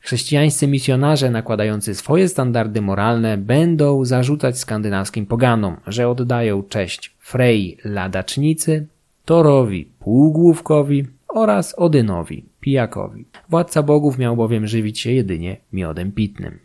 Chrześcijańscy 0.00 0.66
misjonarze 0.66 1.30
nakładający 1.30 1.94
swoje 1.94 2.28
standardy 2.28 2.82
moralne 2.82 3.36
będą 3.36 4.04
zarzucać 4.04 4.58
skandynawskim 4.58 5.26
poganom, 5.26 5.76
że 5.86 6.08
oddają 6.08 6.62
cześć 6.62 7.14
Frey 7.18 7.78
ladacznicy, 7.84 8.86
Torowi 9.24 9.84
półgłówkowi 10.00 11.06
oraz 11.28 11.74
Odynowi 11.78 12.44
pijakowi. 12.60 13.24
Władca 13.48 13.82
bogów 13.82 14.18
miał 14.18 14.36
bowiem 14.36 14.66
żywić 14.66 15.00
się 15.00 15.12
jedynie 15.12 15.56
miodem 15.72 16.12
pitnym. 16.12 16.58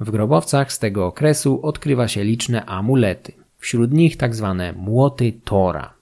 W 0.00 0.10
grobowcach 0.10 0.72
z 0.72 0.78
tego 0.78 1.06
okresu 1.06 1.60
odkrywa 1.62 2.08
się 2.08 2.24
liczne 2.24 2.64
amulety, 2.66 3.32
wśród 3.58 3.92
nich 3.92 4.16
tzw. 4.16 4.54
Tak 4.58 4.76
młoty 4.76 5.32
Tora– 5.44 5.94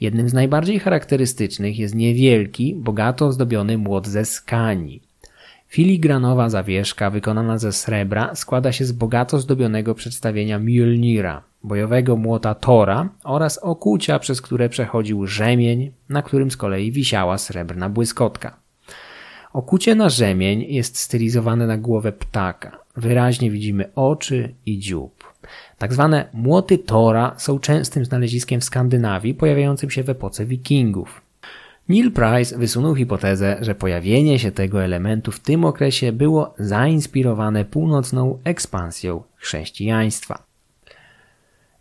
Jednym 0.00 0.28
z 0.28 0.32
najbardziej 0.32 0.78
charakterystycznych 0.78 1.78
jest 1.78 1.94
niewielki, 1.94 2.74
bogato 2.74 3.26
ozdobiony 3.26 3.78
młot 3.78 4.06
ze 4.06 4.24
skani. 4.24 5.00
Filigranowa 5.68 6.50
zawieszka 6.50 7.10
wykonana 7.10 7.58
ze 7.58 7.72
srebra 7.72 8.34
składa 8.34 8.72
się 8.72 8.84
z 8.84 8.92
bogato 8.92 9.38
zdobionego 9.38 9.94
przedstawienia 9.94 10.58
Mjolnira, 10.58 11.42
bojowego 11.64 12.16
młota 12.16 12.54
Tora 12.54 13.08
oraz 13.24 13.58
okucia, 13.58 14.18
przez 14.18 14.42
które 14.42 14.68
przechodził 14.68 15.26
rzemień, 15.26 15.92
na 16.08 16.22
którym 16.22 16.50
z 16.50 16.56
kolei 16.56 16.92
wisiała 16.92 17.38
srebrna 17.38 17.88
błyskotka. 17.88 18.56
Okucie 19.52 19.94
na 19.94 20.08
rzemień 20.08 20.64
jest 20.68 20.98
stylizowane 20.98 21.66
na 21.66 21.76
głowę 21.76 22.12
ptaka. 22.12 22.78
Wyraźnie 22.96 23.50
widzimy 23.50 23.90
oczy 23.94 24.54
i 24.66 24.78
dziób. 24.78 25.19
Tak 25.78 25.92
zwane 25.92 26.28
młoty 26.32 26.78
Tora 26.78 27.34
są 27.36 27.58
częstym 27.58 28.04
znaleziskiem 28.04 28.60
w 28.60 28.64
Skandynawii, 28.64 29.34
pojawiającym 29.34 29.90
się 29.90 30.02
w 30.02 30.10
epoce 30.10 30.46
wikingów. 30.46 31.22
Neil 31.88 32.12
Price 32.12 32.58
wysunął 32.58 32.94
hipotezę, 32.94 33.58
że 33.60 33.74
pojawienie 33.74 34.38
się 34.38 34.52
tego 34.52 34.84
elementu 34.84 35.32
w 35.32 35.40
tym 35.40 35.64
okresie 35.64 36.12
było 36.12 36.54
zainspirowane 36.58 37.64
północną 37.64 38.38
ekspansją 38.44 39.22
chrześcijaństwa. 39.36 40.42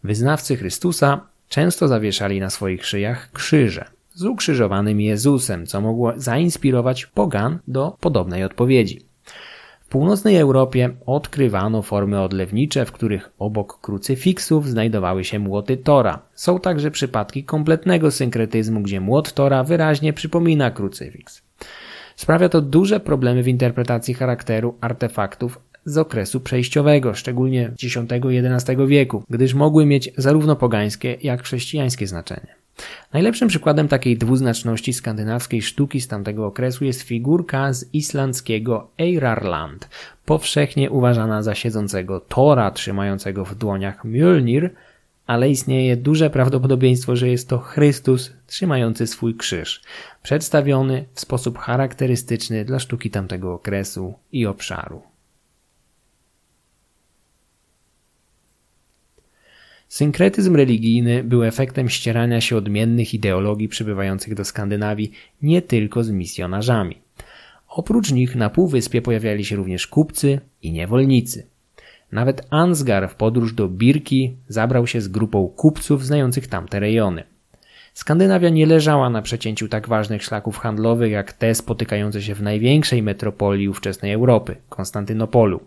Wyznawcy 0.03 0.57
Chrystusa 0.57 1.21
często 1.49 1.87
zawieszali 1.87 2.39
na 2.39 2.49
swoich 2.49 2.85
szyjach 2.85 3.31
krzyże 3.31 3.85
z 4.13 4.25
ukrzyżowanym 4.25 5.01
Jezusem, 5.01 5.65
co 5.65 5.81
mogło 5.81 6.13
zainspirować 6.15 7.05
pogan 7.05 7.59
do 7.67 7.97
podobnej 7.99 8.43
odpowiedzi. 8.43 9.08
Północnej 9.89 10.37
Europie 10.37 10.89
odkrywano 11.05 11.81
formy 11.81 12.21
odlewnicze, 12.21 12.85
w 12.85 12.91
których 12.91 13.29
obok 13.39 13.81
krucyfiksów 13.81 14.69
znajdowały 14.69 15.23
się 15.23 15.39
młoty 15.39 15.77
Tora. 15.77 16.21
Są 16.33 16.59
także 16.59 16.91
przypadki 16.91 17.43
kompletnego 17.43 18.11
synkretyzmu, 18.11 18.81
gdzie 18.81 19.01
młot 19.01 19.33
Tora 19.33 19.63
wyraźnie 19.63 20.13
przypomina 20.13 20.71
krucyfiks. 20.71 21.41
Sprawia 22.15 22.49
to 22.49 22.61
duże 22.61 22.99
problemy 22.99 23.43
w 23.43 23.47
interpretacji 23.47 24.13
charakteru 24.13 24.77
artefaktów 24.81 25.59
z 25.85 25.97
okresu 25.97 26.39
przejściowego, 26.39 27.13
szczególnie 27.13 27.71
X-XI 27.83 28.75
wieku, 28.87 29.23
gdyż 29.29 29.53
mogły 29.53 29.85
mieć 29.85 30.09
zarówno 30.17 30.55
pogańskie, 30.55 31.17
jak 31.21 31.43
chrześcijańskie 31.43 32.07
znaczenie. 32.07 32.58
Najlepszym 33.13 33.47
przykładem 33.47 33.87
takiej 33.87 34.17
dwuznaczności 34.17 34.93
skandynawskiej 34.93 35.61
sztuki 35.61 36.01
z 36.01 36.07
tamtego 36.07 36.45
okresu 36.45 36.85
jest 36.85 37.01
figurka 37.01 37.73
z 37.73 37.93
islandzkiego 37.93 38.91
Eirarland, 38.99 39.89
powszechnie 40.25 40.89
uważana 40.89 41.43
za 41.43 41.55
siedzącego 41.55 42.19
Tora 42.19 42.71
trzymającego 42.71 43.45
w 43.45 43.55
dłoniach 43.55 44.05
Mjölnir, 44.05 44.69
ale 45.27 45.49
istnieje 45.49 45.97
duże 45.97 46.29
prawdopodobieństwo, 46.29 47.15
że 47.15 47.27
jest 47.27 47.49
to 47.49 47.57
Chrystus 47.57 48.33
trzymający 48.47 49.07
swój 49.07 49.35
krzyż, 49.35 49.81
przedstawiony 50.23 51.05
w 51.13 51.19
sposób 51.19 51.57
charakterystyczny 51.57 52.65
dla 52.65 52.79
sztuki 52.79 53.09
tamtego 53.09 53.53
okresu 53.53 54.13
i 54.31 54.45
obszaru. 54.45 55.08
Synkretyzm 59.89 60.55
religijny 60.55 61.23
był 61.23 61.43
efektem 61.43 61.89
ścierania 61.89 62.41
się 62.41 62.57
odmiennych 62.57 63.13
ideologii 63.13 63.67
przybywających 63.67 64.35
do 64.35 64.45
Skandynawii 64.45 65.11
nie 65.41 65.61
tylko 65.61 66.03
z 66.03 66.09
misjonarzami. 66.09 66.97
Oprócz 67.69 68.11
nich 68.11 68.35
na 68.35 68.49
półwyspie 68.49 69.01
pojawiali 69.01 69.45
się 69.45 69.55
również 69.55 69.87
kupcy 69.87 70.39
i 70.63 70.71
niewolnicy. 70.71 71.47
Nawet 72.11 72.47
Ansgar 72.49 73.09
w 73.09 73.15
podróż 73.15 73.53
do 73.53 73.67
Birki 73.67 74.33
zabrał 74.47 74.87
się 74.87 75.01
z 75.01 75.07
grupą 75.07 75.47
kupców 75.47 76.05
znających 76.05 76.47
tamte 76.47 76.79
rejony. 76.79 77.23
Skandynawia 77.93 78.49
nie 78.49 78.65
leżała 78.65 79.09
na 79.09 79.21
przecięciu 79.21 79.67
tak 79.67 79.87
ważnych 79.87 80.23
szlaków 80.23 80.57
handlowych 80.57 81.11
jak 81.11 81.33
te 81.33 81.55
spotykające 81.55 82.21
się 82.21 82.35
w 82.35 82.41
największej 82.41 83.03
metropolii 83.03 83.69
ówczesnej 83.69 84.13
Europy 84.13 84.55
Konstantynopolu. 84.69 85.59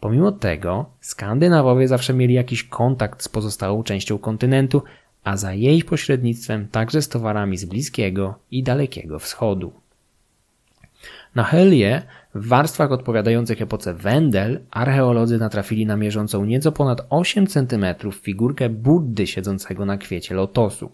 Pomimo 0.00 0.32
tego, 0.32 0.86
Skandynawowie 1.00 1.88
zawsze 1.88 2.14
mieli 2.14 2.34
jakiś 2.34 2.64
kontakt 2.64 3.22
z 3.22 3.28
pozostałą 3.28 3.82
częścią 3.82 4.18
kontynentu, 4.18 4.82
a 5.24 5.36
za 5.36 5.52
jej 5.52 5.82
pośrednictwem 5.82 6.68
także 6.68 7.02
z 7.02 7.08
towarami 7.08 7.56
z 7.56 7.64
Bliskiego 7.64 8.34
i 8.50 8.62
Dalekiego 8.62 9.18
Wschodu. 9.18 9.72
Na 11.34 11.44
Helię, 11.44 12.02
w 12.34 12.48
warstwach 12.48 12.92
odpowiadających 12.92 13.62
epoce 13.62 13.94
Wendel, 13.94 14.60
archeolodzy 14.70 15.38
natrafili 15.38 15.86
na 15.86 15.96
mierzącą 15.96 16.44
nieco 16.44 16.72
ponad 16.72 17.06
8 17.10 17.46
cm 17.46 17.86
figurkę 18.12 18.68
Buddy 18.68 19.26
siedzącego 19.26 19.86
na 19.86 19.98
kwiecie 19.98 20.34
lotosu. 20.34 20.90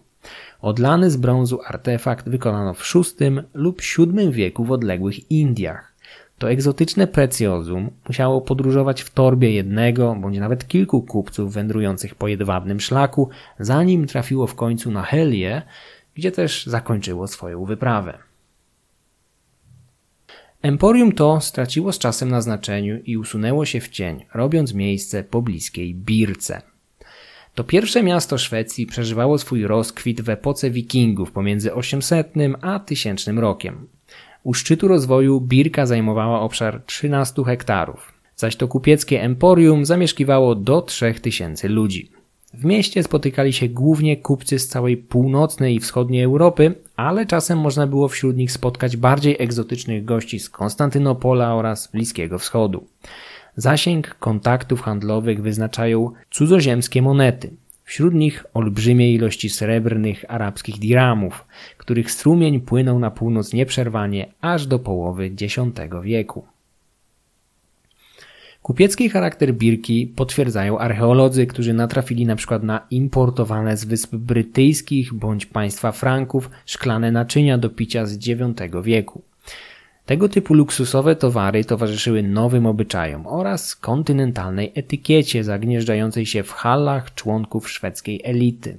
Odlany 0.61 1.11
z 1.11 1.17
brązu 1.17 1.59
artefakt 1.65 2.29
wykonano 2.29 2.73
w 2.73 2.93
VI 2.93 3.25
lub 3.53 3.81
VII 3.81 4.31
wieku 4.31 4.65
w 4.65 4.71
odległych 4.71 5.31
Indiach. 5.31 5.95
To 6.37 6.51
egzotyczne 6.51 7.07
precjozum 7.07 7.89
musiało 8.07 8.41
podróżować 8.41 9.01
w 9.01 9.09
torbie 9.09 9.51
jednego 9.51 10.15
bądź 10.21 10.37
nawet 10.37 10.67
kilku 10.67 11.01
kupców 11.01 11.53
wędrujących 11.53 12.15
po 12.15 12.27
jedwabnym 12.27 12.79
szlaku, 12.79 13.29
zanim 13.59 14.07
trafiło 14.07 14.47
w 14.47 14.55
końcu 14.55 14.91
na 14.91 15.01
Helię, 15.03 15.61
gdzie 16.15 16.31
też 16.31 16.65
zakończyło 16.65 17.27
swoją 17.27 17.65
wyprawę. 17.65 18.17
Emporium 20.61 21.11
to 21.11 21.41
straciło 21.41 21.91
z 21.91 21.99
czasem 21.99 22.29
na 22.29 22.41
znaczeniu 22.41 22.99
i 23.03 23.17
usunęło 23.17 23.65
się 23.65 23.79
w 23.79 23.89
cień, 23.89 24.25
robiąc 24.33 24.73
miejsce 24.73 25.23
pobliskiej 25.23 25.95
Birce. 25.95 26.61
To 27.55 27.63
pierwsze 27.63 28.03
miasto 28.03 28.37
Szwecji 28.37 28.85
przeżywało 28.85 29.37
swój 29.37 29.67
rozkwit 29.67 30.21
w 30.21 30.29
epoce 30.29 30.71
wikingów 30.71 31.31
pomiędzy 31.31 31.73
800 31.73 32.33
a 32.61 32.79
1000 32.79 33.27
rokiem. 33.27 33.87
U 34.43 34.53
szczytu 34.53 34.87
rozwoju 34.87 35.41
Birka 35.41 35.85
zajmowała 35.85 36.41
obszar 36.41 36.81
13 36.85 37.43
hektarów, 37.43 38.13
zaś 38.35 38.55
to 38.55 38.67
kupieckie 38.67 39.21
emporium 39.21 39.85
zamieszkiwało 39.85 40.55
do 40.55 40.81
3000 40.81 41.67
ludzi. 41.67 42.11
W 42.53 42.65
mieście 42.65 43.03
spotykali 43.03 43.53
się 43.53 43.69
głównie 43.69 44.17
kupcy 44.17 44.59
z 44.59 44.67
całej 44.67 44.97
północnej 44.97 45.75
i 45.75 45.79
wschodniej 45.79 46.23
Europy, 46.23 46.75
ale 46.95 47.25
czasem 47.25 47.59
można 47.59 47.87
było 47.87 48.07
wśród 48.07 48.37
nich 48.37 48.51
spotkać 48.51 48.97
bardziej 48.97 49.35
egzotycznych 49.39 50.05
gości 50.05 50.39
z 50.39 50.49
Konstantynopola 50.49 51.55
oraz 51.55 51.87
Bliskiego 51.91 52.39
Wschodu. 52.39 52.87
Zasięg 53.57 54.15
kontaktów 54.19 54.81
handlowych 54.81 55.41
wyznaczają 55.41 56.11
cudzoziemskie 56.31 57.01
monety. 57.01 57.51
Wśród 57.83 58.13
nich 58.13 58.45
olbrzymie 58.53 59.13
ilości 59.13 59.49
srebrnych 59.49 60.25
arabskich 60.27 60.79
diramów, 60.79 61.45
których 61.77 62.11
strumień 62.11 62.61
płynął 62.61 62.99
na 62.99 63.11
północ 63.11 63.53
nieprzerwanie 63.53 64.33
aż 64.41 64.67
do 64.67 64.79
połowy 64.79 65.31
X 65.41 65.55
wieku. 66.03 66.45
Kupiecki 68.61 69.09
charakter 69.09 69.53
birki 69.53 70.07
potwierdzają 70.07 70.79
archeolodzy, 70.79 71.47
którzy 71.47 71.73
natrafili 71.73 72.25
na 72.25 72.35
przykład 72.35 72.63
na 72.63 72.87
importowane 72.91 73.77
z 73.77 73.85
wysp 73.85 74.15
brytyjskich 74.15 75.13
bądź 75.13 75.45
państwa 75.45 75.91
Franków 75.91 76.49
szklane 76.65 77.11
naczynia 77.11 77.57
do 77.57 77.69
picia 77.69 78.05
z 78.05 78.27
IX 78.27 78.41
wieku. 78.83 79.21
Tego 80.05 80.29
typu 80.29 80.53
luksusowe 80.53 81.15
towary 81.15 81.63
towarzyszyły 81.63 82.23
nowym 82.23 82.65
obyczajom 82.65 83.27
oraz 83.27 83.75
kontynentalnej 83.75 84.71
etykiecie 84.75 85.43
zagnieżdżającej 85.43 86.25
się 86.25 86.43
w 86.43 86.51
halach 86.51 87.13
członków 87.13 87.69
szwedzkiej 87.69 88.21
elity. 88.23 88.77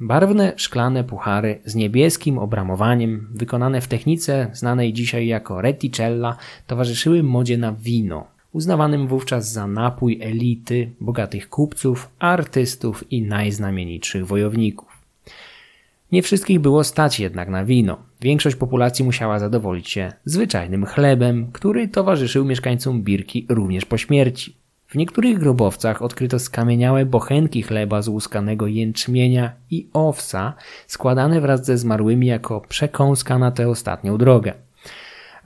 Barwne 0.00 0.52
szklane 0.56 1.04
puchary 1.04 1.60
z 1.64 1.74
niebieskim 1.74 2.38
obramowaniem, 2.38 3.28
wykonane 3.34 3.80
w 3.80 3.88
technice 3.88 4.50
znanej 4.52 4.92
dzisiaj 4.92 5.26
jako 5.26 5.60
reticella, 5.60 6.36
towarzyszyły 6.66 7.22
modzie 7.22 7.58
na 7.58 7.72
wino, 7.72 8.26
uznawanym 8.52 9.08
wówczas 9.08 9.52
za 9.52 9.66
napój 9.66 10.18
elity, 10.22 10.90
bogatych 11.00 11.48
kupców, 11.48 12.10
artystów 12.18 13.12
i 13.12 13.22
najznamienitszych 13.22 14.26
wojowników. 14.26 14.95
Nie 16.12 16.22
wszystkich 16.22 16.60
było 16.60 16.84
stać 16.84 17.20
jednak 17.20 17.48
na 17.48 17.64
wino. 17.64 17.98
Większość 18.20 18.56
populacji 18.56 19.04
musiała 19.04 19.38
zadowolić 19.38 19.90
się 19.90 20.12
zwyczajnym 20.24 20.86
chlebem, 20.86 21.52
który 21.52 21.88
towarzyszył 21.88 22.44
mieszkańcom 22.44 23.02
Birki 23.02 23.46
również 23.48 23.84
po 23.84 23.98
śmierci. 23.98 24.56
W 24.86 24.94
niektórych 24.94 25.38
grobowcach 25.38 26.02
odkryto 26.02 26.38
skamieniałe 26.38 27.06
bochenki 27.06 27.62
chleba 27.62 28.02
z 28.02 28.08
łuskanego 28.08 28.66
jęczmienia 28.66 29.52
i 29.70 29.88
owsa, 29.92 30.54
składane 30.86 31.40
wraz 31.40 31.64
ze 31.64 31.78
zmarłymi 31.78 32.26
jako 32.26 32.60
przekąska 32.60 33.38
na 33.38 33.50
tę 33.50 33.68
ostatnią 33.68 34.18
drogę. 34.18 34.54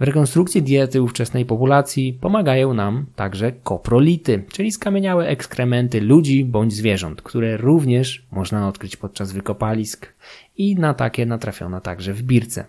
W 0.00 0.02
rekonstrukcji 0.02 0.62
diety 0.62 1.02
ówczesnej 1.02 1.44
populacji 1.44 2.18
pomagają 2.20 2.74
nam 2.74 3.06
także 3.16 3.52
koprolity, 3.52 4.44
czyli 4.52 4.72
skamieniałe 4.72 5.26
ekskrementy 5.26 6.00
ludzi 6.00 6.44
bądź 6.44 6.72
zwierząt, 6.72 7.22
które 7.22 7.56
również 7.56 8.26
można 8.32 8.68
odkryć 8.68 8.96
podczas 8.96 9.32
wykopalisk 9.32 10.14
i 10.60 10.76
na 10.76 10.94
takie 10.94 11.26
natrafiono 11.26 11.80
także 11.80 12.12
w 12.12 12.22
Birce. 12.22 12.64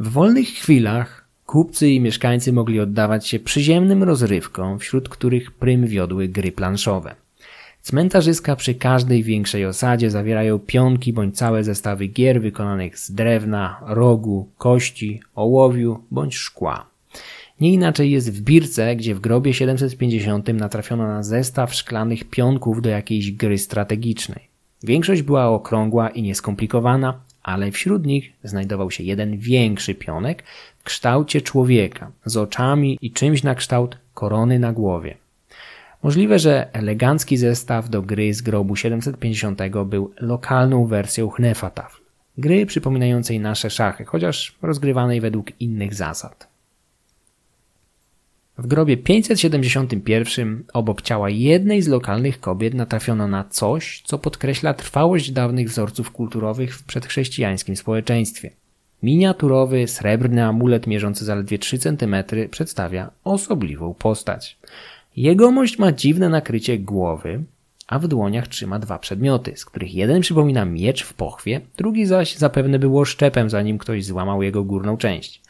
W 0.00 0.08
wolnych 0.08 0.48
chwilach 0.48 1.26
kupcy 1.46 1.88
i 1.88 2.00
mieszkańcy 2.00 2.52
mogli 2.52 2.80
oddawać 2.80 3.28
się 3.28 3.38
przyziemnym 3.38 4.02
rozrywkom, 4.02 4.78
wśród 4.78 5.08
których 5.08 5.50
prym 5.50 5.86
wiodły 5.86 6.28
gry 6.28 6.52
planszowe. 6.52 7.14
Cmentarzyska 7.82 8.56
przy 8.56 8.74
każdej 8.74 9.22
większej 9.22 9.66
osadzie 9.66 10.10
zawierają 10.10 10.58
pionki 10.58 11.12
bądź 11.12 11.36
całe 11.36 11.64
zestawy 11.64 12.06
gier 12.06 12.40
wykonanych 12.40 12.98
z 12.98 13.12
drewna, 13.12 13.80
rogu, 13.86 14.48
kości, 14.58 15.20
ołowiu 15.34 16.00
bądź 16.10 16.36
szkła. 16.36 16.86
Nie 17.60 17.72
inaczej 17.72 18.10
jest 18.10 18.32
w 18.32 18.40
Birce, 18.40 18.96
gdzie 18.96 19.14
w 19.14 19.20
grobie 19.20 19.54
750 19.54 20.48
natrafiono 20.48 21.06
na 21.06 21.22
zestaw 21.22 21.74
szklanych 21.74 22.24
pionków 22.24 22.82
do 22.82 22.88
jakiejś 22.88 23.32
gry 23.32 23.58
strategicznej. 23.58 24.55
Większość 24.86 25.22
była 25.22 25.48
okrągła 25.48 26.08
i 26.08 26.22
nieskomplikowana, 26.22 27.20
ale 27.42 27.70
wśród 27.70 28.06
nich 28.06 28.32
znajdował 28.44 28.90
się 28.90 29.04
jeden 29.04 29.38
większy 29.38 29.94
pionek 29.94 30.42
w 30.78 30.84
kształcie 30.84 31.40
człowieka, 31.40 32.10
z 32.24 32.36
oczami 32.36 32.98
i 33.00 33.10
czymś 33.10 33.42
na 33.42 33.54
kształt 33.54 33.98
korony 34.14 34.58
na 34.58 34.72
głowie. 34.72 35.16
Możliwe, 36.02 36.38
że 36.38 36.74
elegancki 36.74 37.36
zestaw 37.36 37.88
do 37.88 38.02
gry 38.02 38.34
z 38.34 38.42
grobu 38.42 38.76
750 38.76 39.60
był 39.86 40.12
lokalną 40.20 40.86
wersją 40.86 41.30
Hnefatafl, 41.30 42.00
gry 42.38 42.66
przypominającej 42.66 43.40
nasze 43.40 43.70
szachy, 43.70 44.04
chociaż 44.04 44.56
rozgrywanej 44.62 45.20
według 45.20 45.60
innych 45.60 45.94
zasad. 45.94 46.55
W 48.58 48.66
grobie 48.66 48.96
571 48.96 50.64
obok 50.72 51.02
ciała 51.02 51.30
jednej 51.30 51.82
z 51.82 51.88
lokalnych 51.88 52.40
kobiet 52.40 52.74
natrafiono 52.74 53.28
na 53.28 53.44
coś, 53.44 54.02
co 54.04 54.18
podkreśla 54.18 54.74
trwałość 54.74 55.30
dawnych 55.30 55.68
wzorców 55.68 56.10
kulturowych 56.10 56.76
w 56.76 56.84
przedchrześcijańskim 56.84 57.76
społeczeństwie. 57.76 58.50
Miniaturowy, 59.02 59.88
srebrny 59.88 60.44
amulet 60.44 60.86
mierzący 60.86 61.24
zaledwie 61.24 61.58
3 61.58 61.78
cm 61.78 62.16
przedstawia 62.50 63.10
osobliwą 63.24 63.94
postać. 63.94 64.58
Jegomość 65.16 65.78
ma 65.78 65.92
dziwne 65.92 66.28
nakrycie 66.28 66.78
głowy, 66.78 67.44
a 67.86 67.98
w 67.98 68.08
dłoniach 68.08 68.48
trzyma 68.48 68.78
dwa 68.78 68.98
przedmioty, 68.98 69.52
z 69.56 69.64
których 69.64 69.94
jeden 69.94 70.20
przypomina 70.20 70.64
miecz 70.64 71.04
w 71.04 71.14
pochwie, 71.14 71.60
drugi 71.76 72.06
zaś 72.06 72.36
zapewne 72.36 72.78
było 72.78 73.04
szczepem, 73.04 73.50
zanim 73.50 73.78
ktoś 73.78 74.04
złamał 74.04 74.42
jego 74.42 74.64
górną 74.64 74.96
część. 74.96 75.42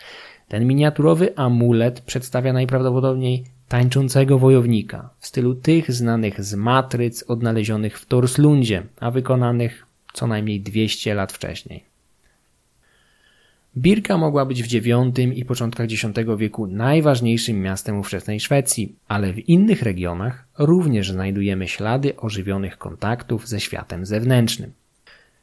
Ten 0.48 0.66
miniaturowy 0.66 1.36
amulet 1.36 2.00
przedstawia 2.00 2.52
najprawdopodobniej 2.52 3.44
tańczącego 3.68 4.38
wojownika 4.38 5.10
w 5.18 5.26
stylu 5.26 5.54
tych 5.54 5.92
znanych 5.92 6.44
z 6.44 6.54
matryc 6.54 7.24
odnalezionych 7.28 7.98
w 7.98 8.06
Torslundzie, 8.06 8.82
a 9.00 9.10
wykonanych 9.10 9.86
co 10.12 10.26
najmniej 10.26 10.60
200 10.60 11.14
lat 11.14 11.32
wcześniej. 11.32 11.84
Birka 13.76 14.18
mogła 14.18 14.44
być 14.44 14.62
w 14.62 14.72
IX 14.74 15.18
i 15.34 15.44
początkach 15.44 15.86
X 15.86 16.06
wieku 16.38 16.66
najważniejszym 16.66 17.62
miastem 17.62 17.98
ówczesnej 17.98 18.40
Szwecji, 18.40 18.96
ale 19.08 19.32
w 19.32 19.48
innych 19.48 19.82
regionach 19.82 20.46
również 20.58 21.10
znajdujemy 21.10 21.68
ślady 21.68 22.16
ożywionych 22.16 22.78
kontaktów 22.78 23.48
ze 23.48 23.60
światem 23.60 24.06
zewnętrznym. 24.06 24.72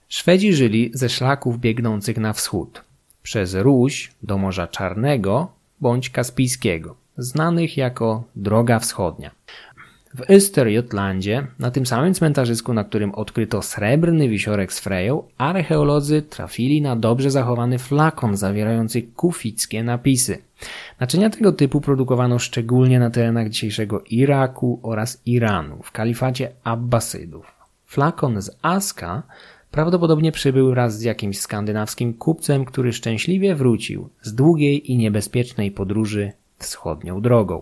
Szwedzi 0.09 0.53
żyli 0.53 0.91
ze 0.93 1.09
szlaków 1.09 1.59
biegnących 1.59 2.17
na 2.17 2.33
wschód, 2.33 2.81
przez 3.23 3.53
Ruś 3.55 4.11
do 4.23 4.37
Morza 4.37 4.67
Czarnego 4.67 5.51
bądź 5.81 6.09
Kaspijskiego, 6.09 6.95
znanych 7.17 7.77
jako 7.77 8.23
Droga 8.35 8.79
Wschodnia. 8.79 9.31
W 10.15 10.21
Österjotlandzie, 10.29 11.47
na 11.59 11.71
tym 11.71 11.85
samym 11.85 12.13
cmentarzysku, 12.13 12.73
na 12.73 12.83
którym 12.83 13.11
odkryto 13.11 13.61
srebrny 13.61 14.29
wisiorek 14.29 14.73
z 14.73 14.79
Freją, 14.79 15.23
archeolodzy 15.37 16.21
trafili 16.21 16.81
na 16.81 16.95
dobrze 16.95 17.31
zachowany 17.31 17.79
flakon 17.79 18.37
zawierający 18.37 19.01
kufickie 19.01 19.83
napisy. 19.83 20.37
Naczynia 20.99 21.29
tego 21.29 21.51
typu 21.51 21.81
produkowano 21.81 22.39
szczególnie 22.39 22.99
na 22.99 23.09
terenach 23.09 23.49
dzisiejszego 23.49 24.03
Iraku 24.09 24.79
oraz 24.83 25.21
Iranu, 25.25 25.83
w 25.83 25.91
kalifacie 25.91 26.51
Abbasydów. 26.63 27.45
Flakon 27.85 28.41
z 28.41 28.57
Aska 28.61 29.23
prawdopodobnie 29.73 30.31
przybył 30.31 30.69
wraz 30.69 30.97
z 30.97 31.01
jakimś 31.01 31.39
skandynawskim 31.39 32.13
kupcem, 32.13 32.65
który 32.65 32.93
szczęśliwie 32.93 33.55
wrócił 33.55 34.09
z 34.21 34.35
długiej 34.35 34.91
i 34.91 34.97
niebezpiecznej 34.97 35.71
podróży 35.71 36.31
wschodnią 36.57 37.21
drogą. 37.21 37.61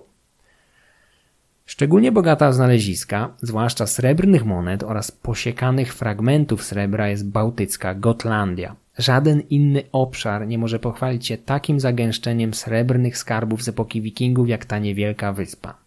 Szczególnie 1.65 2.11
bogata 2.11 2.51
znaleziska, 2.51 3.29
zwłaszcza 3.41 3.87
srebrnych 3.87 4.45
monet 4.45 4.83
oraz 4.83 5.11
posiekanych 5.11 5.93
fragmentów 5.93 6.63
srebra 6.63 7.09
jest 7.09 7.29
bałtycka 7.29 7.95
Gotlandia. 7.95 8.75
Żaden 8.97 9.41
inny 9.49 9.83
obszar 9.91 10.47
nie 10.47 10.57
może 10.57 10.79
pochwalić 10.79 11.27
się 11.27 11.37
takim 11.37 11.79
zagęszczeniem 11.79 12.53
srebrnych 12.53 13.17
skarbów 13.17 13.63
z 13.63 13.67
epoki 13.67 14.01
wikingów 14.01 14.49
jak 14.49 14.65
ta 14.65 14.79
niewielka 14.79 15.33
wyspa. 15.33 15.77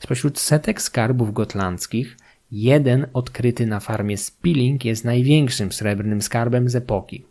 Spośród 0.00 0.38
setek 0.38 0.82
skarbów 0.82 1.32
gotlandzkich, 1.32 2.16
jeden 2.52 3.06
odkryty 3.12 3.66
na 3.66 3.80
farmie 3.80 4.16
Spilling 4.16 4.84
jest 4.84 5.04
największym 5.04 5.72
srebrnym 5.72 6.22
skarbem 6.22 6.68
z 6.68 6.76
epoki. 6.76 7.24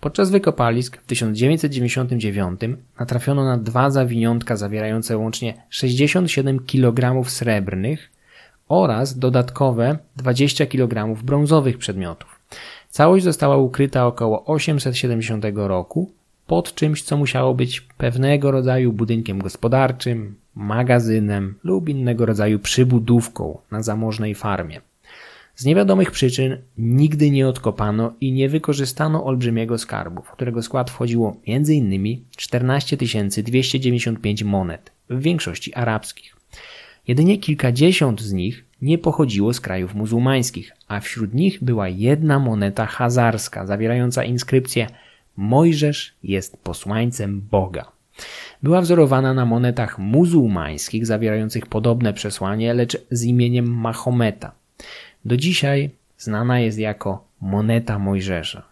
Podczas 0.00 0.30
wykopalisk 0.30 0.96
w 0.96 1.06
1999 1.06 2.60
natrafiono 3.00 3.44
na 3.44 3.58
dwa 3.58 3.90
zawiniątka 3.90 4.56
zawierające 4.56 5.18
łącznie 5.18 5.62
67 5.70 6.66
kg 6.66 7.30
srebrnych 7.30 8.10
oraz 8.68 9.18
dodatkowe 9.18 9.98
20 10.16 10.66
kg 10.66 11.22
brązowych 11.22 11.78
przedmiotów. 11.78 12.40
Całość 12.88 13.24
została 13.24 13.56
ukryta 13.56 14.06
około 14.06 14.44
870 14.44 15.44
roku 15.54 16.12
pod 16.46 16.74
czymś, 16.74 17.02
co 17.02 17.16
musiało 17.16 17.54
być 17.54 17.80
pewnego 17.80 18.50
rodzaju 18.50 18.92
budynkiem 18.92 19.38
gospodarczym, 19.38 20.36
magazynem 20.60 21.54
lub 21.64 21.88
innego 21.88 22.26
rodzaju 22.26 22.58
przybudówką 22.58 23.58
na 23.70 23.82
zamożnej 23.82 24.34
farmie. 24.34 24.80
Z 25.54 25.64
niewiadomych 25.64 26.10
przyczyn 26.10 26.58
nigdy 26.78 27.30
nie 27.30 27.48
odkopano 27.48 28.12
i 28.20 28.32
nie 28.32 28.48
wykorzystano 28.48 29.24
olbrzymiego 29.24 29.78
skarbu, 29.78 30.22
w 30.22 30.30
którego 30.30 30.62
skład 30.62 30.90
wchodziło 30.90 31.36
m.in. 31.46 32.24
14 32.36 32.96
295 32.96 34.42
monet, 34.42 34.92
w 35.10 35.22
większości 35.22 35.74
arabskich. 35.74 36.36
Jedynie 37.08 37.38
kilkadziesiąt 37.38 38.20
z 38.20 38.32
nich 38.32 38.64
nie 38.82 38.98
pochodziło 38.98 39.52
z 39.54 39.60
krajów 39.60 39.94
muzułmańskich, 39.94 40.72
a 40.88 41.00
wśród 41.00 41.34
nich 41.34 41.64
była 41.64 41.88
jedna 41.88 42.38
moneta 42.38 42.86
hazarska 42.86 43.66
zawierająca 43.66 44.24
inskrypcję 44.24 44.86
Mojżesz 45.36 46.14
jest 46.22 46.56
posłańcem 46.56 47.40
Boga. 47.50 47.92
Była 48.62 48.80
wzorowana 48.80 49.34
na 49.34 49.46
monetach 49.46 49.98
muzułmańskich 49.98 51.06
zawierających 51.06 51.66
podobne 51.66 52.12
przesłanie, 52.12 52.74
lecz 52.74 52.98
z 53.10 53.22
imieniem 53.22 53.66
Mahometa. 53.66 54.52
Do 55.24 55.36
dzisiaj 55.36 55.90
znana 56.18 56.60
jest 56.60 56.78
jako 56.78 57.24
moneta 57.40 57.98
Mojżesza. 57.98 58.62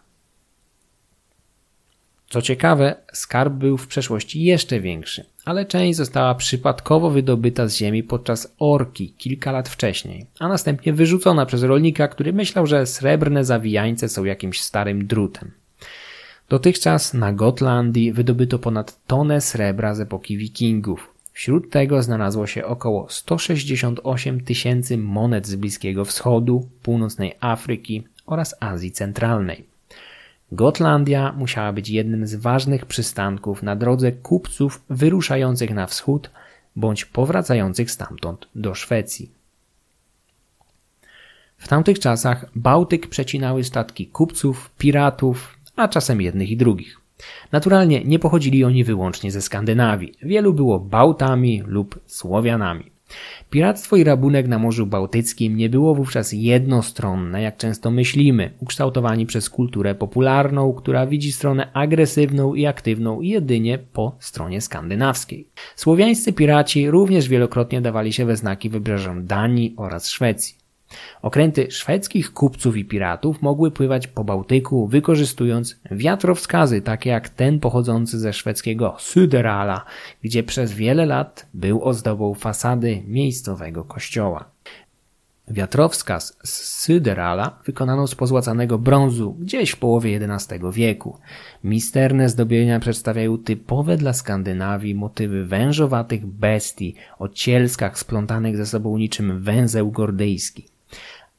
Co 2.29 2.41
ciekawe, 2.41 2.95
skarb 3.13 3.53
był 3.53 3.77
w 3.77 3.87
przeszłości 3.87 4.43
jeszcze 4.43 4.79
większy, 4.79 5.25
ale 5.45 5.65
część 5.65 5.97
została 5.97 6.35
przypadkowo 6.35 7.09
wydobyta 7.09 7.67
z 7.67 7.75
ziemi 7.75 8.03
podczas 8.03 8.55
orki 8.59 9.13
kilka 9.17 9.51
lat 9.51 9.69
wcześniej, 9.69 10.25
a 10.39 10.47
następnie 10.47 10.93
wyrzucona 10.93 11.45
przez 11.45 11.63
rolnika, 11.63 12.07
który 12.07 12.33
myślał, 12.33 12.67
że 12.67 12.85
srebrne 12.85 13.45
zawijańce 13.45 14.09
są 14.09 14.25
jakimś 14.25 14.61
starym 14.61 15.07
drutem. 15.07 15.51
Dotychczas 16.49 17.13
na 17.13 17.33
Gotlandii 17.33 18.13
wydobyto 18.13 18.59
ponad 18.59 19.05
tonę 19.07 19.41
srebra 19.41 19.95
z 19.95 19.99
epoki 19.99 20.37
wikingów. 20.37 21.13
Wśród 21.33 21.69
tego 21.69 22.03
znalazło 22.03 22.47
się 22.47 22.65
około 22.65 23.09
168 23.09 24.43
tysięcy 24.43 24.97
monet 24.97 25.47
z 25.47 25.55
Bliskiego 25.55 26.05
Wschodu, 26.05 26.69
Północnej 26.83 27.33
Afryki 27.39 28.03
oraz 28.25 28.55
Azji 28.59 28.91
Centralnej. 28.91 29.65
Gotlandia 30.51 31.33
musiała 31.37 31.73
być 31.73 31.89
jednym 31.89 32.27
z 32.27 32.35
ważnych 32.35 32.85
przystanków 32.85 33.63
na 33.63 33.75
drodze 33.75 34.11
kupców 34.11 34.83
wyruszających 34.89 35.73
na 35.73 35.87
wschód 35.87 36.29
bądź 36.75 37.05
powracających 37.05 37.91
stamtąd 37.91 38.47
do 38.55 38.75
Szwecji. 38.75 39.31
W 41.57 41.67
tamtych 41.67 41.99
czasach 41.99 42.45
Bałtyk 42.55 43.07
przecinały 43.07 43.63
statki 43.63 44.07
kupców, 44.07 44.71
piratów, 44.77 45.58
a 45.79 45.87
czasem 45.87 46.21
jednych 46.21 46.51
i 46.51 46.57
drugich. 46.57 47.01
Naturalnie 47.51 48.03
nie 48.03 48.19
pochodzili 48.19 48.63
oni 48.63 48.83
wyłącznie 48.83 49.31
ze 49.31 49.41
Skandynawii. 49.41 50.13
Wielu 50.21 50.53
było 50.53 50.79
Bałtami 50.79 51.63
lub 51.65 51.99
Słowianami. 52.05 52.91
Piractwo 53.49 53.95
i 53.95 54.03
rabunek 54.03 54.47
na 54.47 54.59
Morzu 54.59 54.85
Bałtyckim 54.85 55.57
nie 55.57 55.69
było 55.69 55.95
wówczas 55.95 56.31
jednostronne, 56.33 57.41
jak 57.41 57.57
często 57.57 57.91
myślimy, 57.91 58.53
ukształtowani 58.59 59.25
przez 59.25 59.49
kulturę 59.49 59.95
popularną, 59.95 60.73
która 60.73 61.07
widzi 61.07 61.31
stronę 61.31 61.71
agresywną 61.73 62.53
i 62.53 62.65
aktywną 62.65 63.21
jedynie 63.21 63.77
po 63.77 64.15
stronie 64.19 64.61
skandynawskiej. 64.61 65.47
Słowiańscy 65.75 66.33
piraci 66.33 66.91
również 66.91 67.29
wielokrotnie 67.29 67.81
dawali 67.81 68.13
się 68.13 68.25
we 68.25 68.35
znaki 68.35 68.69
wybrzeżom 68.69 69.25
Danii 69.25 69.73
oraz 69.77 70.09
Szwecji. 70.09 70.58
Okręty 71.21 71.71
szwedzkich 71.71 72.33
kupców 72.33 72.77
i 72.77 72.85
piratów 72.85 73.41
mogły 73.41 73.71
pływać 73.71 74.07
po 74.07 74.23
Bałtyku, 74.23 74.87
wykorzystując 74.87 75.79
wiatrowskazy, 75.91 76.81
takie 76.81 77.09
jak 77.09 77.29
ten 77.29 77.59
pochodzący 77.59 78.19
ze 78.19 78.33
szwedzkiego 78.33 78.95
Söderala, 78.99 79.81
gdzie 80.23 80.43
przez 80.43 80.73
wiele 80.73 81.05
lat 81.05 81.47
był 81.53 81.83
ozdobą 81.83 82.33
fasady 82.33 83.03
miejscowego 83.07 83.83
kościoła. 83.83 84.45
Wiatrowskaz 85.49 86.37
z 86.43 86.49
Syderala 86.49 87.59
wykonano 87.65 88.07
z 88.07 88.15
pozłacanego 88.15 88.77
brązu 88.77 89.33
gdzieś 89.33 89.71
w 89.71 89.77
połowie 89.77 90.19
XI 90.31 90.53
wieku. 90.73 91.17
Misterne 91.63 92.29
zdobienia 92.29 92.79
przedstawiają 92.79 93.37
typowe 93.37 93.97
dla 93.97 94.13
Skandynawii 94.13 94.95
motywy 94.95 95.45
wężowatych 95.45 96.25
bestii 96.25 96.95
o 97.19 97.27
cielskach 97.27 97.99
splątanych 97.99 98.57
ze 98.57 98.65
sobą 98.65 98.97
niczym 98.97 99.43
węzeł 99.43 99.91
gordyjski. 99.91 100.78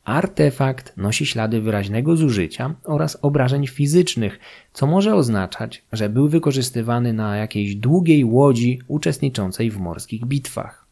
Artefakt 0.05 0.97
nosi 0.97 1.27
ślady 1.27 1.61
wyraźnego 1.61 2.17
zużycia 2.17 2.75
oraz 2.85 3.19
obrażeń 3.23 3.67
fizycznych, 3.67 4.39
co 4.73 4.87
może 4.87 5.15
oznaczać, 5.15 5.83
że 5.93 6.09
był 6.09 6.29
wykorzystywany 6.29 7.13
na 7.13 7.37
jakiejś 7.37 7.75
długiej 7.75 8.25
łodzi 8.25 8.81
uczestniczącej 8.89 9.71
w 9.71 9.79
morskich 9.79 10.25
bitwach. 10.25 10.87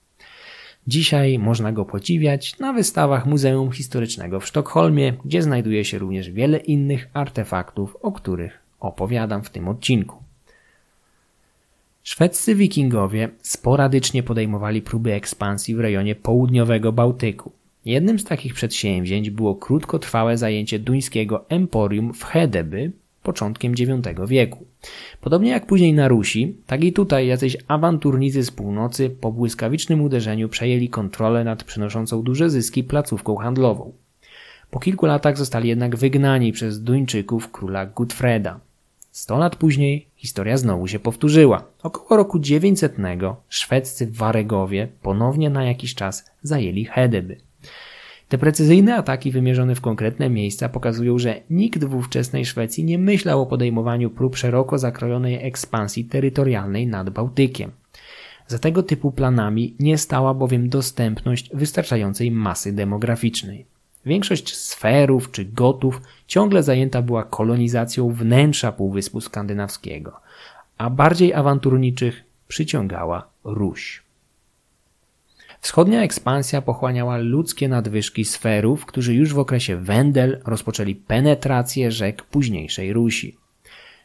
Dzisiaj 0.86 1.38
można 1.38 1.72
go 1.72 1.84
podziwiać 1.84 2.58
na 2.58 2.72
wystawach 2.72 3.26
Muzeum 3.26 3.72
Historycznego 3.72 4.40
w 4.40 4.46
Sztokholmie, 4.46 5.12
gdzie 5.24 5.42
znajduje 5.42 5.84
się 5.84 5.98
również 5.98 6.30
wiele 6.30 6.58
innych 6.58 7.08
artefaktów, 7.14 7.96
o 8.02 8.12
których 8.12 8.58
opowiadam 8.80 9.42
w 9.42 9.50
tym 9.50 9.68
odcinku. 9.68 10.16
Szwedzcy 12.02 12.54
wikingowie 12.54 13.28
sporadycznie 13.42 14.22
podejmowali 14.22 14.82
próby 14.82 15.12
ekspansji 15.12 15.74
w 15.74 15.80
rejonie 15.80 16.14
południowego 16.14 16.92
Bałtyku. 16.92 17.52
Jednym 17.84 18.18
z 18.18 18.24
takich 18.24 18.54
przedsięwzięć 18.54 19.30
było 19.30 19.54
krótkotrwałe 19.54 20.38
zajęcie 20.38 20.78
duńskiego 20.78 21.48
emporium 21.48 22.14
w 22.14 22.24
Hedeby 22.24 22.92
początkiem 23.22 23.74
IX 23.78 24.20
wieku. 24.26 24.66
Podobnie 25.20 25.50
jak 25.50 25.66
później 25.66 25.92
na 25.92 26.08
Rusi, 26.08 26.56
tak 26.66 26.84
i 26.84 26.92
tutaj 26.92 27.26
jacyś 27.26 27.56
awanturnicy 27.68 28.42
z 28.42 28.50
północy 28.50 29.10
po 29.10 29.32
błyskawicznym 29.32 30.02
uderzeniu 30.02 30.48
przejęli 30.48 30.88
kontrolę 30.88 31.44
nad 31.44 31.64
przynoszącą 31.64 32.22
duże 32.22 32.50
zyski 32.50 32.84
placówką 32.84 33.36
handlową. 33.36 33.92
Po 34.70 34.80
kilku 34.80 35.06
latach 35.06 35.38
zostali 35.38 35.68
jednak 35.68 35.96
wygnani 35.96 36.52
przez 36.52 36.82
Duńczyków 36.82 37.50
króla 37.50 37.86
Gutfreda. 37.86 38.60
Sto 39.10 39.38
lat 39.38 39.56
później 39.56 40.06
historia 40.16 40.56
znowu 40.56 40.86
się 40.88 40.98
powtórzyła. 40.98 41.64
Około 41.82 42.16
roku 42.16 42.38
900 42.38 42.96
szwedzcy 43.48 44.06
Waregowie 44.10 44.88
ponownie 45.02 45.50
na 45.50 45.64
jakiś 45.64 45.94
czas 45.94 46.30
zajęli 46.42 46.84
Hedeby. 46.84 47.47
Te 48.28 48.38
precyzyjne 48.38 48.96
ataki 48.96 49.30
wymierzone 49.30 49.74
w 49.74 49.80
konkretne 49.80 50.30
miejsca 50.30 50.68
pokazują, 50.68 51.18
że 51.18 51.40
nikt 51.50 51.84
w 51.84 51.94
ówczesnej 51.94 52.46
Szwecji 52.46 52.84
nie 52.84 52.98
myślał 52.98 53.42
o 53.42 53.46
podejmowaniu 53.46 54.10
prób 54.10 54.36
szeroko 54.36 54.78
zakrojonej 54.78 55.46
ekspansji 55.46 56.04
terytorialnej 56.04 56.86
nad 56.86 57.10
Bałtykiem. 57.10 57.70
Za 58.46 58.58
tego 58.58 58.82
typu 58.82 59.12
planami 59.12 59.74
nie 59.80 59.98
stała 59.98 60.34
bowiem 60.34 60.68
dostępność 60.68 61.50
wystarczającej 61.54 62.30
masy 62.30 62.72
demograficznej. 62.72 63.66
Większość 64.06 64.56
sferów 64.56 65.30
czy 65.30 65.44
gotów 65.44 66.02
ciągle 66.26 66.62
zajęta 66.62 67.02
była 67.02 67.24
kolonizacją 67.24 68.12
wnętrza 68.12 68.72
Półwyspu 68.72 69.20
Skandynawskiego, 69.20 70.20
a 70.78 70.90
bardziej 70.90 71.34
awanturniczych 71.34 72.24
przyciągała 72.48 73.28
Ruś. 73.44 74.07
Wschodnia 75.60 76.02
ekspansja 76.02 76.62
pochłaniała 76.62 77.16
ludzkie 77.16 77.68
nadwyżki 77.68 78.24
sferów, 78.24 78.86
którzy 78.86 79.14
już 79.14 79.34
w 79.34 79.38
okresie 79.38 79.76
Wendel 79.76 80.40
rozpoczęli 80.44 80.94
penetrację 80.94 81.92
rzek 81.92 82.22
późniejszej 82.22 82.92
Rusi. 82.92 83.36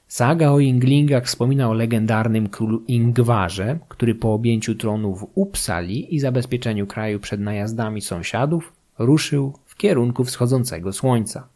Saga 0.07 0.51
o 0.51 0.59
Inglingach 0.59 1.25
wspomina 1.25 1.69
o 1.69 1.73
legendarnym 1.73 2.49
królu 2.49 2.83
Ingwarze, 2.87 3.79
który 3.89 4.15
po 4.15 4.33
objęciu 4.33 4.75
tronu 4.75 5.15
w 5.15 5.27
Uppsali 5.35 6.15
i 6.15 6.19
zabezpieczeniu 6.19 6.87
kraju 6.87 7.19
przed 7.19 7.41
najazdami 7.41 8.01
sąsiadów 8.01 8.73
ruszył 8.99 9.53
w 9.65 9.75
kierunku 9.75 10.23
wschodzącego 10.23 10.93
słońca. 10.93 11.47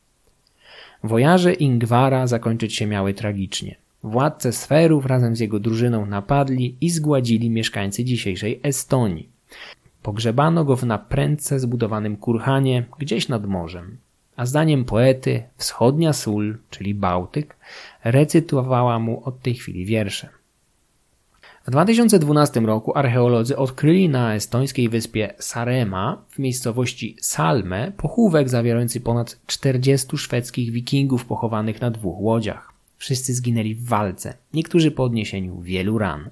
Wojaże 1.04 1.54
Ingwara 1.54 2.28
zakończyć 2.28 2.76
się 2.76 2.86
miały 2.86 3.14
tragicznie. 3.14 3.76
Władcę 4.04 4.54
sferów 4.54 5.06
razem 5.06 5.36
z 5.36 5.40
jego 5.40 5.60
drużyną 5.60 6.06
napadli 6.06 6.78
i 6.82 6.90
zgładzili 6.90 7.50
mieszkańcy 7.50 8.06
dzisiejszej 8.06 8.60
Estonii. 8.64 9.30
Pogrzebano 10.04 10.66
go 10.66 10.76
w 10.76 10.84
naprędce 10.84 11.60
zbudowanym 11.60 12.18
kurhanie 12.18 12.86
gdzieś 13.00 13.30
nad 13.30 13.46
morzem. 13.46 13.98
A 14.36 14.46
zdaniem 14.46 14.86
poety 14.86 15.44
wschodnia 15.58 16.14
sól, 16.14 16.58
czyli 16.70 16.96
Bałtyk, 16.96 17.56
recytowała 18.04 19.00
mu 19.00 19.24
od 19.26 19.42
tej 19.42 19.56
chwili 19.56 19.86
wiersze. 19.86 20.30
W 21.68 21.72
2012 21.72 22.60
roku 22.60 22.98
archeolodzy 22.98 23.58
odkryli 23.58 24.10
na 24.10 24.36
estońskiej 24.36 24.90
wyspie 24.90 25.34
Sarema 25.40 26.22
w 26.30 26.40
miejscowości 26.40 27.16
Salme 27.22 27.92
pochówek 27.98 28.50
zawierający 28.50 29.02
ponad 29.02 29.40
40 29.48 30.18
szwedzkich 30.18 30.72
wikingów 30.72 31.26
pochowanych 31.26 31.82
na 31.82 31.92
dwóch 31.92 32.20
łodziach. 32.20 32.77
Wszyscy 32.98 33.34
zginęli 33.34 33.76
w 33.76 33.86
walce, 33.86 34.34
niektórzy 34.54 34.92
po 34.92 35.04
odniesieniu 35.04 35.62
wielu 35.62 35.98
ran. 35.98 36.30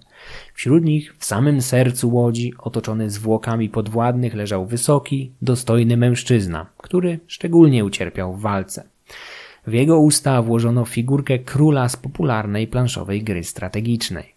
Wśród 0.53 0.85
nich, 0.85 1.15
w 1.19 1.25
samym 1.25 1.61
sercu 1.61 2.09
łodzi, 2.09 2.53
otoczony 2.57 3.09
zwłokami 3.09 3.69
podwładnych, 3.69 4.33
leżał 4.33 4.65
wysoki, 4.65 5.31
dostojny 5.41 5.97
mężczyzna, 5.97 6.65
który 6.77 7.19
szczególnie 7.27 7.85
ucierpiał 7.85 8.35
w 8.35 8.41
walce. 8.41 8.83
W 9.67 9.73
jego 9.73 9.99
usta 9.99 10.41
włożono 10.41 10.85
figurkę 10.85 11.39
króla 11.39 11.89
z 11.89 11.95
popularnej 11.95 12.67
planszowej 12.67 13.23
gry 13.23 13.43
strategicznej. 13.43 14.35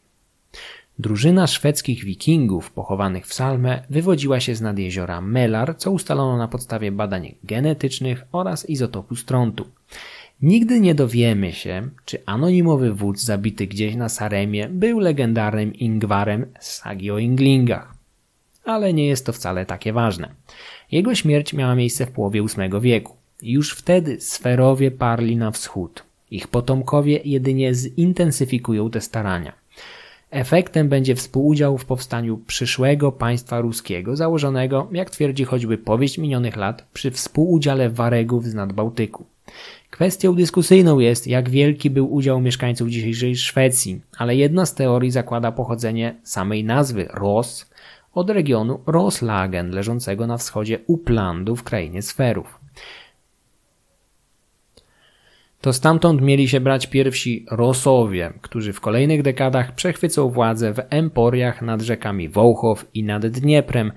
Drużyna 0.99 1.47
szwedzkich 1.47 2.05
wikingów 2.05 2.71
pochowanych 2.71 3.27
w 3.27 3.35
Salme 3.35 3.83
wywodziła 3.91 4.41
się 4.41 4.55
z 4.55 4.61
nad 4.61 4.79
jeziora 4.79 5.21
Melar, 5.21 5.77
co 5.77 5.91
ustalono 5.91 6.37
na 6.37 6.49
podstawie 6.49 6.93
badań 6.93 7.35
genetycznych 7.45 8.25
oraz 8.33 8.71
izotopu 8.71 9.17
strontu. 9.17 9.65
Nigdy 10.43 10.81
nie 10.81 10.95
dowiemy 10.95 11.53
się, 11.53 11.89
czy 12.05 12.23
anonimowy 12.27 12.93
wódz 12.93 13.23
zabity 13.23 13.67
gdzieś 13.67 13.95
na 13.95 14.09
Saremie 14.09 14.69
był 14.69 14.99
legendarnym 14.99 15.75
Ingwarem 15.75 16.47
z 16.61 16.73
sagi 16.73 17.11
o 17.11 17.19
Inglingach. 17.19 17.95
Ale 18.65 18.93
nie 18.93 19.07
jest 19.07 19.27
to 19.27 19.33
wcale 19.33 19.67
takie 19.67 19.93
ważne. 19.93 20.29
Jego 20.93 21.15
śmierć 21.15 21.53
miała 21.53 21.75
miejsce 21.75 22.07
w 22.07 22.11
połowie 22.11 22.43
VIII 22.43 22.81
wieku. 22.81 23.17
Już 23.43 23.73
wtedy 23.73 24.21
sferowie 24.21 24.91
parli 24.91 25.37
na 25.37 25.51
wschód. 25.51 26.03
Ich 26.31 26.49
potomkowie 26.49 27.21
jedynie 27.25 27.75
zintensyfikują 27.75 28.91
te 28.91 29.01
starania. 29.01 29.53
Efektem 30.31 30.89
będzie 30.89 31.15
współudział 31.15 31.79
w 31.79 31.85
powstaniu 31.85 32.39
przyszłego 32.47 33.13
państwa 33.13 33.61
ruskiego, 33.61 34.17
założonego, 34.17 34.89
jak 34.93 35.11
twierdzi 35.11 35.45
choćby 35.45 35.79
powieść 35.79 36.19
minionych 36.19 36.57
lat, 36.57 36.87
przy 36.93 37.11
współudziale 37.11 37.91
Waregów 37.91 38.47
z 38.47 38.55
Nadbałtyku. 38.55 39.25
Kwestią 39.91 40.35
dyskusyjną 40.35 40.99
jest, 40.99 41.27
jak 41.27 41.51
wielki 41.51 41.91
był 41.91 42.15
udział 42.15 42.41
mieszkańców 42.41 42.89
dzisiejszej 42.89 43.37
Szwecji, 43.37 44.01
ale 44.19 44.37
jedna 44.37 44.67
z 44.67 44.75
teorii 44.75 45.11
zakłada 45.11 45.53
pochodzenie 45.53 46.15
samej 46.23 46.65
nazwy 46.65 47.09
Ros 47.15 47.71
od 48.15 48.31
regionu 48.31 48.81
Roslagen, 48.87 49.71
leżącego 49.71 50.27
na 50.27 50.37
wschodzie 50.37 50.79
Uplandu 50.87 51.57
w 51.57 51.63
krainie 51.63 52.03
Sferów. 52.03 52.61
To 55.61 55.73
stamtąd 55.73 56.23
mieli 56.23 56.49
się 56.49 56.61
brać 56.61 56.87
pierwsi 56.87 57.47
Rosowie, 57.51 58.33
którzy 58.43 58.73
w 58.73 58.81
kolejnych 58.81 59.23
dekadach 59.23 59.75
przechwycą 59.75 60.31
władzę 60.31 60.75
w 60.75 60.83
emporiach 60.91 61.63
nad 61.63 61.83
rzekami 61.83 62.29
Wołchow 62.29 62.87
i 62.95 63.05
nad 63.05 63.27
Dnieprem, 63.27 63.93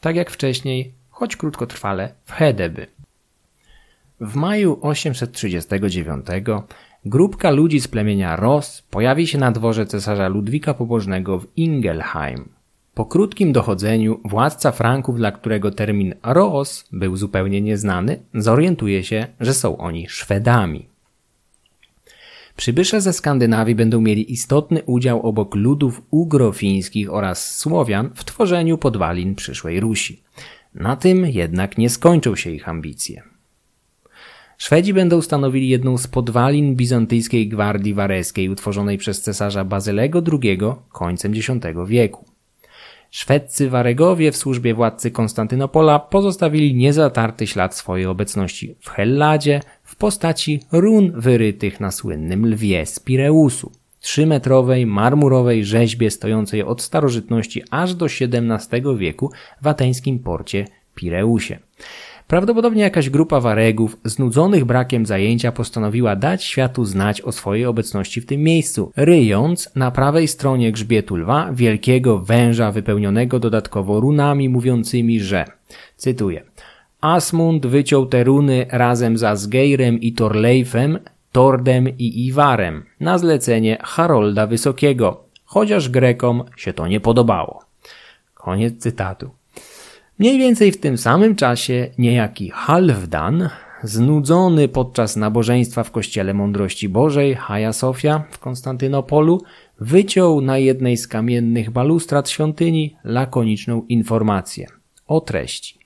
tak 0.00 0.16
jak 0.16 0.30
wcześniej, 0.30 0.92
choć 1.10 1.36
krótkotrwale, 1.36 2.14
w 2.24 2.32
Hedeby. 2.32 2.86
W 4.22 4.36
maju 4.36 4.78
839 4.82 6.26
grupka 7.04 7.50
ludzi 7.50 7.80
z 7.80 7.88
plemienia 7.88 8.36
Ros 8.36 8.82
pojawi 8.90 9.26
się 9.26 9.38
na 9.38 9.52
dworze 9.52 9.86
cesarza 9.86 10.28
Ludwika 10.28 10.74
Pobożnego 10.74 11.38
w 11.38 11.46
Ingelheim. 11.56 12.48
Po 12.94 13.04
krótkim 13.06 13.52
dochodzeniu 13.52 14.20
władca 14.24 14.72
Franków, 14.72 15.16
dla 15.16 15.32
którego 15.32 15.70
termin 15.70 16.14
Ros 16.22 16.88
był 16.92 17.16
zupełnie 17.16 17.60
nieznany, 17.60 18.22
zorientuje 18.34 19.04
się, 19.04 19.26
że 19.40 19.54
są 19.54 19.78
oni 19.78 20.08
Szwedami. 20.08 20.86
Przybysze 22.56 23.00
ze 23.00 23.12
Skandynawii 23.12 23.74
będą 23.74 24.00
mieli 24.00 24.32
istotny 24.32 24.82
udział 24.82 25.22
obok 25.22 25.54
ludów 25.54 26.02
ugrofińskich 26.10 27.12
oraz 27.12 27.56
Słowian 27.56 28.10
w 28.14 28.24
tworzeniu 28.24 28.78
podwalin 28.78 29.34
przyszłej 29.34 29.80
Rusi. 29.80 30.22
Na 30.74 30.96
tym 30.96 31.26
jednak 31.26 31.78
nie 31.78 31.90
skończą 31.90 32.36
się 32.36 32.50
ich 32.50 32.68
ambicje. 32.68 33.31
Szwedzi 34.62 34.94
będą 34.94 35.22
stanowili 35.22 35.68
jedną 35.68 35.98
z 35.98 36.06
podwalin 36.06 36.76
bizantyjskiej 36.76 37.48
gwardii 37.48 37.94
wareskiej 37.94 38.48
utworzonej 38.48 38.98
przez 38.98 39.22
cesarza 39.22 39.64
Bazylego 39.64 40.22
II 40.42 40.58
końcem 40.92 41.32
X 41.32 41.50
wieku. 41.86 42.24
Szwedcy 43.10 43.70
Waregowie 43.70 44.32
w 44.32 44.36
służbie 44.36 44.74
władcy 44.74 45.10
Konstantynopola 45.10 45.98
pozostawili 45.98 46.74
niezatarty 46.74 47.46
ślad 47.46 47.76
swojej 47.76 48.06
obecności 48.06 48.74
w 48.80 48.90
Helladzie 48.90 49.60
w 49.84 49.96
postaci 49.96 50.60
run 50.72 51.12
wyrytych 51.20 51.80
na 51.80 51.90
słynnym 51.90 52.46
lwie 52.46 52.86
z 52.86 53.00
Pireusu, 53.00 53.72
trzymetrowej 54.00 54.86
marmurowej 54.86 55.64
rzeźbie 55.64 56.10
stojącej 56.10 56.62
od 56.62 56.82
starożytności 56.82 57.62
aż 57.70 57.94
do 57.94 58.06
XVII 58.06 58.96
wieku 58.98 59.30
w 59.62 59.66
ateńskim 59.66 60.18
porcie 60.18 60.66
Pireusie. 60.94 61.58
Prawdopodobnie 62.26 62.82
jakaś 62.82 63.10
grupa 63.10 63.40
waregów, 63.40 63.96
znudzonych 64.04 64.64
brakiem 64.64 65.06
zajęcia, 65.06 65.52
postanowiła 65.52 66.16
dać 66.16 66.44
światu 66.44 66.84
znać 66.84 67.20
o 67.20 67.32
swojej 67.32 67.66
obecności 67.66 68.20
w 68.20 68.26
tym 68.26 68.42
miejscu, 68.42 68.92
ryjąc 68.96 69.70
na 69.76 69.90
prawej 69.90 70.28
stronie 70.28 70.72
grzbietu 70.72 71.16
lwa 71.16 71.52
wielkiego 71.52 72.18
węża 72.18 72.72
wypełnionego 72.72 73.38
dodatkowo 73.38 74.00
runami 74.00 74.48
mówiącymi, 74.48 75.20
że, 75.20 75.44
cytuję, 75.96 76.42
Asmund 77.00 77.66
wyciął 77.66 78.06
te 78.06 78.24
runy 78.24 78.66
razem 78.70 79.18
z 79.18 79.22
Asgeirem 79.22 80.00
i 80.00 80.12
Torleifem, 80.12 80.98
Tordem 81.32 81.88
i 81.98 82.26
Iwarem 82.26 82.84
na 83.00 83.18
zlecenie 83.18 83.78
Harolda 83.82 84.46
Wysokiego, 84.46 85.24
chociaż 85.44 85.88
Grekom 85.88 86.44
się 86.56 86.72
to 86.72 86.86
nie 86.86 87.00
podobało. 87.00 87.64
Koniec 88.34 88.82
cytatu. 88.82 89.30
Mniej 90.18 90.38
więcej 90.38 90.72
w 90.72 90.80
tym 90.80 90.98
samym 90.98 91.36
czasie 91.36 91.90
niejaki 91.98 92.50
Halfdan, 92.54 93.48
znudzony 93.82 94.68
podczas 94.68 95.16
nabożeństwa 95.16 95.84
w 95.84 95.90
Kościele 95.90 96.34
Mądrości 96.34 96.88
Bożej 96.88 97.34
Hagia 97.34 97.72
Sofia 97.72 98.24
w 98.30 98.38
Konstantynopolu, 98.38 99.42
wyciął 99.80 100.40
na 100.40 100.58
jednej 100.58 100.96
z 100.96 101.08
kamiennych 101.08 101.70
balustrad 101.70 102.30
świątyni 102.30 102.96
lakoniczną 103.04 103.86
informację 103.88 104.66
o 105.06 105.20
treści. 105.20 105.78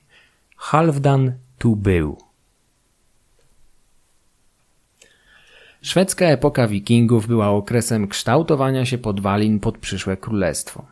Halfdan 0.55 1.33
tu 1.57 1.75
był. 1.75 2.17
Szwedzka 5.81 6.25
epoka 6.25 6.67
wikingów 6.67 7.27
była 7.27 7.49
okresem 7.49 8.07
kształtowania 8.07 8.85
się 8.85 8.97
podwalin 8.97 9.59
pod 9.59 9.77
przyszłe 9.77 10.17
królestwo. 10.17 10.85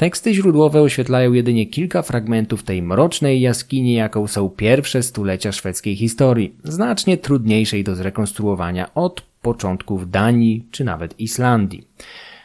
Teksty 0.00 0.34
źródłowe 0.34 0.82
oświetlają 0.82 1.32
jedynie 1.32 1.66
kilka 1.66 2.02
fragmentów 2.02 2.62
tej 2.62 2.82
mrocznej 2.82 3.40
jaskini, 3.40 3.94
jaką 3.94 4.26
są 4.26 4.48
pierwsze 4.48 5.02
stulecia 5.02 5.52
szwedzkiej 5.52 5.96
historii, 5.96 6.54
znacznie 6.64 7.16
trudniejszej 7.16 7.84
do 7.84 7.94
zrekonstruowania 7.94 8.94
od 8.94 9.22
początków 9.42 10.10
Danii 10.10 10.66
czy 10.70 10.84
nawet 10.84 11.20
Islandii. 11.20 11.86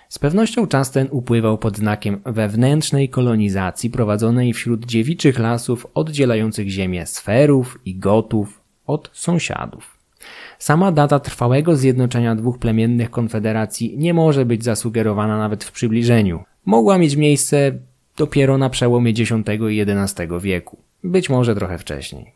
Z 0.10 0.20
pewnością 0.20 0.68
czas 0.68 0.92
ten 0.92 1.08
upływał 1.12 1.58
pod 1.58 1.78
znakiem 1.78 2.22
wewnętrznej 2.26 3.10
kolonizacji 3.10 3.90
prowadzonej 3.90 4.54
wśród 4.54 4.86
dziewiczych 4.86 5.40
lasów 5.40 5.88
oddzielających 5.94 6.70
ziemię 6.70 7.06
sferów 7.06 7.80
i 7.86 7.96
gotów 7.96 8.62
od 8.88 9.10
sąsiadów. 9.14 9.98
Sama 10.60 10.92
data 10.92 11.20
trwałego 11.20 11.76
zjednoczenia 11.76 12.36
dwóch 12.36 12.60
plemiennych 12.60 13.10
konfederacji 13.10 13.98
nie 13.98 14.14
może 14.14 14.46
być 14.46 14.64
zasugerowana 14.64 15.38
nawet 15.38 15.64
w 15.64 15.72
przybliżeniu 15.72 16.44
mogła 16.66 16.98
mieć 16.98 17.16
miejsce 17.16 17.72
dopiero 18.18 18.58
na 18.58 18.70
przełomie 18.70 19.12
X 19.12 19.32
i 19.72 19.82
XI 19.82 20.24
wieku, 20.42 20.78
być 21.04 21.30
może 21.30 21.56
trochę 21.56 21.78
wcześniej. 21.78 22.32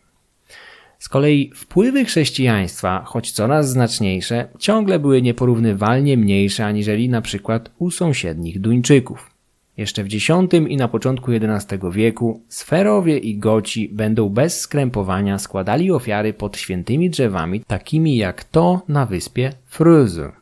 Z 0.99 1.09
kolei 1.09 1.51
wpływy 1.55 2.05
chrześcijaństwa, 2.05 3.03
choć 3.05 3.31
coraz 3.31 3.69
znaczniejsze, 3.69 4.47
ciągle 4.59 4.99
były 4.99 5.21
nieporównywalnie 5.21 6.17
mniejsze 6.17 6.65
aniżeli 6.65 7.09
na 7.09 7.21
przykład 7.21 7.71
u 7.77 7.91
sąsiednich 7.91 8.59
Duńczyków. 8.59 9.31
Jeszcze 9.77 10.03
w 10.03 10.07
X 10.07 10.29
i 10.69 10.77
na 10.77 10.87
początku 10.87 11.31
XI 11.31 11.75
wieku 11.91 12.41
sferowie 12.47 13.17
i 13.17 13.37
goci 13.37 13.89
będą 13.89 14.29
bez 14.29 14.59
skrępowania 14.59 15.39
składali 15.39 15.91
ofiary 15.91 16.33
pod 16.33 16.57
świętymi 16.57 17.09
drzewami, 17.09 17.61
takimi 17.67 18.17
jak 18.17 18.43
to 18.43 18.81
na 18.87 19.05
wyspie 19.05 19.51
Fröze. 19.71 20.38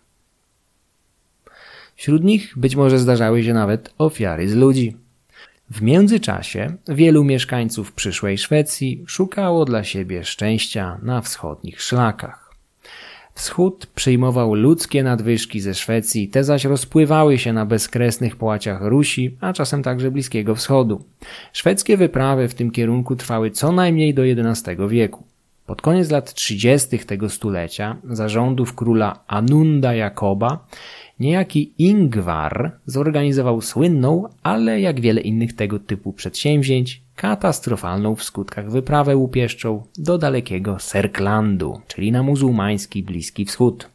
Wśród 1.97 2.23
nich 2.23 2.53
być 2.57 2.75
może 2.75 2.99
zdarzały 2.99 3.43
się 3.43 3.53
nawet 3.53 3.93
ofiary 3.97 4.49
z 4.49 4.55
ludzi. 4.55 4.95
W 5.71 5.81
międzyczasie 5.81 6.73
wielu 6.87 7.23
mieszkańców 7.23 7.93
przyszłej 7.93 8.37
Szwecji 8.37 9.03
szukało 9.07 9.65
dla 9.65 9.83
siebie 9.83 10.25
szczęścia 10.25 10.97
na 11.01 11.21
wschodnich 11.21 11.81
szlakach. 11.81 12.53
Wschód 13.33 13.87
przyjmował 13.95 14.53
ludzkie 14.53 15.03
nadwyżki 15.03 15.59
ze 15.59 15.73
Szwecji, 15.73 16.27
te 16.27 16.43
zaś 16.43 16.65
rozpływały 16.65 17.37
się 17.37 17.53
na 17.53 17.65
bezkresnych 17.65 18.35
połaciach 18.35 18.81
Rusi, 18.81 19.37
a 19.41 19.53
czasem 19.53 19.83
także 19.83 20.11
Bliskiego 20.11 20.55
Wschodu. 20.55 21.03
Szwedzkie 21.53 21.97
wyprawy 21.97 22.47
w 22.47 22.53
tym 22.53 22.71
kierunku 22.71 23.15
trwały 23.15 23.51
co 23.51 23.71
najmniej 23.71 24.13
do 24.13 24.23
XI 24.25 24.69
wieku. 24.87 25.23
Pod 25.65 25.81
koniec 25.81 26.11
lat 26.11 26.33
30. 26.33 26.99
tego 26.99 27.29
stulecia, 27.29 27.95
za 28.03 28.29
rządów 28.29 28.75
króla 28.75 29.19
Anunda 29.27 29.93
Jakoba, 29.93 30.67
niejaki 31.19 31.73
Ingvar 31.77 32.71
zorganizował 32.85 33.61
słynną, 33.61 34.23
ale 34.43 34.81
jak 34.81 35.01
wiele 35.01 35.21
innych 35.21 35.55
tego 35.55 35.79
typu 35.79 36.13
przedsięwzięć, 36.13 37.01
katastrofalną 37.15 38.15
w 38.15 38.23
skutkach 38.23 38.71
wyprawę 38.71 39.17
łupieszczą 39.17 39.83
do 39.97 40.17
dalekiego 40.17 40.79
Serklandu, 40.79 41.81
czyli 41.87 42.11
na 42.11 42.23
muzułmański 42.23 43.03
Bliski 43.03 43.45
Wschód. 43.45 43.89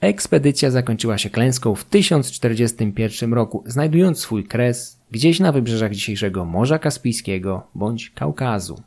Ekspedycja 0.00 0.70
zakończyła 0.70 1.18
się 1.18 1.30
klęską 1.30 1.74
w 1.74 1.84
1041 1.84 3.34
roku, 3.34 3.64
znajdując 3.66 4.18
swój 4.18 4.44
kres 4.44 5.00
gdzieś 5.10 5.40
na 5.40 5.52
wybrzeżach 5.52 5.92
dzisiejszego 5.92 6.44
Morza 6.44 6.78
Kaspijskiego 6.78 7.66
bądź 7.74 8.10
Kaukazu. 8.10 8.82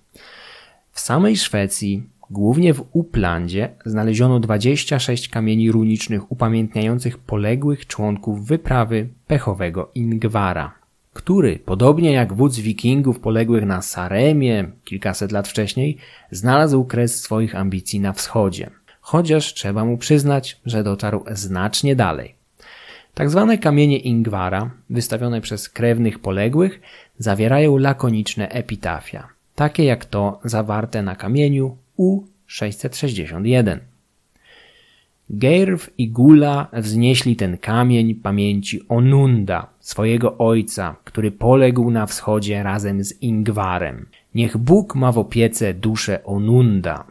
W 0.91 0.99
samej 0.99 1.38
Szwecji, 1.38 2.03
głównie 2.30 2.73
w 2.73 2.84
Uplandzie, 2.91 3.69
znaleziono 3.86 4.39
26 4.39 5.30
kamieni 5.30 5.71
runicznych 5.71 6.32
upamiętniających 6.32 7.17
poległych 7.17 7.88
członków 7.88 8.47
wyprawy 8.47 9.09
pechowego 9.28 9.91
Ingwara 9.95 10.88
który, 11.17 11.59
podobnie 11.59 12.11
jak 12.11 12.34
wódz 12.34 12.59
wikingów 12.59 13.19
poległych 13.19 13.65
na 13.65 13.82
Saremie 13.82 14.71
kilkaset 14.84 15.32
lat 15.32 15.47
wcześniej, 15.47 15.97
znalazł 16.32 16.86
kres 16.86 17.21
swoich 17.21 17.55
ambicji 17.55 17.99
na 17.99 18.13
wschodzie. 18.13 18.69
Chociaż 19.01 19.53
trzeba 19.53 19.86
mu 19.86 19.97
przyznać, 19.97 20.61
że 20.65 20.84
dotarł 20.84 21.23
znacznie 21.32 21.95
dalej. 21.95 22.36
Tak 23.13 23.30
zwane 23.30 23.57
kamienie 23.57 23.97
Ingwara, 23.97 24.71
wystawione 24.89 25.41
przez 25.41 25.69
krewnych 25.69 26.19
poległych, 26.19 26.82
zawierają 27.17 27.78
lakoniczne 27.78 28.49
epitafia, 28.49 29.28
takie 29.55 29.84
jak 29.84 30.05
to 30.05 30.39
zawarte 30.43 31.03
na 31.03 31.15
kamieniu 31.15 31.78
U661. 32.00 33.80
Geirw 35.30 35.89
i 35.98 36.10
Gula 36.10 36.68
wznieśli 36.74 37.36
ten 37.36 37.58
kamień 37.58 38.16
pamięci 38.16 38.82
Onunda, 38.89 39.68
swojego 39.80 40.38
ojca, 40.38 40.95
który 41.04 41.32
poległ 41.32 41.91
na 41.91 42.06
wschodzie 42.06 42.64
razem 42.64 43.04
z 43.04 43.22
Ingwarem. 43.22 44.06
Niech 44.36 44.58
Bóg 44.58 44.95
ma 44.95 45.12
w 45.12 45.18
opiece 45.18 45.74
duszę 45.74 46.24
Onunda. 46.24 47.06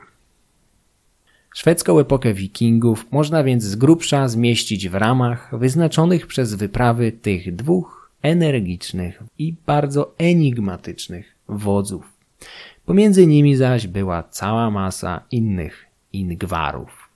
Szwedzką 1.54 1.98
epokę 1.98 2.34
wikingów 2.34 3.06
można 3.10 3.44
więc 3.44 3.64
z 3.64 3.76
grubsza 3.76 4.28
zmieścić 4.28 4.88
w 4.88 4.94
ramach 4.94 5.58
wyznaczonych 5.58 6.26
przez 6.26 6.54
wyprawy 6.54 7.12
tych 7.12 7.56
dwóch 7.56 8.10
energicznych 8.22 9.22
i 9.38 9.54
bardzo 9.66 10.14
enigmatycznych 10.18 11.34
wodzów. 11.48 12.12
Pomiędzy 12.86 13.26
nimi 13.26 13.56
zaś 13.56 13.86
była 13.86 14.22
cała 14.22 14.70
masa 14.70 15.20
innych 15.30 15.86
Ingwarów. 16.12 17.08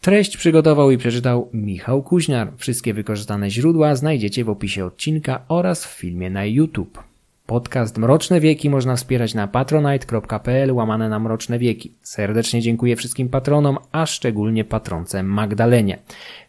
Treść 0.00 0.36
przygotował 0.36 0.90
i 0.90 0.98
przeczytał 0.98 1.48
Michał 1.52 2.02
Kuźniar. 2.02 2.52
Wszystkie 2.56 2.94
wykorzystane 2.94 3.50
źródła 3.50 3.94
znajdziecie 3.94 4.44
w 4.44 4.50
opisie 4.50 4.84
odcinka 4.84 5.44
oraz 5.48 5.86
w 5.86 5.88
filmie 5.88 6.30
na 6.30 6.44
YouTube. 6.44 7.02
Podcast 7.46 7.98
Mroczne 7.98 8.40
Wieki 8.40 8.70
można 8.70 8.96
wspierać 8.96 9.34
na 9.34 9.46
patronite.pl 9.48 10.72
łamane 10.72 11.08
na 11.08 11.18
Mroczne 11.18 11.58
Wieki. 11.58 11.94
Serdecznie 12.02 12.60
dziękuję 12.60 12.96
wszystkim 12.96 13.28
patronom, 13.28 13.78
a 13.92 14.06
szczególnie 14.06 14.64
patronce 14.64 15.22
Magdalenie. 15.22 15.98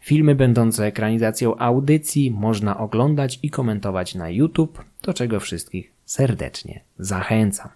Filmy 0.00 0.34
będące 0.34 0.86
ekranizacją 0.86 1.58
audycji 1.58 2.30
można 2.30 2.78
oglądać 2.78 3.38
i 3.42 3.50
komentować 3.50 4.14
na 4.14 4.30
YouTube, 4.30 4.84
do 5.02 5.14
czego 5.14 5.40
wszystkich 5.40 5.92
serdecznie 6.12 6.84
zachęcam. 6.98 7.68